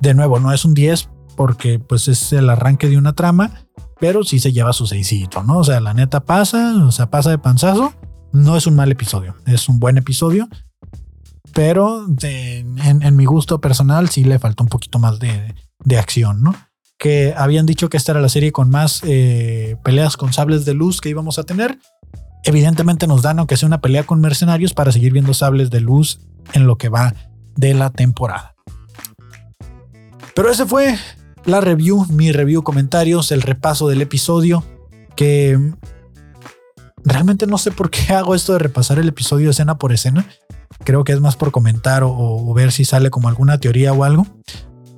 De 0.00 0.14
nuevo, 0.14 0.40
no 0.40 0.52
es 0.52 0.64
un 0.64 0.74
10 0.74 1.10
porque 1.36 1.78
pues 1.78 2.08
es 2.08 2.32
el 2.32 2.48
arranque 2.48 2.88
de 2.88 2.96
una 2.96 3.12
trama, 3.12 3.66
pero 4.00 4.24
sí 4.24 4.40
se 4.40 4.52
lleva 4.52 4.72
su 4.72 4.86
seisito, 4.86 5.42
¿no? 5.42 5.58
O 5.58 5.64
sea, 5.64 5.80
la 5.80 5.92
neta 5.92 6.20
pasa, 6.24 6.74
o 6.84 6.90
sea, 6.90 7.10
pasa 7.10 7.30
de 7.30 7.38
panzazo. 7.38 7.92
No 8.32 8.56
es 8.56 8.66
un 8.66 8.74
mal 8.74 8.90
episodio, 8.90 9.36
es 9.46 9.68
un 9.68 9.78
buen 9.78 9.98
episodio 9.98 10.48
pero 11.56 12.04
en, 12.20 13.16
mi 13.16 13.24
gusto 13.24 13.62
personal 13.62 14.10
sí 14.10 14.24
le 14.24 14.38
faltó 14.38 14.62
un 14.62 14.68
poquito 14.68 14.98
más 14.98 15.18
de, 15.18 15.54
acción, 15.96 16.42
¿no? 16.42 16.54
Que 16.98 17.32
habían 17.34 17.64
dicho 17.64 17.88
que 17.88 17.96
esta 17.96 18.12
era 18.12 18.20
la 18.20 18.28
serie 18.28 18.52
con 18.52 18.68
más 18.68 19.00
eh, 19.04 19.76
peleas 19.82 20.18
con 20.18 20.34
sables 20.34 20.66
de 20.66 20.74
luz 20.74 21.00
que 21.00 21.08
íbamos 21.08 21.38
a 21.38 21.44
tener. 21.44 21.78
Evidentemente 22.44 23.06
nos 23.06 23.22
dan, 23.22 23.38
aunque 23.38 23.56
sea 23.56 23.68
una 23.68 23.80
pelea 23.80 24.04
con 24.04 24.20
mercenarios, 24.20 24.74
para 24.74 24.92
seguir 24.92 25.14
viendo 25.14 25.32
sables 25.32 25.70
de 25.70 25.80
luz 25.80 26.20
en 26.52 26.66
lo 26.66 26.76
que 26.76 26.90
va 26.90 27.14
de 27.54 27.72
la 27.72 27.88
temporada. 27.88 28.54
Pero 30.34 30.50
ese 30.50 30.66
fue 30.66 30.98
la 31.46 31.62
review, 31.62 32.04
mi 32.10 32.32
review, 32.32 32.64
comentarios, 32.64 33.32
el 33.32 33.40
repaso 33.40 33.88
del 33.88 34.02
episodio, 34.02 34.62
que 35.16 35.58
realmente 37.02 37.46
no 37.46 37.56
sé 37.56 37.70
por 37.70 37.88
qué 37.88 38.12
hago 38.12 38.34
esto 38.34 38.52
de 38.52 38.58
repasar 38.58 38.98
el 38.98 39.08
episodio 39.08 39.48
escena 39.48 39.78
por 39.78 39.94
escena. 39.94 40.26
Creo 40.84 41.04
que 41.04 41.12
es 41.12 41.20
más 41.20 41.36
por 41.36 41.50
comentar 41.50 42.02
o, 42.04 42.52
ver 42.54 42.72
si 42.72 42.84
sale 42.84 43.10
como 43.10 43.28
alguna 43.28 43.58
teoría 43.58 43.92
o 43.92 44.04
algo. 44.04 44.26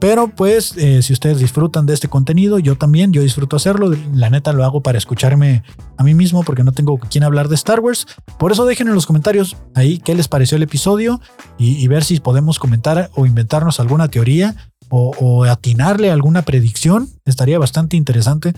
Pero 0.01 0.29
pues 0.29 0.77
eh, 0.77 1.03
si 1.03 1.13
ustedes 1.13 1.41
disfrutan 1.41 1.85
de 1.85 1.95
este 1.95 2.09
contenido, 2.09 2.61
yo 2.61 2.79
también, 2.79 3.13
yo 3.13 3.21
disfruto 3.21 3.57
hacerlo. 3.57 3.91
La 4.15 4.31
neta 4.31 4.53
lo 4.53 4.65
hago 4.65 4.81
para 4.81 4.97
escucharme 4.97 5.65
a 5.97 6.05
mí 6.05 6.15
mismo 6.15 6.45
porque 6.45 6.63
no 6.63 6.71
tengo 6.73 6.99
quien 6.99 7.25
hablar 7.25 7.49
de 7.49 7.57
Star 7.57 7.81
Wars. 7.81 8.07
Por 8.39 8.53
eso 8.53 8.65
dejen 8.65 8.87
en 8.87 8.95
los 8.95 9.07
comentarios 9.07 9.57
ahí 9.75 9.99
qué 9.99 10.15
les 10.15 10.29
pareció 10.29 10.57
el 10.57 10.63
episodio 10.63 11.21
y, 11.59 11.87
ver 11.89 12.05
si 12.05 12.21
podemos 12.21 12.61
comentar 12.61 13.11
o 13.15 13.27
inventarnos 13.27 13.81
alguna 13.81 14.09
teoría 14.09 14.55
o, 14.89 15.45
atinarle 15.45 16.13
alguna 16.13 16.43
predicción. 16.43 17.09
Estaría 17.25 17.59
bastante 17.59 17.97
interesante 17.97 18.55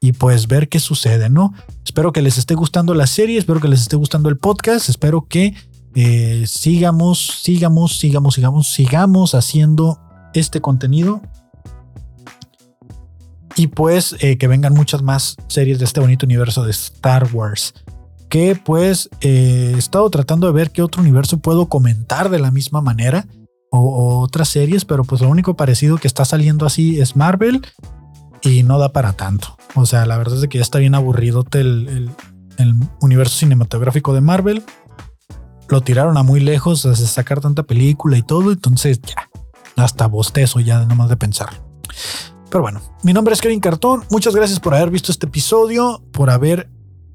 y 0.00 0.12
pues 0.12 0.46
ver 0.46 0.68
qué 0.68 0.78
sucede, 0.78 1.28
¿no? 1.28 1.52
Espero 1.84 2.12
que 2.12 2.22
les 2.22 2.38
esté 2.38 2.54
gustando 2.54 2.94
la 2.94 3.08
serie, 3.08 3.38
espero 3.38 3.60
que 3.60 3.68
les 3.68 3.82
esté 3.82 3.96
gustando 3.96 4.28
el 4.28 4.38
podcast, 4.38 4.88
espero 4.88 5.26
que 5.28 5.54
eh, 5.94 6.44
sigamos, 6.46 7.40
sigamos, 7.42 7.98
sigamos, 7.98 8.34
sigamos, 8.34 8.68
sigamos 8.68 9.34
haciendo 9.34 9.98
este 10.34 10.60
contenido. 10.60 11.22
Y 13.56 13.68
pues 13.68 14.16
eh, 14.18 14.36
que 14.36 14.48
vengan 14.48 14.74
muchas 14.74 15.02
más 15.02 15.36
series 15.46 15.78
de 15.78 15.84
este 15.84 16.00
bonito 16.00 16.26
universo 16.26 16.64
de 16.64 16.72
Star 16.72 17.28
Wars. 17.32 17.74
Que 18.28 18.56
pues 18.56 19.08
eh, 19.20 19.72
he 19.74 19.78
estado 19.78 20.10
tratando 20.10 20.48
de 20.48 20.52
ver 20.52 20.72
qué 20.72 20.82
otro 20.82 21.02
universo 21.02 21.38
puedo 21.38 21.68
comentar 21.68 22.30
de 22.30 22.40
la 22.40 22.50
misma 22.50 22.80
manera 22.80 23.26
o, 23.70 24.20
otras 24.20 24.48
series, 24.48 24.84
pero 24.84 25.04
pues 25.04 25.20
lo 25.20 25.28
único 25.28 25.54
parecido 25.56 25.98
que 25.98 26.08
está 26.08 26.24
saliendo 26.24 26.66
así 26.66 27.00
es 27.00 27.16
Marvel 27.16 27.62
y 28.42 28.62
no 28.62 28.78
da 28.78 28.92
para 28.92 29.12
tanto. 29.12 29.56
O 29.74 29.86
sea, 29.86 30.06
la 30.06 30.16
verdad 30.18 30.42
es 30.42 30.48
que 30.48 30.58
ya 30.58 30.62
está 30.62 30.78
bien 30.78 30.94
aburrido 30.94 31.44
el, 31.52 32.10
universo 33.00 33.36
cinematográfico 33.36 34.14
de 34.14 34.20
Marvel. 34.20 34.62
Lo 35.68 35.80
tiraron 35.80 36.16
a 36.16 36.22
muy 36.22 36.40
lejos 36.40 36.82
de 36.82 36.94
sacar 36.94 37.40
tanta 37.40 37.62
película 37.62 38.18
y 38.18 38.22
todo, 38.22 38.52
entonces 38.52 39.00
ya, 39.00 39.30
hasta 39.76 40.06
bostezo 40.06 40.60
ya 40.60 40.84
nomás 40.84 41.08
de 41.08 41.16
pensar. 41.16 41.50
Pero 42.50 42.62
bueno, 42.62 42.80
mi 43.02 43.12
nombre 43.12 43.34
es 43.34 43.40
Kevin 43.40 43.60
Cartón. 43.60 44.04
Muchas 44.10 44.34
gracias 44.34 44.60
por 44.60 44.74
haber 44.74 44.90
visto 44.90 45.10
este 45.10 45.26
episodio, 45.26 46.02
por 46.12 46.30
haber 46.30 46.70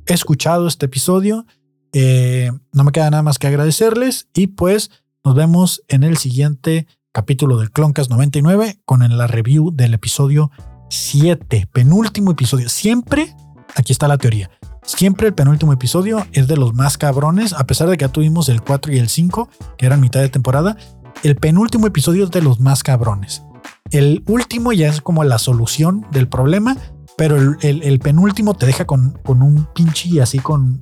escuchado 0.06 0.68
este 0.68 0.88
episodio. 0.88 1.46
Eh, 1.94 2.52
no 2.74 2.84
me 2.84 2.92
queda 2.92 3.10
nada 3.10 3.24
más 3.24 3.40
que 3.40 3.48
agradecerles 3.48 4.28
y 4.34 4.48
pues 4.48 4.92
nos 5.24 5.36
vemos 5.36 5.84
en 5.88 6.04
el 6.04 6.18
siguiente 6.18 6.88
capítulo 7.12 7.58
del 7.58 7.72
Cloncast 7.72 8.10
99 8.12 8.82
con 8.86 9.18
la 9.18 9.28
review 9.28 9.72
del 9.74 9.94
episodio 9.94 10.52
7, 10.90 11.70
penúltimo 11.72 12.32
episodio. 12.32 12.70
Siempre, 12.70 13.36
aquí 13.76 13.92
está 13.92 14.08
la 14.08 14.18
teoría, 14.18 14.50
siempre 14.98 15.28
el 15.28 15.34
penúltimo 15.34 15.74
episodio 15.74 16.26
es 16.32 16.48
de 16.48 16.58
los 16.58 16.74
más 16.74 16.98
cabrones, 16.98 17.54
a 17.54 17.66
pesar 17.66 17.90
de 17.90 17.98
que 17.98 18.06
ya 18.06 18.12
tuvimos 18.12 18.50
el 18.50 18.62
4 18.62 18.94
y 18.94 19.00
el 19.00 19.10
5, 19.10 19.50
que 19.78 19.86
eran 19.86 20.02
mitad 20.02 20.22
de 20.22 20.30
temporada, 20.30 20.78
el 21.24 21.36
penúltimo 21.36 21.88
episodio 21.88 22.26
es 22.26 22.32
de 22.32 22.42
los 22.42 22.60
más 22.60 22.84
cabrones. 22.84 23.44
El 23.92 24.24
último 24.28 24.72
ya 24.72 24.88
es 24.88 25.02
como 25.02 25.24
la 25.24 25.38
solución 25.38 26.06
del 26.12 26.28
problema, 26.28 26.78
pero 27.18 27.38
el, 27.62 28.00
penúltimo 28.00 28.54
te 28.54 28.66
deja 28.66 28.86
con, 28.86 29.12
con 29.24 29.42
un 29.42 29.68
pinche 29.74 30.22
así 30.22 30.40
con 30.40 30.80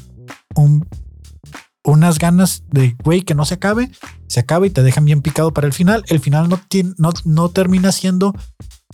un 0.55 0.85
unas 1.83 2.19
ganas 2.19 2.63
de, 2.69 2.97
güey, 3.03 3.21
que 3.21 3.33
no 3.33 3.45
se 3.45 3.55
acabe, 3.55 3.89
se 4.27 4.41
acaba 4.41 4.67
y 4.67 4.69
te 4.69 4.83
dejan 4.83 5.05
bien 5.05 5.21
picado 5.21 5.53
para 5.53 5.67
el 5.67 5.73
final. 5.73 6.03
El 6.07 6.19
final 6.19 6.49
no, 6.49 6.59
no, 6.97 7.13
no 7.23 7.49
termina 7.49 7.93
siendo 7.93 8.35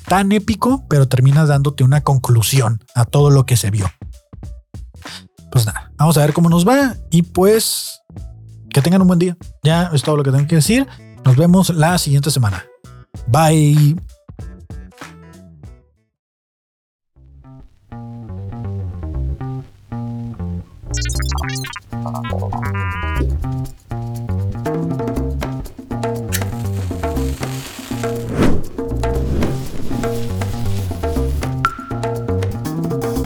tan 0.08 0.32
épico, 0.32 0.86
pero 0.90 1.08
termina 1.08 1.46
dándote 1.46 1.84
una 1.84 2.02
conclusión 2.02 2.84
a 2.94 3.06
todo 3.06 3.32
lo 3.32 3.48
que 3.48 3.58
se 3.58 3.72
vio. 3.72 3.88
Pues 5.54 5.68
nada, 5.68 5.92
vamos 5.98 6.18
a 6.18 6.22
ver 6.22 6.34
cómo 6.34 6.50
nos 6.50 6.68
va 6.68 6.96
y 7.12 7.22
pues 7.22 8.02
que 8.72 8.82
tengan 8.82 9.04
un 9.04 9.08
buen 9.08 9.20
día. 9.20 9.38
Ya 9.62 9.92
es 9.94 10.02
todo 10.02 10.18
lo 10.18 10.24
que 10.24 10.32
tengo 10.32 10.48
que 10.48 10.56
decir. 10.56 10.88
Nos 11.24 11.36
vemos 11.36 11.70
la 11.70 12.00
siguiente 12.00 12.32
semana. 12.32 12.66
Bye. 13.28 13.96